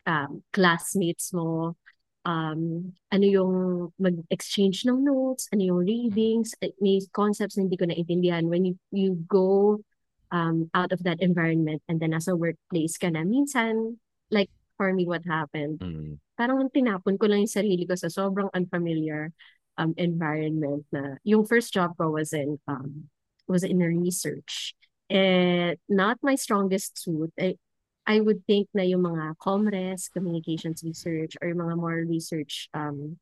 um, 0.04 0.42
classmates 0.50 1.30
mo. 1.32 1.78
Um, 2.22 2.94
ano 3.10 3.26
yung 3.26 3.52
mag-exchange 3.98 4.86
ng 4.86 5.02
notes, 5.02 5.50
ano 5.50 5.62
yung 5.74 5.82
readings, 5.82 6.54
eh, 6.62 6.70
may 6.78 7.02
concepts 7.10 7.58
na 7.58 7.66
hindi 7.66 7.78
ko 7.78 7.86
naintindihan. 7.86 8.46
When 8.46 8.62
you, 8.62 8.74
you 8.94 9.18
go 9.26 9.82
um, 10.30 10.70
out 10.74 10.94
of 10.94 11.02
that 11.02 11.18
environment 11.18 11.82
and 11.90 11.98
then 11.98 12.14
nasa 12.14 12.34
workplace 12.34 12.94
ka 12.94 13.10
na, 13.10 13.26
minsan, 13.26 13.98
like 14.30 14.50
for 14.78 14.94
me, 14.94 15.06
what 15.06 15.26
happened, 15.26 15.82
Mm. 15.82 16.18
parang 16.38 16.70
tinapon 16.70 17.18
ko 17.18 17.26
lang 17.26 17.46
yung 17.46 17.54
sarili 17.54 17.86
ko 17.86 17.94
sa 17.94 18.10
sobrang 18.10 18.50
unfamiliar 18.54 19.30
um, 19.78 19.94
environment 19.98 20.86
na 20.90 21.18
yung 21.22 21.46
first 21.46 21.72
job 21.72 21.94
ko 21.98 22.10
was 22.10 22.32
in 22.32 22.58
um, 22.66 23.06
was 23.46 23.62
in 23.62 23.78
research. 23.78 24.74
And 25.12 25.76
not 25.92 26.16
my 26.22 26.34
strongest 26.40 26.96
suit. 27.02 27.30
I, 27.36 27.60
I 28.06 28.18
would 28.18 28.42
think 28.50 28.66
na 28.74 28.82
yung 28.82 29.06
mga 29.06 29.38
comres, 29.38 30.10
communications 30.10 30.82
research, 30.82 31.38
or 31.38 31.48
yung 31.48 31.62
mga 31.62 31.76
more 31.78 32.02
research 32.02 32.66
um, 32.74 33.18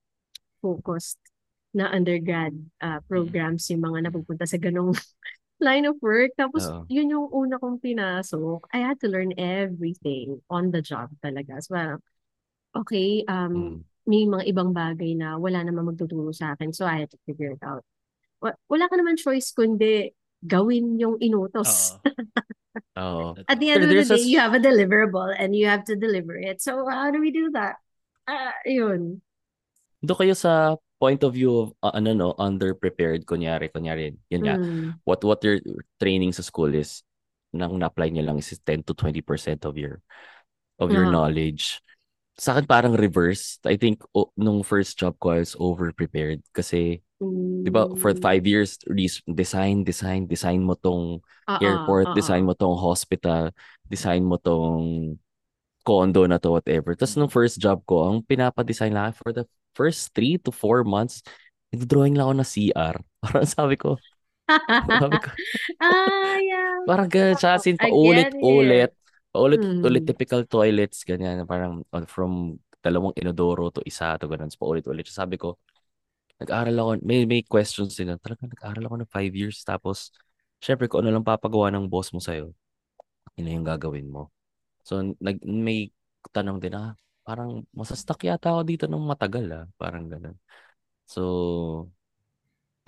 focused 0.64 1.20
na 1.76 1.92
undergrad 1.92 2.56
uh, 2.80 2.98
programs, 3.06 3.68
yung 3.70 3.84
mga 3.84 4.08
napupunta 4.08 4.48
sa 4.48 4.56
ganong 4.56 4.96
line 5.60 5.84
of 5.84 6.00
work. 6.00 6.32
Tapos, 6.34 6.64
Oo. 6.66 6.88
yun 6.88 7.12
yung 7.12 7.28
una 7.28 7.60
kong 7.60 7.78
pinasok. 7.78 8.64
I 8.72 8.80
had 8.80 8.98
to 9.04 9.08
learn 9.12 9.36
everything 9.36 10.40
on 10.48 10.72
the 10.72 10.80
job 10.80 11.12
talaga. 11.20 11.60
So, 11.60 11.76
parang, 11.76 12.00
okay, 12.74 13.22
um, 13.28 13.52
Mm. 13.52 13.76
may 14.08 14.24
mga 14.26 14.44
ibang 14.50 14.72
bagay 14.72 15.12
na 15.14 15.36
wala 15.36 15.60
namang 15.60 15.92
magtuturo 15.94 16.32
sa 16.32 16.56
akin. 16.56 16.72
So, 16.72 16.88
I 16.88 17.04
had 17.04 17.12
to 17.12 17.20
figure 17.28 17.52
it 17.52 17.62
out. 17.62 17.84
Wa- 18.40 18.56
Wala 18.72 18.88
ka 18.88 18.96
naman 18.96 19.20
choice 19.20 19.52
kundi 19.52 20.16
gawin 20.40 20.96
yung 20.96 21.20
inutos. 21.20 22.00
Oo. 22.98 23.34
At 23.50 23.58
the 23.58 23.70
end 23.74 23.82
There- 23.82 23.88
of 23.88 23.90
the 23.90 23.94
there's 24.02 24.10
a 24.14 24.16
day, 24.16 24.24
s- 24.24 24.30
you 24.30 24.38
have 24.38 24.54
a 24.54 24.62
deliverable 24.62 25.30
and 25.34 25.54
you 25.54 25.66
have 25.66 25.82
to 25.90 25.98
deliver 25.98 26.38
it. 26.38 26.62
So, 26.62 26.86
how 26.86 27.10
do 27.10 27.18
we 27.18 27.34
do 27.34 27.50
that? 27.58 27.82
Ah, 28.30 28.54
yun. 28.62 29.18
Doon 30.00 30.16
kayo 30.16 30.34
sa 30.38 30.78
point 31.00 31.20
of 31.24 31.34
view 31.34 31.50
of 31.66 31.68
uh, 31.82 31.92
ano 31.96 32.14
no, 32.14 32.28
underprepared 32.38 33.26
kunyari, 33.26 33.72
kunyari, 33.72 34.14
yun 34.30 34.42
nga. 34.46 34.56
Mm. 34.60 35.00
What 35.02 35.24
what 35.26 35.42
your 35.42 35.58
training 35.98 36.30
sa 36.32 36.46
school 36.46 36.70
is 36.72 37.02
nang 37.50 37.74
na-apply 37.82 38.14
niyo 38.14 38.22
lang 38.30 38.38
is 38.38 38.54
10 38.62 38.86
to 38.86 38.94
20% 38.94 39.66
of 39.66 39.74
your 39.74 39.98
of 40.78 40.94
your 40.94 41.10
Oo. 41.10 41.12
knowledge. 41.12 41.82
Sa 42.40 42.56
akin 42.56 42.64
parang 42.64 42.96
reverse. 42.96 43.60
I 43.68 43.76
think 43.76 44.00
o, 44.16 44.32
nung 44.40 44.64
first 44.64 44.96
job 44.96 45.20
ko 45.20 45.36
I 45.36 45.44
was 45.44 45.52
over-prepared 45.60 46.40
kasi 46.56 47.04
Mm. 47.20 47.68
'di 47.68 47.70
ba 47.70 47.84
for 48.00 48.16
five 48.16 48.48
years 48.48 48.80
design, 49.28 49.84
design, 49.84 50.24
design 50.24 50.64
mo 50.64 50.72
tong 50.72 51.20
Oo, 51.20 51.60
airport, 51.60 52.08
oo. 52.08 52.16
design 52.16 52.48
mo 52.48 52.56
tong 52.56 52.72
hospital, 52.72 53.52
design 53.92 54.24
mo 54.24 54.40
tong 54.40 55.20
condo 55.84 56.24
na 56.24 56.40
to, 56.40 56.52
whatever. 56.56 56.96
Tapos 56.96 57.16
nung 57.20 57.28
first 57.32 57.60
job 57.60 57.84
ko, 57.84 58.08
ang 58.08 58.24
pinapa-design 58.24 58.92
lang 58.96 59.12
for 59.12 59.32
the 59.36 59.44
first 59.76 60.12
three 60.16 60.40
to 60.40 60.48
four 60.52 60.84
months, 60.84 61.20
nag-drawing 61.76 62.16
lang 62.16 62.32
ako 62.32 62.34
na 62.40 62.46
CR. 62.48 62.96
Parang 63.24 63.48
sabi 63.48 63.76
ko, 63.76 64.00
sabi 64.98 65.16
ko, 65.20 65.28
ah, 65.84 66.36
yeah. 66.40 66.72
parang 66.88 67.08
ganun 67.12 67.36
siya, 67.36 67.60
as 67.60 67.68
in, 67.68 67.76
I 67.80 67.92
get 67.92 68.32
paulit-ulit, 69.30 69.62
Mm. 69.62 69.82
paulit-ulit 69.82 70.04
typical 70.06 70.42
toilets, 70.46 71.02
ganyan, 71.06 71.46
parang 71.46 71.82
from 72.10 72.58
dalawang 72.82 73.14
inodoro 73.18 73.70
to 73.74 73.80
isa 73.86 74.16
to 74.18 74.26
ganun, 74.30 74.50
so 74.50 74.58
paulit-ulit. 74.60 75.06
So 75.08 75.22
sabi 75.22 75.36
ko, 75.38 75.58
nag-aral 76.40 76.74
ako, 76.76 76.90
may 77.04 77.24
may 77.28 77.42
questions 77.44 77.94
din 77.98 78.10
talaga 78.20 78.48
nag-aral 78.48 78.84
ako 78.88 78.96
ng 79.04 79.10
five 79.12 79.32
years, 79.36 79.62
tapos, 79.66 80.10
syempre, 80.62 80.88
kung 80.90 81.04
ano 81.06 81.14
lang 81.20 81.26
papagawa 81.26 81.70
ng 81.74 81.86
boss 81.90 82.10
mo 82.14 82.20
sa'yo, 82.22 82.52
yun 83.38 83.44
na 83.46 83.52
yung 83.56 83.66
gagawin 83.68 84.08
mo. 84.10 84.32
So, 84.84 85.00
nag, 85.20 85.40
may 85.46 85.92
tanong 86.32 86.58
din, 86.62 86.74
ah, 86.76 86.96
parang 87.26 87.64
masastuck 87.76 88.24
yata 88.26 88.52
ako 88.54 88.62
dito 88.66 88.84
ng 88.88 89.04
matagal, 89.04 89.46
ah. 89.52 89.66
Parang 89.80 90.08
ganun. 90.10 90.36
So, 91.08 91.90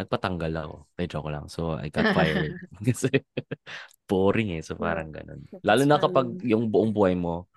nagpatanggal 0.00 0.52
ako. 0.56 0.76
May 0.96 1.06
joke 1.08 1.30
lang. 1.30 1.46
So, 1.52 1.76
I 1.76 1.88
got 1.92 2.08
fired. 2.12 2.56
Kasi, 2.86 3.08
boring 4.08 4.58
eh. 4.58 4.62
So, 4.64 4.76
parang 4.78 5.12
ganun. 5.12 5.44
Lalo 5.64 5.82
na 5.86 6.00
kapag 6.00 6.32
yung 6.44 6.68
buong 6.72 6.92
buhay 6.92 7.14
mo, 7.16 7.48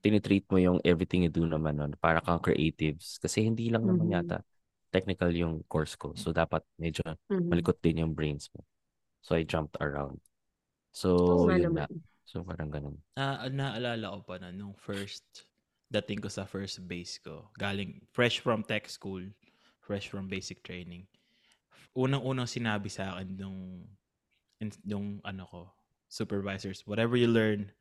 tinitreat 0.00 0.48
mo 0.48 0.58
yung 0.58 0.78
everything 0.86 1.26
you 1.26 1.32
do 1.32 1.44
naman 1.44 1.76
nun, 1.76 1.92
para 2.00 2.22
kang 2.24 2.40
creatives. 2.40 3.20
Kasi 3.20 3.44
hindi 3.44 3.68
lang 3.68 3.84
naman 3.84 4.08
Mhm. 4.08 4.16
yata 4.16 4.38
technical 4.90 5.30
yung 5.30 5.62
course 5.70 5.94
ko. 5.94 6.16
So, 6.18 6.34
dapat 6.34 6.66
medyo 6.74 7.02
Mhm. 7.30 7.50
malikot 7.50 7.78
din 7.78 8.02
yung 8.02 8.12
brains 8.16 8.50
mo. 8.56 8.66
So, 9.22 9.36
I 9.38 9.46
jumped 9.46 9.78
around. 9.78 10.18
So, 10.90 11.46
nga 11.46 11.54
yun 11.58 11.74
naman. 11.76 11.86
na. 11.86 11.86
So, 12.26 12.42
parang 12.42 12.70
ganun. 12.74 12.96
Ah, 13.18 13.46
naalala 13.50 14.18
ko 14.18 14.20
pa 14.26 14.36
na 14.42 14.50
nung 14.50 14.74
first 14.74 15.22
dating 15.90 16.22
ko 16.22 16.30
sa 16.30 16.46
first 16.46 16.78
base 16.86 17.18
ko, 17.22 17.50
galing 17.58 18.02
fresh 18.14 18.38
from 18.42 18.62
tech 18.62 18.86
school, 18.90 19.22
fresh 19.82 20.06
from 20.10 20.26
basic 20.30 20.62
training. 20.62 21.06
Unang-unang 21.96 22.46
sinabi 22.46 22.86
sa 22.86 23.16
akin 23.16 23.34
nung 23.34 23.58
nung 24.84 25.18
ano 25.24 25.44
ko, 25.48 25.60
supervisors, 26.06 26.84
whatever 26.84 27.16
you 27.16 27.26
learn 27.26 27.72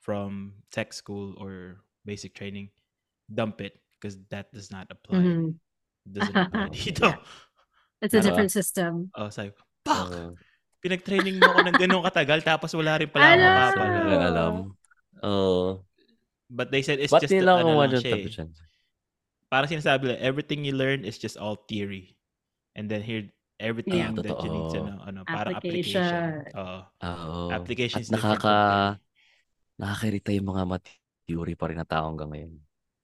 from 0.00 0.56
tech 0.72 0.90
school 0.90 1.36
or 1.38 1.78
basic 2.02 2.34
training, 2.34 2.72
dump 3.30 3.60
it 3.60 3.78
because 3.94 4.18
that 4.32 4.50
does 4.50 4.72
not 4.72 4.88
apply. 4.90 5.22
Mhm. 5.22 5.54
Doesn't 6.08 6.34
apply 6.34 6.68
dito. 6.74 7.06
Yeah. 7.06 7.20
It's 8.02 8.14
a 8.14 8.18
Diba? 8.18 8.26
different 8.34 8.50
system. 8.50 9.14
Oh, 9.14 9.30
sabi, 9.30 9.54
ko, 9.54 9.62
fuck! 9.86 10.10
Oo. 10.10 10.34
Pinag-training 10.82 11.38
mo 11.38 11.54
ako 11.54 11.60
ng 11.62 11.76
ganun 11.78 12.02
katagal 12.02 12.42
tapos 12.42 12.74
wala 12.74 12.98
rin 12.98 13.06
pala 13.06 13.30
ako 13.30 13.38
Ala! 13.38 13.54
Wala 13.78 14.26
alam. 14.26 14.54
Oo. 15.22 15.86
But 16.50 16.74
they 16.74 16.82
said 16.82 16.98
it's 16.98 17.14
Ba't 17.14 17.22
just 17.22 17.30
nila 17.30 17.62
ano 17.62 17.78
lang 17.78 17.94
siya 18.02 18.26
eh. 18.26 18.50
Parang 19.46 19.70
sinasabi 19.70 20.10
lang, 20.10 20.18
everything 20.18 20.66
you 20.66 20.74
learn 20.74 21.06
is 21.06 21.16
just 21.16 21.38
all 21.38 21.54
theory. 21.70 22.18
And 22.74 22.90
then 22.90 23.06
here, 23.06 23.30
everything 23.62 24.02
Yeah. 24.02 24.10
that 24.18 24.38
you 24.42 24.50
need 24.50 24.68
to 24.68 24.78
Totoo. 24.82 24.86
know, 24.90 24.98
ano, 25.06 25.18
para 25.22 25.54
application. 25.54 26.02
Application. 26.02 26.58
Oo. 26.58 26.78
Oo. 27.06 27.48
application 27.54 27.98
At 28.02 28.04
is 28.04 28.10
nakaka, 28.10 28.56
nakakairita 29.78 30.30
yung 30.34 30.48
mga 30.50 30.62
mat 30.66 30.82
theory 31.24 31.54
pa 31.54 31.70
rin 31.70 31.78
na 31.78 31.86
tao 31.86 32.10
hanggang 32.10 32.30
ngayon. 32.34 32.52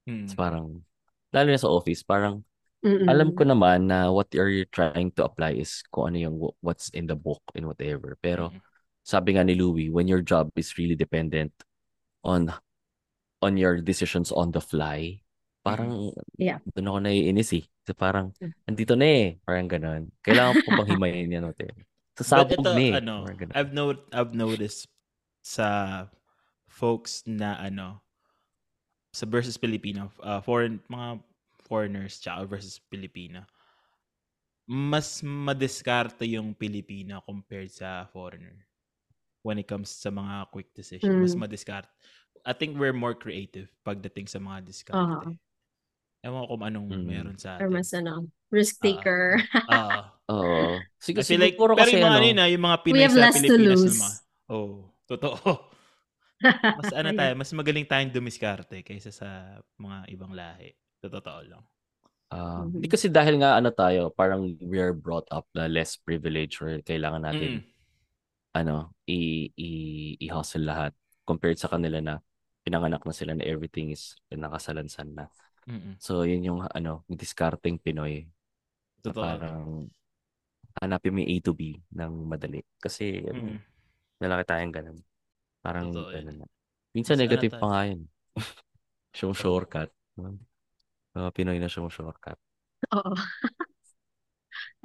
Hmm. 0.04 0.24
It's 0.26 0.34
parang, 0.34 0.82
lalo 1.30 1.48
na 1.48 1.61
sa 1.61 1.70
office, 1.70 2.02
parang 2.02 2.42
Mm-mm. 2.78 3.11
alam 3.11 3.34
ko 3.34 3.42
naman 3.42 3.90
na 3.90 4.06
what 4.11 4.30
are 4.38 4.50
you 4.50 4.62
trying 4.70 5.11
to 5.14 5.26
apply 5.26 5.50
is 5.54 5.82
kung 5.90 6.14
ano 6.14 6.18
yung 6.18 6.36
w- 6.38 6.54
what's 6.62 6.90
in 6.94 7.11
the 7.11 7.18
book 7.18 7.42
and 7.54 7.66
whatever. 7.66 8.14
Pero 8.22 8.54
Mm. 8.54 8.61
sabi 9.02 9.28
nga 9.34 9.42
ni 9.42 9.59
Louie, 9.59 9.90
when 9.90 10.06
your 10.06 10.22
job 10.22 10.50
is 10.54 10.74
really 10.78 10.94
dependent 10.94 11.50
on 12.22 12.50
on 13.38 13.54
your 13.59 13.78
decisions 13.78 14.30
on 14.30 14.50
the 14.50 14.62
fly, 14.62 15.22
parang 15.68 15.90
Yeah. 16.36 16.58
doon 16.72 16.88
ako 16.88 16.98
naiinis 17.04 17.50
eh. 17.54 17.64
Kasi 17.84 17.92
parang, 17.92 18.26
Mm. 18.40 18.52
andito 18.66 18.94
na 18.96 19.06
eh. 19.06 19.26
Parang 19.44 19.66
ganun. 19.68 20.02
Kailangan 20.20 20.54
ko 20.60 20.68
bang 20.76 20.90
himayin 20.94 21.34
yan? 21.34 21.44
Whatever. 21.44 21.82
Sa 22.18 22.22
But 22.22 22.26
sabog 22.26 22.60
ito, 22.64 22.70
na 22.72 22.80
eh. 22.80 22.92
ano. 22.98 23.14
I've, 23.54 23.72
no- 23.72 24.06
I've 24.10 24.34
noticed 24.34 24.88
sa 25.40 25.66
folks 26.66 27.22
na 27.24 27.56
ano, 27.58 28.02
sa 29.12 29.24
versus 29.24 29.56
Filipino, 29.56 30.12
uh, 30.20 30.40
foreign, 30.40 30.78
mga 30.86 31.22
foreigners 31.64 32.20
tsaka 32.20 32.44
versus 32.46 32.80
Filipino, 32.88 33.44
mas 34.68 35.24
madiskarte 35.24 36.28
yung 36.28 36.52
Pilipino 36.52 37.24
compared 37.24 37.72
sa 37.72 38.04
foreigner 38.12 38.68
when 39.40 39.56
it 39.56 39.64
comes 39.64 39.88
sa 39.88 40.12
mga 40.12 40.50
quick 40.52 40.68
decision. 40.76 41.24
Mas 41.24 41.32
Mm. 41.32 41.40
madiskarte. 41.40 41.88
I 42.44 42.52
think 42.52 42.76
we're 42.76 42.92
more 42.94 43.16
creative 43.16 43.72
pagdating 43.82 44.28
sa 44.28 44.38
mga 44.38 44.60
Oo. 44.60 44.66
diskarte. 44.68 45.32
Ewan 46.24 46.42
ko 46.46 46.46
kung 46.58 46.64
anong 46.66 46.88
Mm. 46.90 47.06
meron 47.06 47.38
sa 47.38 47.62
Or 47.62 47.68
atin. 47.68 47.70
mas 47.70 47.90
ano, 47.94 48.26
risk 48.50 48.80
taker. 48.80 49.42
Ah, 49.68 50.16
Oo. 50.30 50.88
Siguro, 51.00 51.22
I 51.22 51.26
feel 51.28 51.40
like, 51.40 51.56
pero 51.58 51.76
kasi 51.76 51.96
yung 51.96 52.04
mga 52.04 52.16
ano, 52.16 52.20
ano 52.20 52.26
yun 52.28 52.38
ah, 52.42 52.48
yung 52.50 52.64
mga 52.64 52.78
We 52.88 53.00
Pinoy 53.00 53.04
have 53.04 53.12
sa 53.12 53.20
less 53.20 53.44
to 53.44 53.56
Pilipinas 53.56 53.58
lose. 53.58 53.96
naman. 53.96 54.18
Oh, 54.48 54.92
totoo. 55.08 55.68
Mas 56.76 56.90
ano 56.94 57.10
tayo, 57.16 57.32
mas 57.38 57.50
magaling 57.56 57.86
tayong 57.88 58.14
dumiskarte 58.14 58.82
kaysa 58.86 59.10
sa 59.10 59.28
mga 59.80 59.98
ibang 60.14 60.32
lahi. 60.36 60.74
Sa 61.02 61.08
totoo 61.10 61.40
lang. 61.48 61.64
ah, 62.32 62.68
Mhm. 62.68 62.72
Hindi 62.76 62.88
kasi 62.92 63.08
dahil 63.08 63.40
nga 63.40 63.56
ano 63.60 63.70
tayo, 63.72 64.12
parang 64.12 64.56
we 64.60 64.76
are 64.80 64.92
brought 64.92 65.24
up 65.32 65.48
na 65.56 65.64
less 65.70 65.96
privilege 65.96 66.60
or 66.60 66.80
kailangan 66.84 67.24
natin 67.24 67.60
Mm. 67.60 67.68
ano, 68.56 68.92
i, 69.08 69.48
i, 69.56 69.68
i-hustle 70.24 70.64
lahat 70.66 70.92
compared 71.28 71.60
sa 71.60 71.70
kanila 71.70 72.00
na 72.02 72.14
pinanganak 72.64 73.04
na 73.06 73.14
sila 73.14 73.32
na 73.36 73.44
everything 73.46 73.92
is 73.94 74.16
nakasalansan 74.32 75.14
na. 75.14 75.28
Mm-mm. 75.68 75.94
So, 76.00 76.24
yun 76.24 76.42
yung 76.48 76.60
ano, 76.64 77.04
yung 77.06 77.18
discarding 77.20 77.76
Pinoy. 77.76 78.24
Totoo. 79.04 79.22
parang 79.22 79.86
hanapin 80.82 81.14
mo 81.14 81.18
yung 81.22 81.30
A 81.30 81.36
to 81.44 81.52
B 81.54 81.78
ng 81.94 82.12
madali. 82.26 82.62
Kasi 82.82 83.22
ano, 83.22 83.54
Mm. 83.54 83.58
malaki 84.18 84.44
tayong 84.48 84.74
ganun. 84.74 84.98
Parang 85.62 85.86
Totoo 85.92 86.10
ganun 86.10 86.36
na. 86.42 86.46
Minsan 86.96 87.14
Mas 87.14 87.20
ano 87.20 87.24
negative 87.28 87.54
pa 87.60 87.66
nga 87.68 87.82
yun. 87.86 88.00
Show 89.18 89.32
shortcut. 89.34 89.90
Mga 91.14 91.30
Pinoy 91.34 91.58
na 91.58 91.70
show 91.70 91.86
shortcut. 91.90 92.38
Oo. 92.94 93.12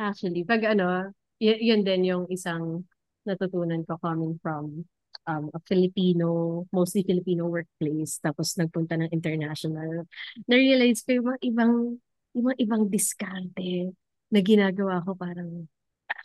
Actually, 0.01 0.43
pag 0.43 0.61
ano, 0.65 1.13
y- 1.38 1.61
yun 1.73 1.86
din 1.86 2.09
yung 2.09 2.25
isang 2.29 2.86
natutunan 3.23 3.86
ko 3.86 3.95
coming 4.01 4.36
from 4.41 4.84
um, 5.28 5.49
a 5.53 5.59
Filipino, 5.67 6.63
mostly 6.71 7.03
Filipino 7.03 7.47
workplace, 7.47 8.19
tapos 8.19 8.55
nagpunta 8.59 8.99
ng 8.99 9.11
international. 9.11 10.07
Na-realize 10.47 11.03
ko 11.03 11.19
yung 11.19 11.28
mga 11.34 11.39
ibang, 11.47 11.74
yung 12.36 12.45
mga 12.51 12.57
ibang 12.59 12.84
diskarte 12.89 13.93
na 14.34 14.39
ginagawa 14.41 15.03
ko 15.05 15.15
parang, 15.15 15.69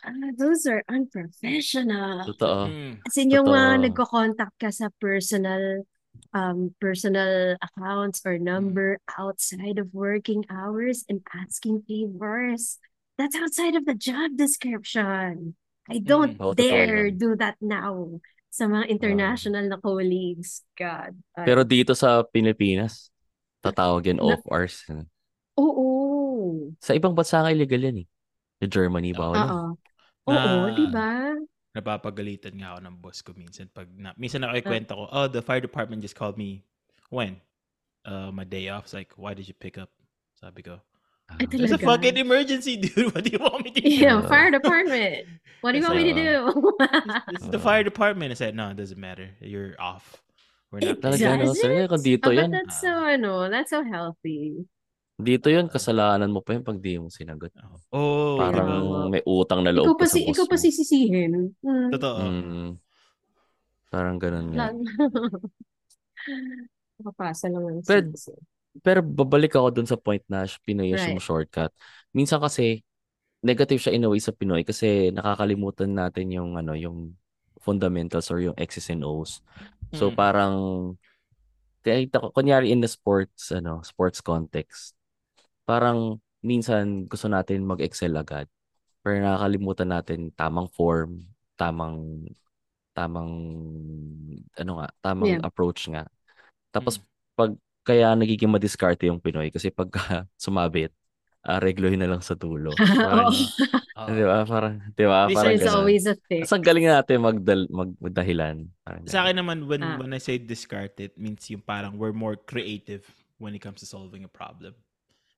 ah, 0.03 0.31
those 0.35 0.65
are 0.67 0.83
unprofessional. 0.89 2.25
Totoo. 2.27 2.67
Mm. 2.67 2.93
As 3.05 3.15
in, 3.17 3.31
yung 3.31 3.47
mga 3.47 3.63
Totoo. 3.63 3.85
nagko-contact 3.87 4.55
ka 4.59 4.69
sa 4.71 4.87
personal 4.99 5.85
um 6.33 6.73
personal 6.81 7.55
accounts 7.61 8.19
or 8.25 8.37
number 8.37 8.97
outside 9.17 9.77
of 9.77 9.87
working 9.93 10.43
hours 10.49 11.05
and 11.07 11.21
asking 11.31 11.85
favors. 11.87 12.77
That's 13.17 13.37
outside 13.37 13.75
of 13.75 13.85
the 13.85 13.95
job 13.95 14.35
description. 14.35 15.55
I 15.89 15.97
don't 15.99 16.37
Oo, 16.37 16.53
totoo 16.53 16.59
dare 16.59 17.09
do 17.09 17.33
that 17.37 17.57
now 17.61 18.21
sa 18.49 18.65
mga 18.65 18.89
international 18.89 19.65
na 19.69 19.77
colleagues. 19.77 20.65
God. 20.73 21.13
Ay, 21.37 21.45
Pero 21.45 21.61
dito 21.63 21.93
sa 21.93 22.25
Pilipinas, 22.25 23.13
tatawag 23.61 24.09
yan 24.09 24.17
Na- 24.19 24.33
off 24.33 24.43
hours. 24.49 24.83
oo. 25.55 25.85
Sa 26.81 26.97
ibang 26.97 27.13
bansa 27.13 27.41
nga 27.41 27.53
illegal 27.53 27.79
yan 27.79 28.03
eh. 28.03 28.07
Sa 28.59 28.67
Germany, 28.67 29.13
bawal 29.13 29.37
yan. 29.37 29.49
Oo. 29.49 29.69
Oo, 30.29 30.57
di 30.75 30.85
ba? 30.89 31.33
Napapagalitan 31.73 32.53
nga 32.57 32.75
ako 32.75 32.79
ng 32.85 32.95
boss 32.97 33.19
ko 33.21 33.31
minsan. 33.37 33.69
Pag 33.69 33.89
na, 33.93 34.13
minsan 34.17 34.41
nakikwenta 34.41 34.97
ko, 34.97 35.05
oh, 35.09 35.29
the 35.29 35.41
fire 35.41 35.61
department 35.61 36.01
just 36.01 36.17
called 36.17 36.37
me. 36.37 36.65
When? 37.13 37.37
Uh, 38.05 38.33
my 38.33 38.45
day 38.45 38.69
off. 38.69 38.89
It's 38.89 38.95
like, 38.97 39.13
why 39.17 39.33
did 39.37 39.45
you 39.45 39.57
pick 39.57 39.77
up? 39.77 39.89
Sabi 40.37 40.63
ko, 40.65 40.79
Ay, 41.37 41.45
Ah. 41.45 41.47
there's 41.53 41.71
a 41.71 41.77
fucking 41.77 42.17
emergency, 42.17 42.77
dude. 42.81 43.13
What 43.13 43.21
do 43.23 43.29
you 43.29 43.37
want 43.39 43.61
me 43.61 43.69
to 43.71 43.81
do? 43.81 43.85
Yeah, 43.89 44.17
Uh, 44.17 44.25
fire 44.27 44.49
department. 44.49 45.27
What 45.61 45.73
do 45.75 45.77
you 45.77 45.83
It's 45.85 45.89
want 45.91 45.99
me 46.01 46.05
to 46.09 46.15
like, 46.15 46.25
do? 46.25 46.37
This 47.35 47.43
is 47.45 47.51
the 47.53 47.59
fire 47.61 47.83
department. 47.83 48.31
I 48.31 48.35
said, 48.39 48.55
no, 48.55 48.69
it 48.71 48.77
doesn't 48.79 48.97
matter. 48.97 49.29
You're 49.43 49.75
off. 49.77 50.17
We're 50.71 50.79
not. 50.81 50.97
It 50.97 51.01
Talaga, 51.03 51.37
no? 51.37 51.53
nga, 51.53 51.87
kung 51.91 52.01
dito 52.01 52.25
Oh, 52.25 52.29
but 52.31 52.37
yan. 52.39 52.49
that's 52.51 52.79
so, 52.79 52.89
ano, 52.93 53.49
that's 53.51 53.69
so 53.69 53.83
healthy. 53.83 54.65
Dito 55.19 55.51
yun, 55.51 55.67
Ah. 55.67 55.73
kasalanan 55.75 56.31
mo 56.31 56.39
pa 56.39 56.55
yun 56.55 56.63
pag 56.63 56.79
di 56.79 56.95
mo 56.95 57.11
sinagot. 57.11 57.51
Oh, 57.91 58.39
Parang 58.39 58.69
diba? 58.69 59.11
May 59.11 59.19
utang 59.27 59.67
na 59.67 59.75
Ikaw 59.75 59.83
loob 59.83 59.99
pa 59.99 60.07
ka 60.07 60.07
sa 60.07 60.15
si 60.15 60.23
boss 60.23 60.31
ikaw 60.31 60.45
pa 60.47 60.55
sisisihin. 60.57 61.31
Hmm. 61.59 61.89
Totoo. 61.91 62.17
Mm. 62.23 62.71
Parang 63.91 64.15
ganun 64.15 64.47
nga. 64.55 64.71
Lang 64.71 64.79
ang 67.03 67.83
Pero- 67.83 68.15
sisi. 68.15 68.31
Pero 68.81 68.99
babalik 69.03 69.55
ako 69.55 69.67
dun 69.75 69.87
sa 69.89 69.99
point 69.99 70.23
na 70.31 70.47
Pinoy 70.63 70.95
is 70.95 71.03
yung 71.07 71.19
Right. 71.19 71.25
shortcut. 71.25 71.71
Minsan 72.15 72.39
kasi 72.39 72.81
negative 73.43 73.79
siya 73.79 73.95
in 73.95 74.03
a 74.03 74.09
way 74.11 74.19
sa 74.19 74.35
Pinoy 74.35 74.63
kasi 74.67 75.11
nakakalimutan 75.15 75.95
natin 75.95 76.31
yung 76.31 76.59
ano 76.59 76.75
yung 76.75 77.15
fundamentals 77.63 78.31
or 78.31 78.39
yung 78.43 78.55
X's 78.59 78.91
and 78.91 79.03
O's. 79.03 79.43
So 79.95 80.11
Mm. 80.11 80.15
parang 80.15 80.55
kahit 81.83 82.11
ako, 82.11 82.35
kunyari 82.35 82.71
in 82.71 82.83
the 82.83 82.89
sports 82.91 83.51
ano, 83.55 83.79
sports 83.83 84.19
context. 84.19 84.95
Parang 85.63 86.19
minsan 86.43 87.07
gusto 87.07 87.27
natin 87.31 87.63
mag-excel 87.67 88.15
agad. 88.19 88.47
Pero 89.03 89.19
nakakalimutan 89.23 89.89
natin 89.91 90.19
tamang 90.35 90.67
form, 90.75 91.23
tamang 91.55 92.27
tamang 92.95 93.31
ano 94.59 94.71
nga, 94.83 94.87
tamang 94.99 95.39
Yeah. 95.39 95.41
approach 95.43 95.87
nga. 95.87 96.03
Tapos 96.75 96.99
Mm. 96.99 97.05
pag 97.39 97.51
kaya 97.81 98.13
nagiging 98.13 98.49
madiskarte 98.49 99.07
yung 99.07 99.19
Pinoy 99.19 99.49
kasi 99.49 99.69
pagka 99.69 100.01
sumabit, 100.37 100.91
ah, 101.41 101.57
reglohin 101.57 101.99
na 101.99 102.09
lang 102.09 102.21
sa 102.21 102.35
dulo. 102.35 102.71
Parang, 102.77 103.31
di 104.11 104.23
ba? 104.23 104.37
Parang, 104.45 104.73
di 104.93 105.05
ba? 105.07 105.25
Minsan 105.25 105.35
Parang 105.39 105.53
It's 105.55 105.65
ganun. 105.65 105.79
always 105.79 106.03
a 106.05 106.15
thing. 106.27 106.43
Ang 106.43 106.63
galing 106.63 106.85
natin 106.87 107.17
magdal, 107.19 107.61
mag, 107.69 107.91
magdahilan. 107.99 108.55
Parang 108.81 109.01
Sa 109.07 109.23
akin 109.23 109.35
naman, 109.37 109.57
when, 109.65 109.81
Ah. 109.81 109.97
when 109.97 110.11
I 110.11 110.19
say 110.19 110.37
discard 110.37 110.93
it, 110.97 111.15
means 111.15 111.43
yung 111.49 111.61
parang 111.61 111.95
we're 111.95 112.15
more 112.15 112.35
creative 112.35 113.03
when 113.39 113.55
it 113.55 113.63
comes 113.63 113.79
to 113.79 113.87
solving 113.87 114.23
a 114.23 114.31
problem. 114.31 114.75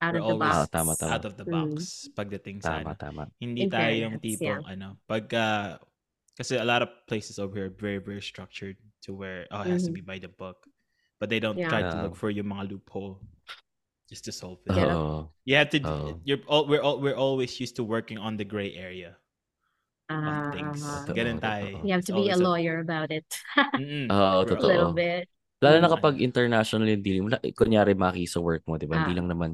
Out 0.01 0.17
We're 0.17 0.25
of 0.25 0.33
the 0.33 0.41
box. 0.41 0.69
tama, 0.73 0.91
tama. 0.97 1.11
out 1.13 1.25
of 1.29 1.37
the 1.37 1.45
Mm. 1.45 1.53
box 1.53 2.09
pagdating 2.11 2.57
sa 2.59 2.81
Tama, 2.81 2.93
ano. 2.93 2.97
tama. 2.97 3.23
Hindi 3.37 3.65
In 3.65 3.69
tayo 3.69 3.93
yung 3.93 4.17
tipong 4.17 4.65
yeah. 4.65 4.73
ano, 4.73 4.97
pagka 5.05 5.77
kasi 6.33 6.57
a 6.57 6.65
lot 6.65 6.81
of 6.81 6.89
places 7.05 7.37
over 7.37 7.53
here 7.53 7.69
are 7.69 7.77
very 7.77 8.01
very 8.01 8.17
structured 8.17 8.73
to 9.05 9.13
where 9.13 9.45
oh 9.53 9.61
it 9.61 9.69
has 9.69 9.85
to 9.85 9.93
Mhm. 9.93 10.01
be 10.01 10.01
by 10.01 10.17
the 10.17 10.25
book. 10.27 10.65
But 11.21 11.29
they 11.29 11.37
don't 11.37 11.53
Yeah. 11.53 11.69
try 11.69 11.85
to 11.85 11.93
Yeah. 11.93 12.01
look 12.09 12.17
for 12.17 12.33
yung 12.33 12.49
mga 12.49 12.73
loophole 12.73 13.21
just 14.09 14.25
to 14.25 14.33
solve 14.33 14.57
it. 14.65 14.73
It? 14.73 14.89
Oo. 14.89 15.29
You 15.45 15.55
have 15.61 15.69
to 15.71 15.79
Oo. 15.85 16.17
you're 16.25 16.41
all 16.49 16.65
we're 16.65 16.81
all 16.81 16.97
we're 16.97 17.15
always 17.15 17.53
used 17.61 17.77
to 17.77 17.85
working 17.85 18.17
on 18.17 18.41
the 18.41 18.43
gray 18.43 18.73
area 18.73 19.15
Ah, 20.11 20.51
things. 20.51 20.83
Totoo, 20.83 21.15
Ganun 21.15 21.39
tayo. 21.39 21.79
you 21.87 21.93
have 21.95 22.03
to 22.03 22.11
be 22.11 22.27
a 22.27 22.35
lawyer 22.35 22.83
about 22.83 23.13
it. 23.15 23.23
Mm-mm. 23.79 24.11
Oo, 24.11 24.43
We're 24.43 24.59
totoo. 24.59 24.67
A 24.67 24.71
little 24.75 24.91
bit. 24.97 25.23
Lalo 25.63 25.77
na 25.79 25.87
kapag 25.87 26.19
international 26.19 26.89
yung 26.89 26.99
dealing 27.05 27.25
Kunyari, 27.55 27.95
Maki, 27.95 28.27
sa 28.27 28.43
work 28.43 28.65
mo, 28.67 28.75
di 28.75 28.89
ba? 28.91 29.05
Hindi 29.05 29.15
Ah. 29.15 29.17
lang 29.23 29.29
naman, 29.31 29.51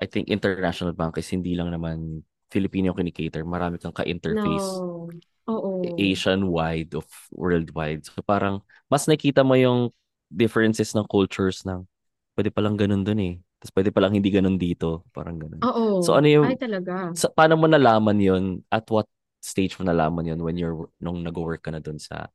I 0.00 0.06
think 0.08 0.32
international 0.32 0.96
bank 0.96 1.20
is 1.20 1.28
hindi 1.28 1.52
lang 1.52 1.68
naman 1.68 2.24
Filipino 2.48 2.94
yung 2.94 2.98
kinikater. 3.02 3.44
Marami 3.44 3.76
kang 3.76 3.92
ka-interface. 3.92 4.70
No. 4.80 5.10
Oo. 5.52 5.84
Asian-wide 6.00 6.96
of 6.96 7.04
worldwide. 7.34 8.08
So 8.08 8.24
parang 8.24 8.64
mas 8.88 9.04
nakita 9.04 9.44
mo 9.44 9.52
yung 9.58 9.92
differences 10.34 10.92
ng 10.98 11.06
cultures 11.06 11.62
ng 11.62 11.86
pwede 12.34 12.50
palang 12.50 12.74
ganun 12.74 13.06
dun 13.06 13.20
eh. 13.22 13.34
Tapos 13.62 13.72
pwede 13.78 13.90
palang 13.94 14.12
hindi 14.18 14.28
ganun 14.28 14.58
dito. 14.58 15.06
Parang 15.14 15.38
ganun. 15.38 15.62
Oo. 15.62 16.02
So 16.02 16.18
ano 16.18 16.26
yung 16.26 16.46
Ay, 16.50 16.58
talaga. 16.58 17.14
sa, 17.14 17.30
paano 17.30 17.54
mo 17.56 17.70
nalaman 17.70 18.18
yun? 18.18 18.44
At 18.68 18.84
what 18.90 19.06
stage 19.38 19.78
mo 19.78 19.86
nalaman 19.86 20.24
yun 20.24 20.40
when 20.40 20.56
you're 20.58 20.88
nung 20.98 21.20
nag-work 21.22 21.62
ka 21.64 21.70
na 21.70 21.80
dun 21.80 22.00
sa 22.00 22.26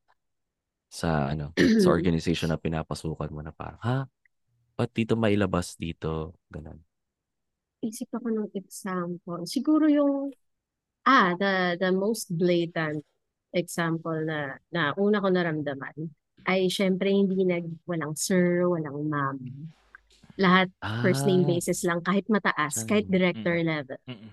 sa 0.89 1.29
ano 1.29 1.53
sa 1.83 1.89
organization 1.89 2.49
na 2.49 2.57
pinapasukan 2.57 3.29
mo 3.29 3.41
na 3.41 3.53
parang 3.53 3.81
ha 3.81 3.97
ba't 4.77 4.89
dito 4.93 5.17
mailabas 5.17 5.73
dito 5.77 6.37
ganun 6.53 6.77
Isip 7.79 8.11
ako 8.11 8.27
ng 8.27 8.49
example. 8.59 9.47
Siguro 9.47 9.87
yung, 9.87 10.35
ah, 11.07 11.31
the, 11.39 11.79
the 11.79 11.95
most 11.95 12.27
blatant 12.27 13.07
example 13.55 14.19
na, 14.27 14.59
na 14.67 14.91
una 14.99 15.23
ko 15.23 15.31
naramdaman 15.31 15.95
ay 16.47 16.69
syempre 16.71 17.09
hindi 17.11 17.43
nag, 17.43 17.65
walang 17.87 18.15
sir, 18.15 18.63
walang 18.67 19.09
ma'am. 19.09 19.37
Lahat 20.39 20.71
first 21.03 21.27
name 21.27 21.43
ah 21.43 21.49
basis 21.51 21.83
lang, 21.83 21.99
kahit 21.99 22.29
mataas, 22.31 22.87
kahit 22.87 23.11
director 23.11 23.59
level. 23.59 23.99
Mm-mm. 24.07 24.31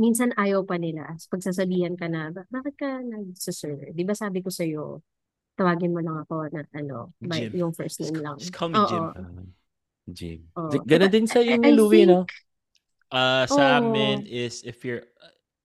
Minsan 0.00 0.32
ayaw 0.40 0.64
pa 0.64 0.80
nila. 0.80 1.12
Pagsasabihan 1.28 1.92
ka 2.00 2.08
na, 2.08 2.32
"Ba- 2.32 2.48
bakit 2.48 2.80
ka 2.80 3.04
nag-sir? 3.04 3.92
Di 3.92 4.02
ba 4.08 4.16
sabi 4.16 4.40
ko 4.40 4.48
sa'yo, 4.48 5.04
tawagin 5.52 5.92
mo 5.92 6.00
lang 6.00 6.24
ako 6.24 6.48
na 6.48 6.64
ano, 6.72 7.12
by, 7.20 7.52
Jim. 7.52 7.60
yung 7.60 7.72
first 7.76 8.00
name 8.00 8.24
lang. 8.24 8.40
just 8.40 8.56
call 8.56 8.72
me 8.72 8.80
Jim. 8.88 9.04
Oo. 9.04 9.12
ah, 9.12 9.44
Jim. 10.08 10.40
Di- 10.72 10.84
ganun 10.88 11.12
din 11.12 11.28
sa 11.28 11.44
yung 11.44 11.60
I 11.60 11.72
Louie 11.76 12.08
think, 12.08 12.12
no 12.12 12.24
Uh, 13.12 13.44
sa 13.44 13.76
Oo. 13.76 13.92
amin 13.92 14.24
is 14.24 14.64
if 14.64 14.80
you're 14.88 15.04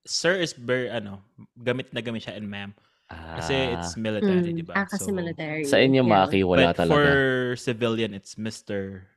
sir 0.04 0.36
is 0.36 0.52
very 0.52 0.92
ano, 0.92 1.24
gamit 1.56 1.88
na 1.96 2.04
gamit 2.04 2.28
siya 2.28 2.36
and 2.36 2.44
ma'am 2.44 2.76
kasi 3.08 3.54
it's 3.72 3.96
ah 3.96 4.00
military, 4.00 4.52
mm, 4.52 4.56
'di 4.60 4.64
ba? 4.68 4.74
ah, 4.76 4.86
kasi 4.88 5.08
So 5.08 5.16
military. 5.16 5.64
sa 5.64 5.80
inyo 5.80 6.02
Yeah. 6.04 6.12
Maki 6.28 6.40
wala 6.44 6.72
but 6.72 6.76
talaga 6.76 6.94
for 6.94 7.56
civilian 7.56 8.12
it's 8.12 8.36
Mr. 8.36 9.08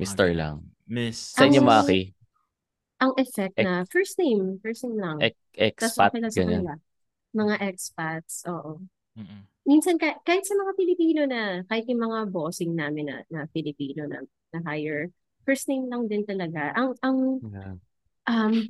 Mister 0.00 0.32
ganun. 0.32 0.38
lang 0.40 0.56
Miss 0.88 1.36
sa 1.36 1.44
inyo 1.44 1.60
Ang- 1.60 1.68
Maki 1.68 2.00
Ang 2.96 3.12
effect 3.20 3.56
Ex- 3.60 3.66
na, 3.68 3.84
first 3.92 4.16
name, 4.16 4.56
first 4.64 4.80
name 4.80 4.96
lang. 4.96 5.20
ex- 5.20 5.36
Tapos 5.76 6.00
expat 6.00 6.10
sa 6.16 6.32
ganyan 6.32 6.64
kanila. 6.64 6.74
Mga 7.36 7.54
expats, 7.68 8.40
oo. 8.48 8.80
Mm-mm. 9.20 9.44
Minsan, 9.68 10.00
kahit, 10.00 10.24
kahit 10.24 10.48
sa 10.48 10.56
mga 10.56 10.72
Pilipino 10.80 11.20
na, 11.28 11.60
kahit 11.68 11.84
yung 11.92 12.00
mga 12.08 12.32
bossing 12.32 12.72
namin 12.72 13.12
na, 13.12 13.16
na 13.28 13.44
Filipino 13.52 14.08
na, 14.08 14.24
na 14.56 14.58
hire, 14.64 15.12
first 15.44 15.68
name 15.68 15.92
lang 15.92 16.08
din 16.08 16.24
talaga. 16.24 16.72
Ang, 16.72 16.96
ang 17.04 17.18
Yeah. 17.44 17.76
um, 18.32 18.64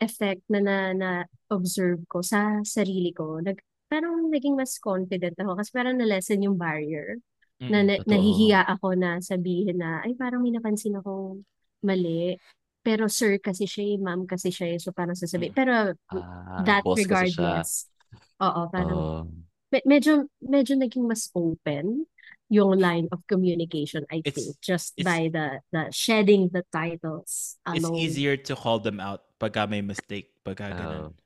pinaka-effect 0.00 0.42
na, 0.48 0.60
na, 0.60 0.76
na 0.96 1.10
observe 1.52 2.00
ko 2.08 2.22
sa 2.24 2.60
sarili 2.64 3.12
ko, 3.12 3.40
nag, 3.44 3.60
parang 3.90 4.30
naging 4.32 4.56
mas 4.56 4.78
confident 4.80 5.36
ako 5.36 5.60
kasi 5.60 5.70
parang 5.74 5.96
na-lessen 6.00 6.42
yung 6.42 6.56
barrier. 6.56 7.20
Na, 7.60 7.84
Mm-mm. 7.84 7.86
na 7.86 7.94
Totoo. 8.00 8.08
nahihiya 8.08 8.60
ako 8.64 8.88
na 8.96 9.20
sabihin 9.20 9.76
na, 9.76 10.00
ay 10.00 10.16
parang 10.16 10.40
may 10.40 10.52
napansin 10.56 10.96
akong 10.96 11.44
mali. 11.84 12.40
Pero 12.80 13.12
sir 13.12 13.36
kasi 13.36 13.68
siya, 13.68 13.84
eh, 13.84 13.98
ma'am 14.00 14.24
kasi 14.24 14.48
siya, 14.48 14.72
eh, 14.72 14.78
so 14.80 14.88
parang 14.96 15.12
sasabihin. 15.12 15.52
Mm. 15.52 15.58
Pero 15.60 15.74
ah 16.08 16.64
that 16.64 16.80
regardless, 16.88 17.84
oo, 18.40 18.60
parang 18.72 18.96
oh 18.96 19.28
me- 19.68 19.84
medyo 19.84 20.26
medyo 20.40 20.74
naging 20.80 21.04
mas 21.04 21.28
open 21.36 22.08
yung 22.50 22.80
line 22.80 23.06
of 23.12 23.20
communication, 23.30 24.02
I 24.10 24.24
It's 24.24 24.34
think, 24.34 24.56
just 24.58 24.96
it's 24.96 25.04
by 25.04 25.28
the 25.30 25.60
the 25.70 25.92
shedding 25.94 26.48
the 26.50 26.64
titles 26.74 27.60
it's 27.68 27.84
alone. 27.84 27.94
easier 27.94 28.34
to 28.50 28.56
call 28.56 28.80
them 28.82 28.98
out 28.98 29.29
pagka 29.40 29.64
may 29.64 29.80
mistake, 29.80 30.36
pagka 30.44 30.68
ganun. 30.68 31.16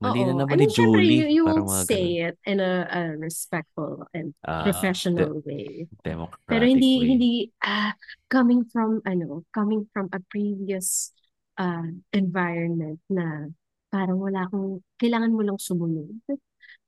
mali 0.00 0.20
na 0.24 0.32
naman 0.34 0.56
I 0.56 0.56
ni 0.56 0.66
mean, 0.66 0.72
syempre, 0.72 1.04
Julie 1.04 1.20
you, 1.20 1.28
you 1.28 1.42
will 1.44 1.62
mga 1.68 1.84
ganun 1.84 1.86
say 1.86 2.06
it 2.26 2.36
in 2.48 2.58
a, 2.58 2.88
a 2.88 3.00
respectful 3.20 4.08
and 4.16 4.32
de- 4.42 4.64
professional 4.64 5.44
way. 5.44 5.86
Pero 6.02 6.64
democratic 6.64 6.66
hindi 6.72 6.92
way 6.96 7.06
hindi 7.12 7.32
ah 7.60 7.92
coming 8.32 8.64
from 8.66 9.04
ano, 9.04 9.44
coming 9.52 9.84
from 9.92 10.08
a 10.16 10.18
previous 10.32 11.12
uh, 11.60 11.86
environment 12.10 12.98
na 13.12 13.52
parang 13.92 14.16
wala 14.18 14.48
akong 14.48 14.80
kailangan 14.96 15.36
mo 15.36 15.44
lang 15.44 15.60
sumunod. 15.60 16.16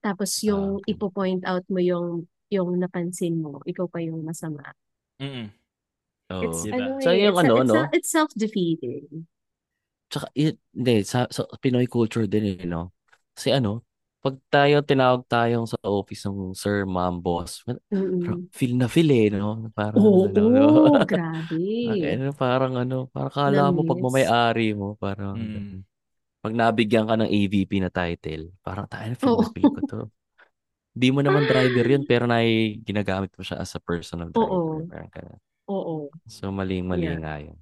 Tapos 0.01 0.41
yung 0.43 0.81
okay 0.81 0.97
ipo-point 0.97 1.45
out 1.45 1.63
mo 1.69 1.79
yung 1.79 2.25
yung 2.49 2.81
napansin 2.81 3.37
mo, 3.39 3.61
ikaw 3.69 3.85
pa 3.87 4.01
yung 4.01 4.25
masama. 4.25 4.75
Mm-mm. 5.21 5.53
It's 6.43 6.65
oh 6.65 6.67
Diba? 6.67 6.77
ano 6.81 6.89
eh, 6.99 7.15
yung 7.21 7.37
it's 7.37 7.43
ano 7.45 7.55
it's 7.61 7.71
no 7.71 7.83
it's 7.93 8.11
self-defeating. 8.11 9.07
Tsaka, 10.15 10.27
it, 10.39 10.63
hindi, 10.71 11.03
sa, 11.03 11.27
sa 11.27 11.43
Pinoy 11.59 11.91
culture 11.91 12.31
din 12.31 12.55
eh, 12.55 12.67
no? 12.71 12.95
Kasi 13.35 13.51
ano, 13.51 13.83
pag 14.23 14.39
tayo, 14.47 14.79
tinawag 14.87 15.27
tayong 15.27 15.67
sa 15.67 15.75
office 15.83 16.23
ng 16.31 16.55
sir, 16.55 16.87
ma'am, 16.87 17.19
boss, 17.19 17.67
parang 17.67 17.83
Mm-mm. 17.93 18.49
feel 18.55 18.79
na 18.79 18.87
feel 18.87 19.11
eh, 19.11 19.27
no? 19.35 19.67
Parang 19.75 20.07
Oo, 20.07 20.23
ano, 20.23 20.43
no? 20.55 20.67
grabe. 21.11 21.65
Ano, 21.85 22.33
parang 22.37 22.75
ano, 22.81 23.07
parang 23.13 23.35
kala 23.35 23.69
mo 23.75 23.85
pag 23.85 24.01
mamay-ari 24.01 24.73
mo, 24.77 24.97
parang 24.97 25.37
Mm. 25.37 25.49
ganun. 25.53 25.85
Pag 26.45 26.55
nabigyan 26.57 27.07
ka 27.11 27.15
ng 27.19 27.31
AVP 27.31 27.73
na 27.83 27.91
title, 27.93 28.53
parang 28.65 28.87
tayo 28.91 29.07
na 29.13 29.19
feel 29.19 29.37
na 29.41 29.49
feel 29.51 29.71
ko 29.73 29.81
to. 29.85 30.01
Di 30.95 31.11
mo 31.15 31.21
naman 31.27 31.47
driver 31.49 31.87
yun, 31.87 32.05
pero 32.07 32.25
na 32.31 32.43
ginagamit 32.87 33.33
mo 33.35 33.43
siya 33.43 33.59
as 33.63 33.75
a 33.75 33.83
personal 33.83 34.31
driver. 34.35 34.83
Oo. 34.83 34.91
Parang 34.91 35.11
ganun. 35.11 35.41
Oo. 35.75 36.11
So, 36.29 36.53
maling-mali 36.53 37.09
Yeah. 37.09 37.21
nga 37.23 37.41
yun. 37.41 37.59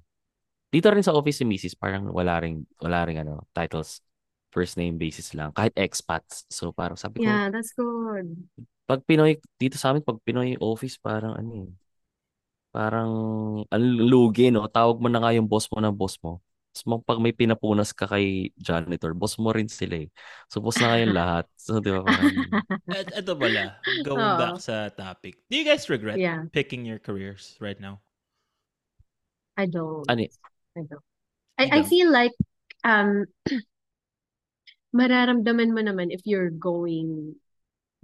Dito 0.73 0.89
rin 0.89 1.05
sa 1.05 1.13
office 1.13 1.37
si 1.41 1.45
Mrs. 1.45 1.77
parang 1.77 2.09
wala 2.09 2.41
ring 2.41 2.65
wala 2.81 3.05
ring 3.05 3.21
ano, 3.21 3.45
titles 3.53 4.01
first 4.49 4.77
name 4.77 4.97
basis 4.97 5.33
lang 5.37 5.53
kahit 5.53 5.73
expats. 5.77 6.49
So 6.49 6.73
parang 6.73 6.97
sabi 6.97 7.21
ko, 7.21 7.29
Yeah, 7.29 7.53
that's 7.53 7.73
good. 7.77 8.49
pag 8.89 9.05
Pinoy 9.05 9.37
dito 9.61 9.77
sa 9.77 9.93
amin 9.93 10.03
pag 10.03 10.19
Pinoy 10.25 10.57
office 10.59 10.97
parang 10.99 11.37
ano 11.37 11.49
eh, 11.63 11.69
parang 12.73 13.11
ang 13.69 13.85
lugi 14.09 14.49
no. 14.49 14.65
Tawag 14.65 14.97
mo 14.97 15.07
na 15.09 15.21
nga 15.21 15.31
yung 15.37 15.45
boss 15.45 15.69
mo 15.69 15.77
ng 15.77 15.93
boss 15.93 16.17
mo. 16.25 16.41
Mag- 16.89 17.05
pag 17.05 17.21
may 17.21 17.29
pinapunas 17.37 17.93
ka 17.93 18.09
kay 18.09 18.49
janitor, 18.57 19.13
boss 19.13 19.37
mo 19.37 19.53
rin 19.53 19.69
sila 19.69 20.01
eh. 20.01 20.09
So 20.49 20.57
boss 20.57 20.81
na 20.81 20.97
kayong 20.97 21.13
lahat. 21.13 21.45
So 21.53 21.77
di 21.77 21.93
ba 21.93 22.01
parang 22.01 22.33
Et, 22.97 23.07
eto 23.13 23.37
pala, 23.37 23.77
going 24.01 24.17
Oo. 24.25 24.37
back 24.41 24.57
sa 24.57 24.89
topic. 24.89 25.37
Do 25.49 25.53
you 25.53 25.65
guys 25.69 25.85
regret 25.85 26.17
Yeah. 26.17 26.49
picking 26.49 26.81
your 26.81 26.97
careers 26.97 27.53
right 27.61 27.77
now? 27.77 28.01
I 29.53 29.69
don't. 29.69 30.09
Ano, 30.09 30.25
I 30.77 30.81
don't. 30.81 31.05
I, 31.59 31.79
I 31.79 31.83
feel 31.83 32.11
like 32.11 32.33
um 32.83 33.25
mararamdaman 34.95 35.73
mo 35.73 35.81
naman 35.81 36.09
if 36.13 36.21
you're 36.25 36.49
going 36.53 37.35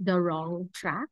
the 0.00 0.18
wrong 0.20 0.68
track. 0.72 1.10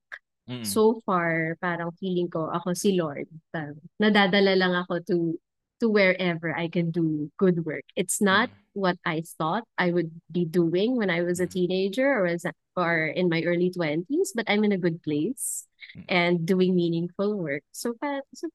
Mm-mm. 0.49 0.65
So 0.65 1.01
far, 1.05 1.57
parang 1.61 1.93
feeling 2.01 2.31
ko 2.33 2.49
ako 2.51 2.73
si 2.73 2.97
Lord. 2.97 3.29
Parang 3.53 3.79
nadadala 4.01 4.57
lang 4.57 4.75
ako 4.75 4.99
to 5.13 5.17
to 5.79 5.87
wherever 5.87 6.51
I 6.51 6.67
can 6.67 6.91
do 6.91 7.31
good 7.39 7.63
work. 7.63 7.87
It's 7.95 8.19
not 8.19 8.51
Mm. 8.51 8.67
what 8.79 8.99
I 9.07 9.23
thought 9.39 9.67
I 9.79 9.91
would 9.95 10.11
be 10.31 10.43
doing 10.47 10.99
when 10.99 11.11
I 11.11 11.23
was 11.23 11.39
a 11.39 11.47
Mm. 11.47 11.55
teenager 11.55 12.09
or 12.11 12.27
as 12.27 12.43
or 12.75 13.07
in 13.11 13.31
my 13.31 13.43
early 13.47 13.71
20s, 13.71 14.35
but 14.35 14.47
I'm 14.51 14.63
in 14.67 14.75
a 14.75 14.81
good 14.81 15.03
place 15.07 15.67
Mm. 15.95 16.05
and 16.11 16.35
doing 16.47 16.75
meaningful 16.75 17.39
work. 17.39 17.63
So, 17.71 17.95
so 18.35 18.51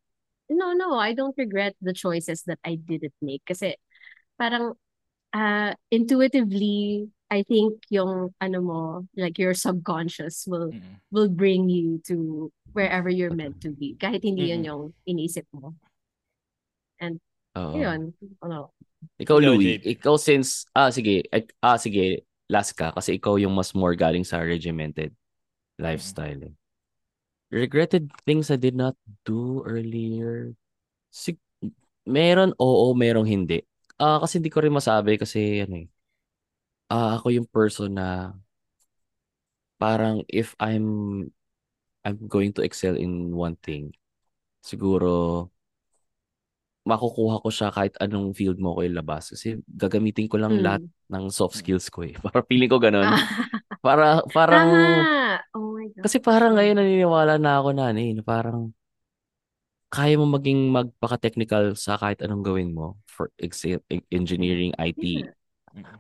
no, 0.50 0.74
no, 0.74 0.96
I 0.98 1.14
don't 1.14 1.36
regret 1.38 1.76
the 1.82 1.94
choices 1.94 2.44
that 2.48 2.60
I 2.64 2.76
didn't 2.76 3.16
make 3.22 3.44
kasi 3.46 3.76
parang 4.40 4.74
uh, 5.34 5.74
intuitively, 5.92 7.10
I 7.30 7.44
think 7.44 7.82
yung 7.90 8.34
ano 8.42 8.60
mo, 8.62 8.82
like 9.18 9.40
your 9.40 9.54
subconscious 9.54 10.46
will 10.48 10.70
Mm-mm. 10.74 10.98
will 11.10 11.30
bring 11.30 11.70
you 11.70 12.02
to 12.10 12.50
wherever 12.74 13.10
you're 13.10 13.34
meant 13.34 13.62
to 13.62 13.70
be. 13.74 13.94
Kahit 13.98 14.22
hindi 14.26 14.50
yun 14.54 14.66
Mm-mm. 14.66 14.70
yung 14.70 14.84
inisip 15.06 15.46
mo. 15.54 15.78
And 17.02 17.18
Oo. 17.58 17.78
yun, 17.78 18.14
ano, 18.42 18.74
Ikaw, 19.22 19.38
Louis, 19.38 19.78
JP. 19.78 19.86
ikaw 19.98 20.16
since, 20.18 20.66
ah, 20.74 20.90
sige, 20.90 21.26
ah, 21.62 21.78
sige, 21.78 22.26
last 22.50 22.74
ka, 22.74 22.90
kasi 22.94 23.18
ikaw 23.22 23.38
yung 23.38 23.54
mas 23.54 23.74
more 23.78 23.94
galing 23.94 24.26
sa 24.26 24.42
regimented 24.42 25.14
lifestyle. 25.78 26.50
eh. 26.50 26.54
Regretted 27.54 28.10
things 28.26 28.50
I 28.50 28.58
did 28.58 28.74
not 28.74 28.98
do 29.30 29.62
earlier. 29.70 30.58
Sig 31.12 31.38
meron, 32.08 32.54
oo, 32.58 32.94
merong 32.98 33.28
hindi. 33.30 33.62
Ah, 34.02 34.18
kasi 34.24 34.40
hindi 34.42 34.52
ko 34.54 34.62
rin 34.66 34.74
masabi 34.74 35.18
kasi, 35.22 35.62
ano 35.66 35.86
eh, 35.86 35.88
ah, 36.92 37.20
ako 37.20 37.28
yung 37.36 37.48
person 37.50 37.92
na 38.00 38.34
parang 39.80 40.24
if 40.30 40.56
I'm, 40.60 41.30
I'm 42.06 42.28
going 42.28 42.54
to 42.54 42.64
excel 42.64 42.96
in 42.96 43.36
one 43.36 43.56
thing, 43.58 43.94
siguro, 44.64 45.50
makukuha 46.84 47.40
ko 47.40 47.48
siya 47.48 47.72
kahit 47.72 47.96
anong 48.00 48.36
field 48.36 48.60
mo 48.60 48.76
ko 48.76 48.84
ilabas. 48.84 49.32
Kasi 49.32 49.60
gagamitin 49.68 50.28
ko 50.28 50.36
lang 50.36 50.60
lahat 50.60 50.84
mm. 50.84 51.12
ng 51.12 51.26
soft 51.32 51.56
skills 51.60 51.88
ko 51.88 52.04
eh. 52.04 52.14
Para 52.24 52.44
feeling 52.44 52.72
ko 52.72 52.80
ganun. 52.80 53.08
Ah, 53.08 53.24
Para, 53.80 54.24
parang, 54.32 54.68
tama! 54.72 55.40
Oh 55.56 55.76
my 55.76 55.88
God. 55.92 56.04
kasi 56.08 56.18
parang 56.20 56.56
ngayon 56.60 56.80
naniniwala 56.80 57.40
na 57.40 57.60
ako 57.60 57.70
na, 57.76 57.92
ano 57.92 58.00
eh, 58.00 58.12
na 58.16 58.24
parang, 58.24 58.72
kaya 59.94 60.18
mo 60.18 60.26
maging 60.26 60.74
magpaka-technical 60.74 61.78
sa 61.78 61.96
kahit 62.02 62.20
anong 62.26 62.42
gawin 62.42 62.74
mo 62.74 62.98
for 63.06 63.30
exa- 63.38 63.84
e- 63.94 64.08
engineering, 64.10 64.74
IT, 64.82 65.28
Yeah. 65.74 65.98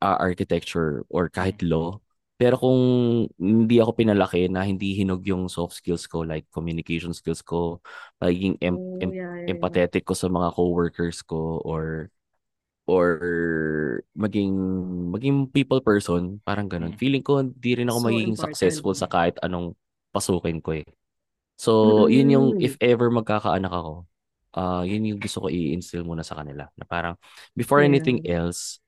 Uh, 0.00 0.16
architecture, 0.16 1.04
or 1.12 1.28
kahit 1.28 1.60
law. 1.60 2.00
Pero 2.40 2.56
kung 2.56 2.80
hindi 3.36 3.76
ako 3.84 3.92
pinalaki 4.00 4.48
na 4.48 4.64
hindi 4.64 4.96
hinog 4.96 5.20
yung 5.28 5.44
soft 5.52 5.76
skills 5.76 6.08
ko, 6.08 6.24
like 6.24 6.48
communication 6.48 7.12
skills 7.12 7.44
ko, 7.44 7.84
pagiging 8.16 8.56
em- 8.64 8.80
Oh, 8.80 8.96
em- 9.04 9.12
yeah, 9.12 9.44
empathetic 9.44 10.08
ko 10.08 10.16
sa 10.16 10.32
mga 10.32 10.56
coworkers 10.56 11.20
ko, 11.20 11.60
or 11.68 12.08
or 12.88 13.08
maging 14.16 14.52
maging 15.12 15.36
people 15.52 15.80
person, 15.84 16.40
parang 16.42 16.66
ganun. 16.66 16.96
Mm. 16.96 16.98
Feeling 16.98 17.24
ko 17.24 17.38
hindi 17.44 17.72
rin 17.78 17.88
ako 17.92 17.98
So 18.00 18.06
magiging 18.08 18.34
important. 18.34 18.56
successful 18.56 18.94
sa 18.96 19.06
kahit 19.06 19.36
anong 19.44 19.76
pasukin 20.10 20.58
ko 20.64 20.74
eh. 20.80 20.86
So, 21.60 22.06
yun 22.08 22.32
yung 22.32 22.46
Mm. 22.56 22.64
if 22.64 22.74
ever 22.80 23.12
magkakaanak 23.12 23.70
ako, 23.72 24.08
ah 24.56 24.82
yun 24.82 25.04
yung 25.06 25.20
gusto 25.20 25.46
ko 25.46 25.48
i-instill 25.52 26.02
muna 26.08 26.24
sa 26.26 26.40
kanila. 26.40 26.66
Na 26.74 26.84
parang 26.88 27.14
before 27.54 27.84
Yeah. 27.84 27.90
anything 27.92 28.24
else, 28.26 28.80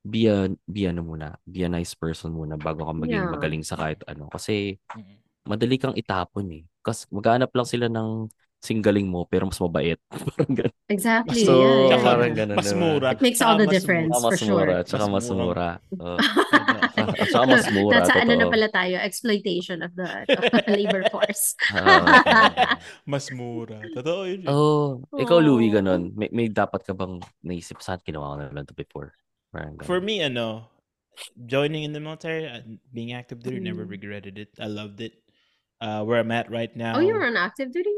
be 0.00 0.26
a, 0.26 0.48
be 0.64 0.88
ano 0.88 1.04
muna, 1.04 1.36
be 1.44 1.62
a 1.62 1.68
nice 1.68 1.92
person 1.92 2.32
muna 2.32 2.56
bago 2.56 2.88
ka 2.88 2.92
maging 2.92 3.20
Yeah. 3.20 3.32
magaling 3.32 3.62
sa 3.62 3.76
kahit 3.76 4.00
ano. 4.08 4.28
Kasi 4.28 4.80
madali 5.44 5.76
kang 5.76 5.96
itapon 5.96 6.46
eh. 6.56 6.64
Kasi 6.80 7.04
maghanap 7.12 7.52
lang 7.52 7.68
sila 7.68 7.86
ng 7.86 8.28
singgaling 8.60 9.08
mo 9.08 9.24
pero 9.24 9.48
mas 9.48 9.56
mabait. 9.56 9.96
parang 10.12 10.52
ganun. 10.52 10.76
Exactly. 10.92 11.44
So, 11.48 11.64
yeah, 11.88 11.96
yeah, 11.96 12.00
parang 12.04 12.32
ganun. 12.36 12.56
Mas 12.60 12.72
mura. 12.76 13.08
It 13.16 13.24
makes 13.24 13.40
all 13.40 13.56
the 13.56 13.64
mas 13.64 13.72
difference. 13.72 14.12
Mura. 14.12 14.20
mas 14.20 14.28
for 14.28 14.36
sure. 14.36 14.52
mura. 14.68 14.76
Tsaka 14.84 15.04
Mas 15.08 15.12
mas 15.12 15.26
mura. 15.32 15.68
Ano? 15.96 16.16
Tsaka 17.32 17.44
mas 17.48 17.66
mura. 17.72 17.92
That's 17.96 18.12
ano 18.12 18.32
na 18.36 18.44
totoo. 18.44 18.52
pala 18.52 18.68
tayo, 18.68 18.96
exploitation 19.00 19.80
of 19.80 19.92
the, 19.96 20.08
of 20.28 20.44
the 20.44 20.72
labor 20.76 21.04
force. 21.08 21.56
Mas 23.08 23.32
mura. 23.32 23.80
Totoo 23.96 24.28
yun. 24.28 24.40
eh. 24.44 24.52
Oh, 24.52 25.00
ikaw 25.16 25.40
Louie 25.40 25.72
Oh. 25.72 25.80
ganun. 25.80 26.12
May, 26.12 26.28
may 26.30 26.48
dapat 26.48 26.84
ka 26.84 26.92
bang 26.92 27.16
naisip 27.40 27.80
saan 27.80 28.00
ginawa 28.04 28.36
ko 28.36 28.44
na 28.44 28.52
lang 28.52 28.68
to 28.68 28.76
before? 28.76 29.16
Parang 29.50 29.76
ganun. 29.76 29.86
For 29.86 29.98
me, 30.00 30.22
ano, 30.22 30.70
joining 31.46 31.82
in 31.84 31.92
the 31.92 32.00
military, 32.00 32.46
uh, 32.46 32.62
being 32.94 33.12
active 33.12 33.42
duty, 33.42 33.58
never 33.60 33.84
Mm. 33.84 33.90
regretted 33.90 34.38
it. 34.38 34.50
I 34.58 34.66
loved 34.70 35.02
it. 35.02 35.18
Uh, 35.80 36.04
where 36.04 36.20
I'm 36.20 36.30
at 36.30 36.50
right 36.50 36.70
now. 36.76 36.96
Oh, 36.96 37.02
you 37.02 37.14
were 37.16 37.24
on 37.24 37.36
active 37.36 37.72
duty? 37.72 37.90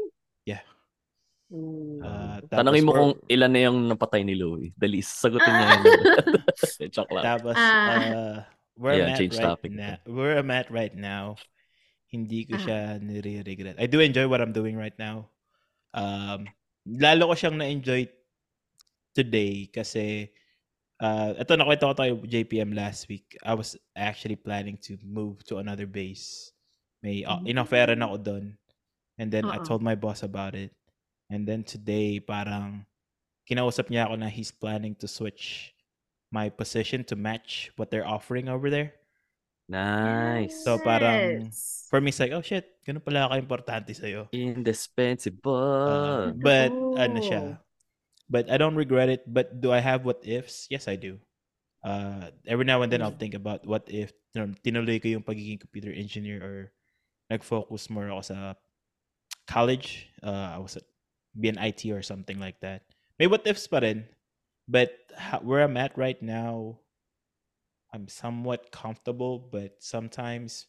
Yeah. 0.47 0.63
Mm. 1.51 1.99
Uh, 2.01 2.39
Tanongin 2.49 2.81
tapos 2.81 2.87
mo 2.87 2.91
where- 2.91 3.01
kung 3.03 3.13
ilan 3.29 3.51
na 3.51 3.59
yung 3.69 3.77
napatay 3.91 4.21
ni 4.25 4.33
Louie. 4.33 4.71
Dali, 4.73 5.03
sagutin 5.03 5.51
niya 5.51 5.67
yun. 5.77 5.83
Joke 6.95 7.11
lang. 7.13 7.23
Tapos, 7.27 7.55
Ah. 7.59 7.93
uh, 8.01 8.37
where 8.79 8.97
Yeah, 8.97 9.05
I'm 9.05 9.13
at 9.13 9.19
change 9.21 9.35
right 9.37 9.45
topic. 9.53 9.71
now, 9.75 9.99
where 10.09 10.33
I'm 10.39 10.49
at 10.49 10.71
right 10.73 10.95
now, 10.95 11.37
hindi 12.09 12.47
ko 12.49 12.57
Ah. 12.57 12.63
siya 12.63 12.77
nire-regret. 12.97 13.77
I 13.77 13.85
do 13.85 14.01
enjoy 14.01 14.25
what 14.25 14.41
I'm 14.41 14.55
doing 14.55 14.73
right 14.73 14.95
now. 14.97 15.29
Um, 15.93 16.49
lalo 16.87 17.29
ko 17.29 17.33
siyang 17.37 17.59
na-enjoy 17.61 18.09
today 19.13 19.69
kasi 19.69 20.33
uh, 21.03 21.35
ito 21.35 21.51
nakwento 21.59 21.91
ko 21.91 21.95
tayo 21.99 22.13
JPM 22.23 22.71
last 22.71 23.11
week. 23.11 23.35
I 23.43 23.51
was 23.53 23.75
actually 23.91 24.39
planning 24.39 24.79
to 24.87 24.95
move 25.03 25.43
to 25.51 25.59
another 25.59 25.83
base. 25.85 26.55
May 27.03 27.27
uh, 27.27 27.43
Mm. 27.43 27.51
inofferan 27.51 27.99
ako 27.99 28.15
doon. 28.23 28.45
And 29.19 29.27
then 29.27 29.43
I 29.45 29.59
Oo. 29.59 29.67
told 29.67 29.83
my 29.83 29.93
boss 29.99 30.23
about 30.23 30.55
it. 30.55 30.71
And 31.27 31.43
then 31.43 31.67
today, 31.67 32.17
parang 32.23 32.87
kinausap 33.43 33.91
niya 33.91 34.07
ako 34.07 34.15
na 34.23 34.31
he's 34.31 34.49
planning 34.55 34.95
to 35.03 35.07
switch 35.11 35.75
my 36.31 36.47
position 36.49 37.03
to 37.11 37.19
match 37.19 37.69
what 37.75 37.91
they're 37.91 38.07
offering 38.07 38.47
over 38.47 38.71
there. 38.71 38.95
Nice. 39.69 40.63
So 40.65 40.79
parang 40.81 41.51
for 41.91 42.01
me, 42.01 42.09
it's 42.09 42.19
like, 42.19 42.33
oh 42.35 42.41
shit, 42.43 42.67
ganun 42.83 43.03
pala 43.05 43.29
ka-importante 43.31 43.93
sa'yo. 43.95 44.27
Indispensable. 44.33 45.53
Uh, 45.87 46.33
but 46.35 46.71
ano 46.97 47.17
Oh. 47.19 47.23
siya, 47.23 47.43
but 48.33 48.49
I 48.49 48.57
don't 48.57 48.73
regret 48.75 49.13
it. 49.13 49.29
But 49.29 49.61
do 49.61 49.69
I 49.69 49.77
have 49.77 50.01
what 50.09 50.25
ifs? 50.25 50.65
Yes, 50.73 50.89
I 50.89 50.97
do. 50.97 51.21
Uh, 51.85 52.33
every 52.49 52.65
now 52.65 52.81
and 52.81 52.89
then 52.89 53.05
I'll 53.05 53.13
think 53.13 53.37
about 53.37 53.67
what 53.69 53.85
if 53.91 54.09
you 54.33 54.41
know, 54.41 54.49
tinuloy 54.65 54.97
ko 54.97 55.13
yung 55.13 55.21
pagiging 55.21 55.61
computer 55.61 55.93
engineer 55.93 56.41
or 56.41 56.55
nag-focus 57.29 57.93
more 57.93 58.09
ako 58.09 58.23
sa 58.33 58.37
college. 59.45 60.09
Uh, 60.23 60.55
I 60.55 60.57
was 60.57 60.77
at 60.77 60.83
be 61.37 61.49
an 61.49 61.57
IT 61.61 61.85
or 61.93 62.01
something 62.01 62.39
like 62.41 62.57
that. 62.61 62.89
May 63.19 63.27
what 63.29 63.45
ifs 63.45 63.67
pa 63.69 63.79
rin. 63.85 64.09
But 64.65 64.95
ho- 65.13 65.43
where 65.43 65.61
I'm 65.61 65.75
at 65.75 65.93
right 65.99 66.17
now, 66.23 66.79
I'm 67.93 68.07
somewhat 68.07 68.71
comfortable, 68.71 69.37
but 69.39 69.83
sometimes 69.83 70.67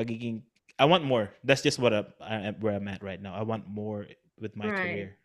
pagiging 0.00 0.42
I 0.78 0.84
want 0.88 1.04
more. 1.04 1.32
That's 1.44 1.62
just 1.62 1.78
what 1.78 1.92
I, 1.92 2.04
I, 2.20 2.50
where 2.60 2.74
I'm 2.74 2.88
at 2.88 3.02
right 3.02 3.20
now. 3.20 3.34
I 3.34 3.42
want 3.44 3.68
more 3.68 4.08
with 4.40 4.56
my 4.56 4.68
Right. 4.68 4.76
career. 4.76 5.16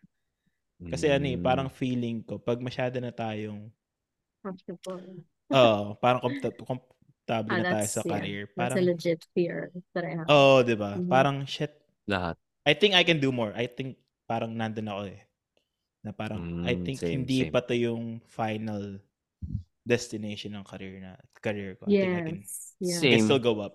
Kasi 0.90 1.08
ano 1.08 1.26
eh, 1.28 1.38
Mm. 1.38 1.42
parang 1.42 1.68
feeling 1.72 2.20
ko, 2.24 2.38
pag 2.40 2.58
masyado 2.60 2.98
na 3.00 3.12
tayong, 3.12 3.70
Comfortable. 4.42 5.24
oh, 5.50 5.94
parang 6.02 6.20
komta- 6.20 6.52
komfortable 6.64 7.52
Ah, 7.52 7.58
na 7.60 7.64
tayo 7.64 7.86
that's, 7.86 7.94
sa 7.96 8.02
yeah, 8.04 8.18
career. 8.18 8.44
that's 8.56 8.76
a 8.76 8.80
Parang, 8.80 8.82
legit 8.82 9.20
fear 9.34 9.70
that 9.94 10.04
I 10.04 10.12
have. 10.18 10.28
oh, 10.28 10.62
di 10.62 10.74
ba? 10.74 10.98
Mhm. 10.98 11.08
Parang, 11.08 11.36
shit, 11.46 11.72
Lahat. 12.10 12.36
I 12.66 12.74
think 12.74 12.94
I 12.94 13.02
can 13.06 13.18
do 13.22 13.30
more. 13.32 13.50
I 13.54 13.66
think 13.66 13.98
parang 14.26 14.54
nandun 14.54 14.86
ako 14.90 15.02
eh. 15.10 15.20
Na 16.02 16.10
parang, 16.14 16.42
I 16.66 16.74
Mm, 16.74 16.84
think 16.86 16.98
same, 16.98 17.22
hindi 17.22 17.42
same. 17.42 17.52
pa 17.54 17.62
to 17.62 17.74
yung 17.74 18.18
final 18.26 18.98
destination 19.86 20.54
ng 20.54 20.64
career 20.66 21.02
na 21.02 21.18
career 21.42 21.74
ko. 21.78 21.86
I 21.90 21.94
think 21.98 22.12
I 22.14 22.22
can, 22.22 22.38
Yes. 22.38 22.74
Yeah. 22.78 22.98
I 23.02 23.06
can 23.18 23.22
still 23.22 23.42
go 23.42 23.58
up. 23.62 23.74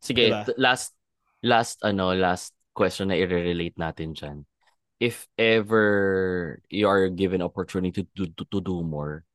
Sige, 0.00 0.28
Diba? 0.32 0.42
last 0.58 0.96
last 1.44 1.78
ano, 1.84 2.12
last 2.16 2.52
question 2.72 3.08
na 3.12 3.16
i-relate 3.16 3.76
natin 3.76 4.12
diyan. 4.16 4.38
If 5.02 5.26
ever 5.34 6.62
you 6.70 6.86
are 6.86 7.10
given 7.10 7.42
opportunity 7.42 8.06
to, 8.06 8.30
to, 8.30 8.44
to 8.46 8.58
do 8.62 8.86
more, 8.86 9.26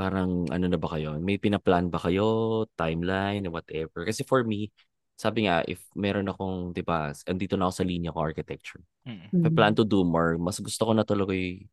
parang 0.00 0.48
ano 0.48 0.64
na 0.64 0.80
ba 0.80 0.96
kayo? 0.96 1.20
May 1.20 1.36
pinaplan 1.36 1.92
ba 1.92 2.00
kayo? 2.00 2.64
Timeline, 2.72 3.44
whatever. 3.52 4.08
Kasi 4.08 4.24
for 4.24 4.40
me, 4.48 4.72
sabi 5.14 5.44
nga, 5.44 5.60
if 5.68 5.84
meron 5.94 6.32
akong, 6.32 6.72
di 6.72 6.80
ba, 6.80 7.12
andito 7.28 7.54
na 7.54 7.68
ako 7.68 7.74
sa 7.76 7.84
linya 7.84 8.16
ko 8.16 8.18
architecture. 8.24 8.80
Mm. 9.04 9.28
If 9.28 9.42
I 9.44 9.50
plan 9.52 9.74
to 9.76 9.84
do 9.84 10.02
more, 10.02 10.40
mas 10.40 10.56
gusto 10.58 10.88
ko 10.88 10.92
na 10.96 11.04
tuloy 11.04 11.68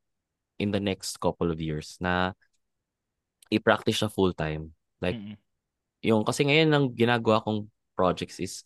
in 0.62 0.70
the 0.70 0.84
next 0.84 1.18
couple 1.18 1.50
of 1.50 1.58
years 1.58 1.98
na 1.98 2.36
i-practice 3.50 3.98
siya 4.04 4.14
full 4.14 4.36
time. 4.36 4.76
Like, 5.02 5.18
Mm-mm. 5.18 5.40
yung 6.06 6.22
kasi 6.22 6.46
ngayon 6.46 6.70
ang 6.70 6.86
ginagawa 6.94 7.42
kong 7.42 7.72
projects 7.98 8.38
is 8.38 8.62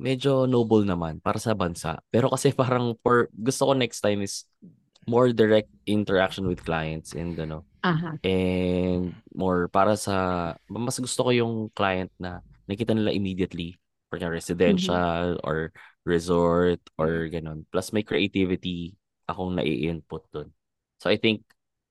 medyo 0.00 0.44
noble 0.48 0.82
naman 0.82 1.22
para 1.22 1.38
sa 1.38 1.54
bansa. 1.54 2.02
Pero 2.10 2.30
kasi 2.32 2.50
parang 2.56 2.94
for 3.00 3.30
gusto 3.34 3.70
ko 3.70 3.72
next 3.74 4.00
time 4.02 4.22
is 4.22 4.44
more 5.04 5.30
direct 5.36 5.68
interaction 5.84 6.48
with 6.48 6.64
clients 6.64 7.12
and 7.12 7.36
ano, 7.36 7.68
Aha. 7.84 8.16
and 8.24 9.12
more 9.36 9.68
para 9.68 10.00
sa 10.00 10.56
mas 10.66 10.96
gusto 10.96 11.28
ko 11.28 11.30
yung 11.30 11.54
client 11.76 12.08
na 12.16 12.40
nakita 12.64 12.96
nila 12.96 13.12
immediately 13.12 13.76
for 14.08 14.16
Mm-hmm. 14.16 14.30
residential 14.38 15.26
or 15.42 15.74
resort 16.06 16.78
or 16.94 17.26
ganun. 17.28 17.66
Plus 17.68 17.90
may 17.90 18.06
creativity 18.06 18.94
akong 19.26 19.58
nai-input 19.58 20.22
dun. 20.30 20.48
So 21.02 21.10
I 21.10 21.18
think 21.18 21.42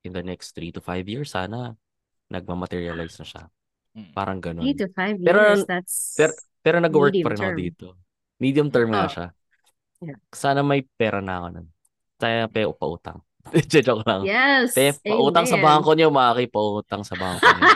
in 0.02 0.16
the 0.16 0.24
next 0.24 0.56
three 0.56 0.72
to 0.72 0.80
five 0.80 1.04
years, 1.04 1.36
sana 1.36 1.76
nagmamaterialize 2.32 3.20
na 3.20 3.26
siya. 3.28 3.44
Mm. 3.92 4.10
Parang 4.16 4.38
ganun. 4.40 4.64
Three 4.64 4.78
to 4.80 4.88
five 4.96 5.20
Pero- 5.20 5.52
years, 5.54 5.62
that's... 5.68 6.16
Pero, 6.16 6.32
pero 6.64 6.80
nag-work 6.80 7.12
Medium 7.12 7.22
pa 7.22 7.30
rin 7.30 7.38
ako 7.38 7.44
term. 7.46 7.58
dito. 7.60 7.86
Medium 8.40 8.68
term 8.72 8.90
Oh. 8.90 9.04
siya. 9.06 9.26
Yeah. 10.00 10.18
Sana 10.32 10.60
may 10.60 10.80
pera 10.96 11.20
na 11.20 11.38
ako 11.38 11.46
nun. 11.52 11.66
Sana 12.16 12.48
pe 12.48 12.64
pautang. 12.72 13.20
Joke 13.68 14.08
lang. 14.08 14.24
yes, 14.24 14.72
Pe, 14.72 14.96
pautang 15.04 15.44
sa 15.44 15.60
amen. 15.60 15.64
bangko 15.68 15.92
niyo, 15.92 16.08
maki, 16.08 16.48
pautang 16.48 17.04
sa 17.04 17.12
bangko 17.14 17.44
niyo. 17.44 17.68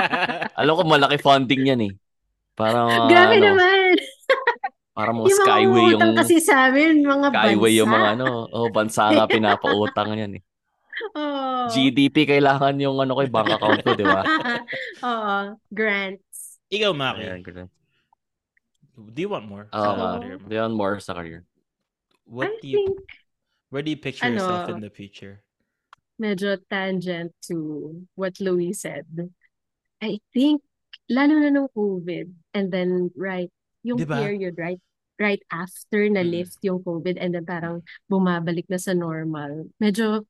Alam 0.60 0.72
ko 0.76 0.82
malaki 0.84 1.16
funding 1.16 1.62
yan 1.66 1.80
eh. 1.88 1.92
Parang 2.52 3.08
Grabe 3.08 3.36
ano, 3.36 3.56
naman! 3.56 3.96
para 4.92 5.10
mga 5.12 5.24
Yung 5.28 5.40
mga 5.40 5.44
skyway 5.48 5.84
yung 5.86 6.00
umutang 6.00 6.12
kasi 6.14 6.36
sa 6.40 6.68
amin, 6.68 6.94
mga 7.00 7.26
skyway 7.32 7.72
yung 7.74 7.88
bansa. 7.88 7.96
mga 7.98 8.08
ano, 8.14 8.26
oh, 8.48 8.68
bansa 8.68 9.02
nga 9.10 9.24
pinapautang 9.26 10.10
yan 10.12 10.32
eh. 10.36 10.42
Oo. 11.12 11.68
GDP 11.68 12.16
kailangan 12.26 12.76
yung 12.76 12.96
ano 12.96 13.12
ko, 13.12 13.20
yung 13.20 13.34
bank 13.34 13.50
account 13.52 13.80
ko, 13.84 13.92
di 13.92 14.04
ba? 14.04 14.20
Oo, 15.02 15.36
grants. 15.68 16.60
Ikaw, 16.68 16.92
Maki. 16.92 17.20
Ayan, 17.22 17.40
ganun. 17.40 17.68
Do 18.96 19.20
you 19.20 19.28
want 19.28 19.44
more? 19.44 19.68
Oo 19.76 19.76
sa 19.76 20.16
career 20.18 20.40
mo? 20.40 20.48
Beyond 20.48 20.72
more 20.72 20.96
sa 21.04 21.12
career. 21.12 21.44
What 22.24 22.48
I 22.48 22.58
do 22.64 22.68
you, 22.68 22.78
think 22.80 22.96
where 23.68 23.84
do 23.84 23.92
you 23.92 24.00
picture 24.00 24.26
yourself 24.26 24.66
ano, 24.66 24.80
in 24.80 24.82
the 24.82 24.90
future? 24.90 25.44
medyo 26.16 26.56
tangent 26.72 27.36
to 27.44 27.92
what 28.16 28.40
Louis 28.40 28.72
said. 28.72 29.04
I 30.00 30.16
think, 30.32 30.64
lalo 31.12 31.36
na 31.44 31.52
nung 31.52 31.68
COVID, 31.76 32.32
and 32.56 32.72
then 32.72 33.12
right, 33.12 33.52
yung 33.84 34.00
Diba? 34.00 34.16
period, 34.16 34.56
right, 34.56 34.80
right 35.20 35.44
after 35.52 36.08
na 36.08 36.24
Mm. 36.24 36.32
lift 36.40 36.56
yung 36.64 36.80
COVID, 36.80 37.20
and 37.20 37.36
then 37.36 37.44
parang 37.44 37.84
bumabalik 38.08 38.64
na 38.72 38.80
sa 38.80 38.96
normal. 38.96 39.68
Medyo, 39.76 40.24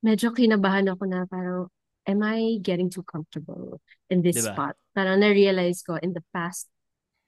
medyo 0.00 0.32
kinabahan 0.32 0.88
ako 0.88 1.04
na 1.04 1.28
parang, 1.28 1.68
am 2.08 2.24
I 2.24 2.56
getting 2.64 2.88
too 2.88 3.04
comfortable 3.04 3.80
in 4.08 4.24
this 4.24 4.40
Diba? 4.40 4.56
spot? 4.56 4.74
Parang 4.96 5.20
na-realize 5.20 5.84
ko 5.84 6.00
in 6.00 6.16
the 6.16 6.24
past 6.32 6.64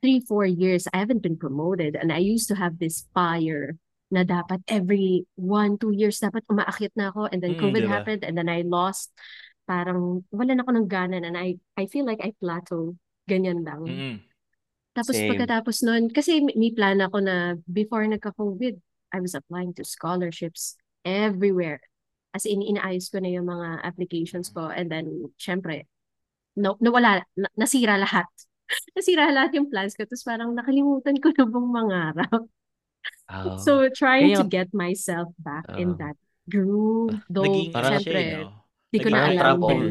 three, 0.03 0.21
four 0.21 0.45
years, 0.45 0.91
I 0.91 0.99
haven't 0.99 1.23
been 1.23 1.39
promoted, 1.39 1.95
and 1.95 2.13
I 2.13 2.19
used 2.19 2.51
to 2.51 2.59
have 2.59 2.77
this 2.83 3.07
fire 3.15 3.79
na 4.13 4.29
dapat 4.29 4.61
every 4.69 5.25
one, 5.41 5.81
two 5.81 5.97
years 5.97 6.21
dapat 6.21 6.45
umaakyat 6.53 6.93
na 6.99 7.09
ako 7.09 7.33
and 7.33 7.41
then 7.41 7.57
Mm, 7.57 7.63
COVID 7.65 7.83
diba? 7.89 7.93
happened 7.97 8.23
and 8.29 8.37
then 8.37 8.51
I 8.53 8.61
lost 8.61 9.09
parang 9.65 10.27
wala 10.29 10.53
na 10.53 10.63
ako 10.67 10.73
ng 10.77 10.89
gana 10.91 11.17
and 11.23 11.33
I 11.33 11.57
I 11.81 11.89
feel 11.89 12.05
like 12.05 12.21
I 12.21 12.37
plateau 12.37 12.93
ganyan 13.25 13.65
lang. 13.65 13.89
Mm-mm. 13.89 14.17
Tapos 14.93 15.17
Same. 15.17 15.33
pagkatapos 15.33 15.81
nun 15.81 16.13
kasi 16.13 16.45
may 16.45 16.53
may 16.61 16.73
plan 16.77 17.01
ako 17.01 17.25
na 17.25 17.57
before 17.65 18.05
nagka-COVID 18.05 18.77
I 19.17 19.19
was 19.25 19.33
applying 19.33 19.73
to 19.81 19.85
scholarships 19.89 20.77
everywhere. 21.09 21.81
As 22.37 22.45
in 22.45 22.61
inaayos 22.61 23.09
ko 23.09 23.17
na 23.21 23.33
yung 23.33 23.49
mga 23.49 23.81
applications 23.81 24.53
ko 24.53 24.69
and 24.69 24.93
then 24.93 25.33
syempre 25.41 25.89
no, 26.53 26.77
nawala 26.85 27.25
na, 27.33 27.49
nasira 27.57 27.97
lahat. 27.97 28.29
nasira 28.97 29.31
lahat 29.31 29.53
yung 29.55 29.69
plans 29.69 29.93
ko 29.95 30.05
tapos 30.05 30.25
parang 30.25 30.51
nakalimutan 30.53 31.17
ko 31.19 31.29
na 31.31 31.45
bang 31.45 31.69
mangarap. 31.69 32.43
Ah, 33.27 33.59
So 33.59 33.91
trying 33.91 34.33
Kaya- 34.33 34.41
to 34.41 34.47
get 34.47 34.69
myself 34.73 35.33
back 35.39 35.67
in 35.75 35.97
Ah. 35.97 36.07
that 36.07 36.17
groove, 36.47 37.19
though 37.27 37.47
Naging 37.47 37.71
ano 37.71 37.75
Parang- 37.75 37.93
siya, 37.93 38.03
syempre, 38.03 38.21
eh, 38.21 38.35
no? 38.39 38.51
di 38.91 38.99
ko 38.99 39.09
na 39.09 39.19
alam 39.23 39.39
trap 39.39 39.59
of- 39.59 39.71
din. 39.73 39.87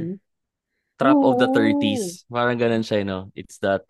trap 0.95 1.19
of 1.19 1.35
the 1.37 1.49
Oo. 1.49 1.55
30s. 1.55 2.03
Parang 2.27 2.55
ganun 2.55 2.83
siya, 2.83 3.01
no? 3.01 3.19
It's 3.33 3.57
that, 3.59 3.81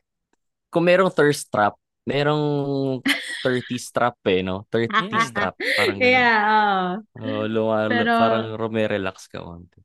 kung 0.70 0.88
merong 0.88 1.12
thirst 1.12 1.52
trap, 1.52 1.76
merong 2.02 2.44
30s 3.42 3.92
trap 3.92 4.16
eh, 4.26 4.42
no? 4.42 4.64
30s 4.70 4.90
trap. 5.36 5.54
Parang 5.58 5.98
ganun. 5.98 6.08
Yeah, 6.08 6.40
oo. 7.20 7.26
Oh, 7.26 7.46
lumalo, 7.46 7.92
Pero- 7.92 8.16
parang 8.18 8.46
rumerelax 8.56 9.28
ka 9.28 9.44
konti. 9.44 9.82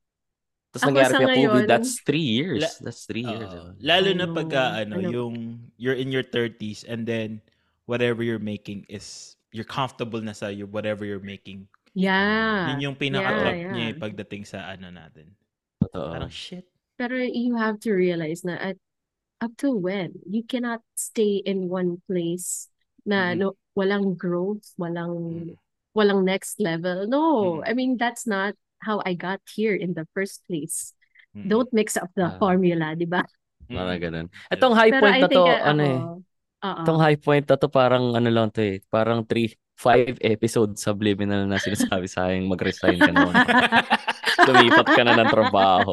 Tapos 0.77 0.85
Ako 0.85 0.91
nangyari 0.93 1.12
kaya 1.16 1.27
COVID, 1.27 1.49
ngayon- 1.49 1.68
that's 1.68 1.93
three 2.05 2.22
years. 2.22 2.61
La- 2.61 2.79
that's 2.85 3.03
three 3.09 3.24
years. 3.24 3.49
Diba? 3.49 3.72
Lalo 3.81 4.09
na 4.12 4.24
Ano, 4.29 4.35
pag 4.37 4.49
ah, 4.53 4.70
ano, 4.85 4.95
ano. 5.01 5.09
yung 5.09 5.35
you're 5.81 5.97
in 5.97 6.12
your 6.12 6.22
30s 6.22 6.85
and 6.85 7.09
then 7.09 7.41
whatever 7.89 8.20
you're 8.20 8.43
making 8.43 8.85
is 8.87 9.35
you're 9.51 9.64
comfortable 9.64 10.20
na 10.20 10.37
sa 10.37 10.53
your 10.53 10.68
whatever 10.68 11.09
you're 11.09 11.22
making. 11.24 11.64
Yeah. 11.97 12.77
Yun 12.77 12.93
yung 12.93 12.97
pinaka-trap 12.97 13.57
Ah, 13.57 13.57
yeah, 13.57 13.72
niya 13.72 13.85
yeah. 13.89 13.93
eh, 13.93 13.97
pagdating 13.97 14.45
sa 14.45 14.68
ano 14.68 14.93
natin. 14.93 15.33
Totoo. 15.81 16.12
Parang 16.12 16.29
shit. 16.29 16.68
Pero 17.01 17.16
you 17.16 17.57
have 17.57 17.81
to 17.81 17.93
realize 17.97 18.45
na 18.45 18.61
at 18.61 18.77
up 19.41 19.53
to 19.57 19.72
when 19.72 20.20
you 20.24 20.45
cannot 20.45 20.81
stay 20.97 21.41
in 21.41 21.68
one 21.68 22.01
place 22.05 22.68
na 23.05 23.33
Mhm. 23.33 23.37
no 23.41 23.47
walang 23.72 24.16
growth, 24.16 24.72
walang 24.77 25.16
Mm. 25.53 25.57
walang 25.93 26.24
next 26.24 26.61
level. 26.61 27.05
No, 27.09 27.61
Mm. 27.61 27.68
I 27.68 27.72
mean 27.72 27.93
that's 27.97 28.24
not 28.29 28.57
how 28.83 29.01
I 29.05 29.14
got 29.14 29.41
here 29.49 29.74
in 29.74 29.95
the 29.95 30.05
first 30.12 30.45
place. 30.47 30.93
Mm. 31.33 31.49
Don't 31.49 31.70
mix 31.72 31.97
up 31.97 32.11
the 32.14 32.33
Ah. 32.33 32.39
formula, 32.39 32.97
di 32.97 33.05
ba? 33.05 33.24
Parang 33.66 33.99
Mm. 33.99 34.05
ganun. 34.05 34.27
Itong 34.49 34.74
high 34.74 34.93
Pero 34.95 35.03
point 35.03 35.16
I 35.16 35.20
na 35.20 35.29
to, 35.29 35.35
think, 35.35 35.49
uh, 35.49 35.61
ano 35.66 35.83
eh. 35.83 36.01
Oo. 36.66 36.79
itong 36.83 37.01
high 37.01 37.18
point 37.20 37.47
na 37.47 37.57
to 37.59 37.68
parang 37.68 38.05
ano 38.14 38.29
lang 38.31 38.49
to 38.51 38.61
eh, 38.62 38.77
parang 38.89 39.22
three, 39.22 39.53
five 39.77 40.16
episodes 40.24 40.81
subliminal 40.81 41.45
na 41.45 41.61
sinasabi 41.61 42.09
sa 42.09 42.27
akin 42.31 42.49
mag-resign 42.49 42.97
ka 42.97 43.12
naman. 43.12 43.35
Lumipat 44.49 44.87
ka 44.89 45.03
na 45.05 45.12
ng 45.14 45.29
trabaho. 45.29 45.93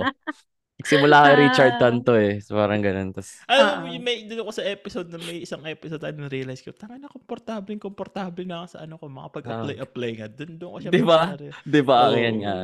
Simula 0.84 1.24
kay 1.24 1.36
Richard 1.42 1.74
Ah. 1.74 1.82
Tanto 1.82 2.14
eh. 2.14 2.38
So, 2.38 2.54
parang 2.54 2.80
ganun. 2.80 3.12
Tas, 3.12 3.40
Alam 3.46 3.64
mo, 3.82 3.88
Oo. 3.88 3.94
yung 3.94 4.04
may 4.04 4.18
doon 4.24 4.44
ako 4.44 4.52
sa 4.52 4.64
episode 4.64 5.08
na 5.08 5.18
may 5.18 5.42
isang 5.42 5.64
episode 5.64 5.98
tayo 5.98 6.14
na 6.14 6.28
realize 6.28 6.60
ko, 6.60 6.72
tanga 6.72 6.96
na 6.98 7.08
komportable, 7.08 7.72
komportable 7.78 8.44
na 8.44 8.62
ako 8.62 8.68
sa 8.70 8.80
ano 8.82 8.96
ko, 8.96 9.06
makapag-apply, 9.08 9.76
Ah. 9.76 9.84
apply 9.84 10.12
nga. 10.16 10.28
Doon, 10.30 10.52
doon 10.56 10.70
ko 10.70 10.78
siya 10.80 10.92
Di 10.92 11.02
ba? 11.02 11.20
pinapare. 11.26 11.48
di 11.64 11.82
ba? 11.82 11.98
Oo. 12.06 12.16
Yan 12.16 12.36
nga. 12.38 12.56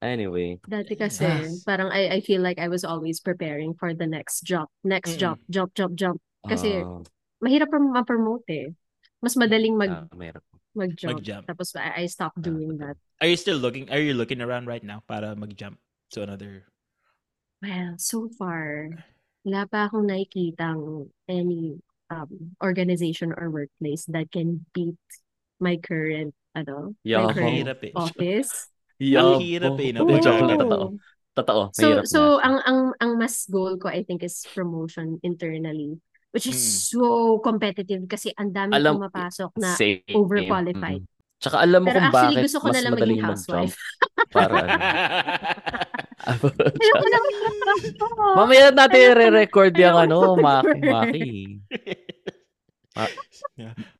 Anyway. 0.00 0.60
Dati 0.60 0.92
kasi, 0.94 1.24
Yes. 1.24 1.64
parang 1.64 1.88
I, 1.88 2.08
I 2.10 2.20
feel 2.20 2.40
like 2.40 2.56
I 2.56 2.68
was 2.68 2.82
always 2.82 3.18
preparing 3.18 3.72
for 3.72 3.92
the 3.92 4.04
next 4.04 4.42
job. 4.42 4.68
Next 4.82 5.16
Mm-mm. 5.16 5.22
job, 5.22 5.36
job, 5.48 5.68
job, 5.72 5.92
job. 5.94 6.16
Kasi 6.44 6.76
ah, 6.76 7.00
mahirap 7.40 7.68
prom- 7.68 7.88
ma-promote 7.88 8.44
eh. 8.48 8.68
Mas 9.18 9.32
madaling 9.34 9.72
mag, 9.74 9.88
ah, 9.90 10.04
meron. 10.12 10.44
mag-job. 10.76 11.16
Mag-jump. 11.16 11.44
Tapos 11.46 11.72
I, 11.74 12.04
I 12.04 12.06
stopped 12.06 12.36
Ah, 12.36 12.44
doing 12.44 12.76
totoo. 12.76 12.82
that. 12.84 12.96
Are 13.16 13.30
you 13.30 13.38
still 13.38 13.56
looking, 13.56 13.88
are 13.88 14.02
you 14.02 14.12
looking 14.12 14.44
around 14.44 14.66
right 14.66 14.82
now 14.82 15.00
para 15.02 15.32
mag-jump 15.32 15.80
to 16.12 16.20
another? 16.20 16.68
Well, 17.64 17.96
so 17.96 18.28
far, 18.36 18.92
wala 19.40 19.64
pa 19.64 19.88
akong 19.88 20.04
nakikitang 20.04 21.08
any 21.24 21.80
um, 22.12 22.52
organization 22.60 23.32
or 23.32 23.48
workplace 23.48 24.04
that 24.12 24.28
can 24.28 24.68
beat 24.76 25.00
my 25.56 25.80
current, 25.80 26.36
ano, 26.52 26.92
my 27.00 27.08
Yahoo. 27.08 27.32
current 27.32 27.56
Hirap 27.64 27.80
eh. 27.88 27.92
office. 27.96 28.52
Ang 29.00 29.40
hirap 29.40 29.80
eh, 29.80 29.90
no? 29.96 30.04
Diba? 30.04 30.20
joke 30.20 30.44
lang. 30.44 30.60
Oo. 30.60 30.68
Totoo. 30.68 30.86
Totoo. 31.34 31.62
So, 31.72 31.82
Mahirap 31.82 32.04
so 32.06 32.20
ang 32.38 32.56
ang 32.62 32.78
ang 33.02 33.10
mas 33.18 33.42
goal 33.50 33.74
ko 33.74 33.90
I 33.90 34.06
think 34.06 34.22
is 34.22 34.44
promotion 34.54 35.18
internally, 35.24 35.98
which 36.30 36.46
is 36.46 36.54
Mm. 36.54 36.94
so 36.94 37.02
competitive 37.42 38.06
kasi 38.06 38.30
ang 38.38 38.52
dami 38.54 38.76
Alam- 38.76 39.02
pumapasok 39.02 39.50
na 39.58 39.74
Same. 39.74 40.04
overqualified. 40.14 41.02
Mm. 41.02 41.10
Tsaka 41.42 41.56
alam 41.58 41.80
mo 41.82 41.90
Pero 41.90 41.98
kung 41.98 42.06
actually 42.12 42.36
bakit 42.38 42.44
gusto 42.46 42.58
ko 42.60 42.66
mas 42.70 42.74
na 42.76 42.80
lang 42.86 42.92
madaling 42.94 43.18
maging 43.18 43.26
mag-jump. 43.26 43.50
housewife. 43.66 43.76
Para 44.30 44.52
ano. 44.54 44.68
Ayoko 46.16 47.06
na 47.06 47.18
magtrabaho. 47.74 48.34
Mamaya 48.36 48.68
natin 48.70 49.02
re-record 49.12 49.74
yung 49.74 49.96
ano, 49.98 50.18
Maki. 50.36 50.80
Maki. 50.80 51.28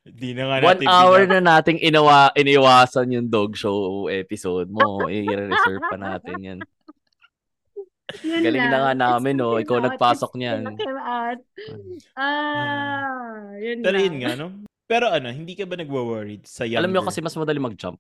Di 0.05 0.29
na 0.33 0.43
nga 0.47 0.57
One 0.63 0.79
natin 0.79 0.87
hour 0.87 1.21
pinap- 1.21 1.33
na 1.33 1.41
nating 1.53 1.79
inawa, 1.81 2.31
iniwasan 2.33 3.11
yung 3.11 3.27
dog 3.27 3.55
show 3.55 4.07
episode 4.07 4.71
mo. 4.71 5.11
I-reserve 5.11 5.83
pa 5.83 5.97
natin 5.97 6.37
yan. 6.39 6.59
Yun 8.23 8.43
Galing 8.45 8.63
na 8.63 8.71
lang. 8.71 8.83
nga 8.85 8.95
namin, 8.95 9.35
no? 9.35 9.51
came 9.53 9.63
Ikaw 9.65 9.77
out. 9.77 9.85
nagpasok 9.91 10.33
niyan. 10.37 10.63
Ah, 12.15 13.51
yun 13.59 13.83
Pero 13.83 13.97
lang. 13.97 14.05
yun 14.05 14.17
nga, 14.23 14.33
no? 14.37 14.47
Pero 14.85 15.09
ano, 15.09 15.29
hindi 15.29 15.57
ka 15.57 15.65
ba 15.65 15.75
nagwo-worried 15.75 16.45
sa 16.45 16.63
younger? 16.63 16.85
Alam 16.85 16.95
mo 16.95 17.09
kasi 17.09 17.19
mas 17.19 17.35
madali 17.35 17.59
mag-jump. 17.59 17.99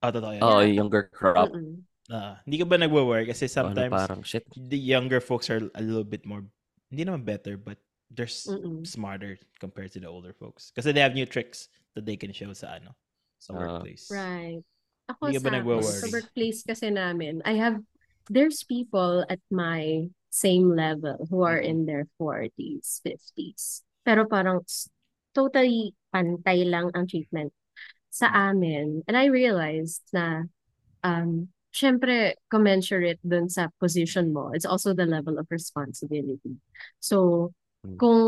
Ah, 0.00 0.08
totoo 0.08 0.32
yan. 0.32 0.40
Oo, 0.40 0.60
yung 0.62 0.76
younger 0.80 1.10
crop. 1.10 1.52
Mm-mm. 1.52 1.84
Ah, 2.10 2.42
hindi 2.42 2.58
ka 2.58 2.66
ba 2.66 2.74
nagwo-worry? 2.74 3.30
Kasi 3.30 3.46
Ano, 3.46 3.70
sometimes 3.70 3.92
parang 3.94 4.20
shit. 4.26 4.42
the 4.58 4.76
younger 4.78 5.22
folks 5.22 5.46
are 5.46 5.62
a 5.78 5.82
little 5.82 6.02
bit 6.06 6.26
more, 6.26 6.42
hindi 6.90 7.06
naman 7.06 7.22
better, 7.22 7.54
but 7.54 7.78
they're 8.10 8.26
Mm-mm. 8.26 8.82
smarter 8.82 9.38
compared 9.62 9.94
to 9.94 10.02
the 10.02 10.10
older 10.10 10.34
folks. 10.34 10.74
Kasi 10.74 10.90
they 10.90 10.98
have 11.00 11.14
new 11.14 11.26
tricks 11.26 11.70
that 11.94 12.02
they 12.02 12.18
can 12.18 12.34
show 12.34 12.50
sa 12.50 12.82
ano, 12.82 12.98
sa 13.38 13.54
Ah. 13.54 13.58
workplace. 13.62 14.10
Right. 14.10 14.58
Ako 15.06 15.30
Hindi 15.30 15.38
ka 15.38 15.42
ba 15.46 15.50
sa, 15.50 15.56
nagwo-worry? 15.62 16.00
sa 16.02 16.06
workplace 16.10 16.60
kasi 16.66 16.86
namin, 16.90 17.42
I 17.46 17.54
have, 17.62 17.78
there's 18.26 18.66
people 18.66 19.22
at 19.30 19.38
my 19.50 20.10
same 20.34 20.74
level 20.74 21.26
who 21.30 21.42
are 21.46 21.58
in 21.58 21.86
their 21.86 22.10
40s, 22.18 22.98
50s. 23.06 23.86
Pero 24.02 24.26
parang 24.26 24.62
totally 25.30 25.94
pantay 26.10 26.66
lang 26.66 26.90
ang 26.94 27.06
treatment 27.06 27.54
sa 28.10 28.26
amin. 28.50 29.06
And 29.06 29.14
I 29.14 29.30
realized 29.30 30.02
na 30.10 30.50
um, 31.06 31.50
syempre, 31.72 32.34
commensurate 32.50 33.18
dun 33.22 33.48
sa 33.48 33.68
position 33.78 34.32
mo. 34.32 34.50
It's 34.52 34.66
also 34.66 34.94
the 34.94 35.06
level 35.06 35.38
of 35.38 35.46
responsibility. 35.50 36.58
So, 36.98 37.50
Mm. 37.80 37.96
kung 37.96 38.20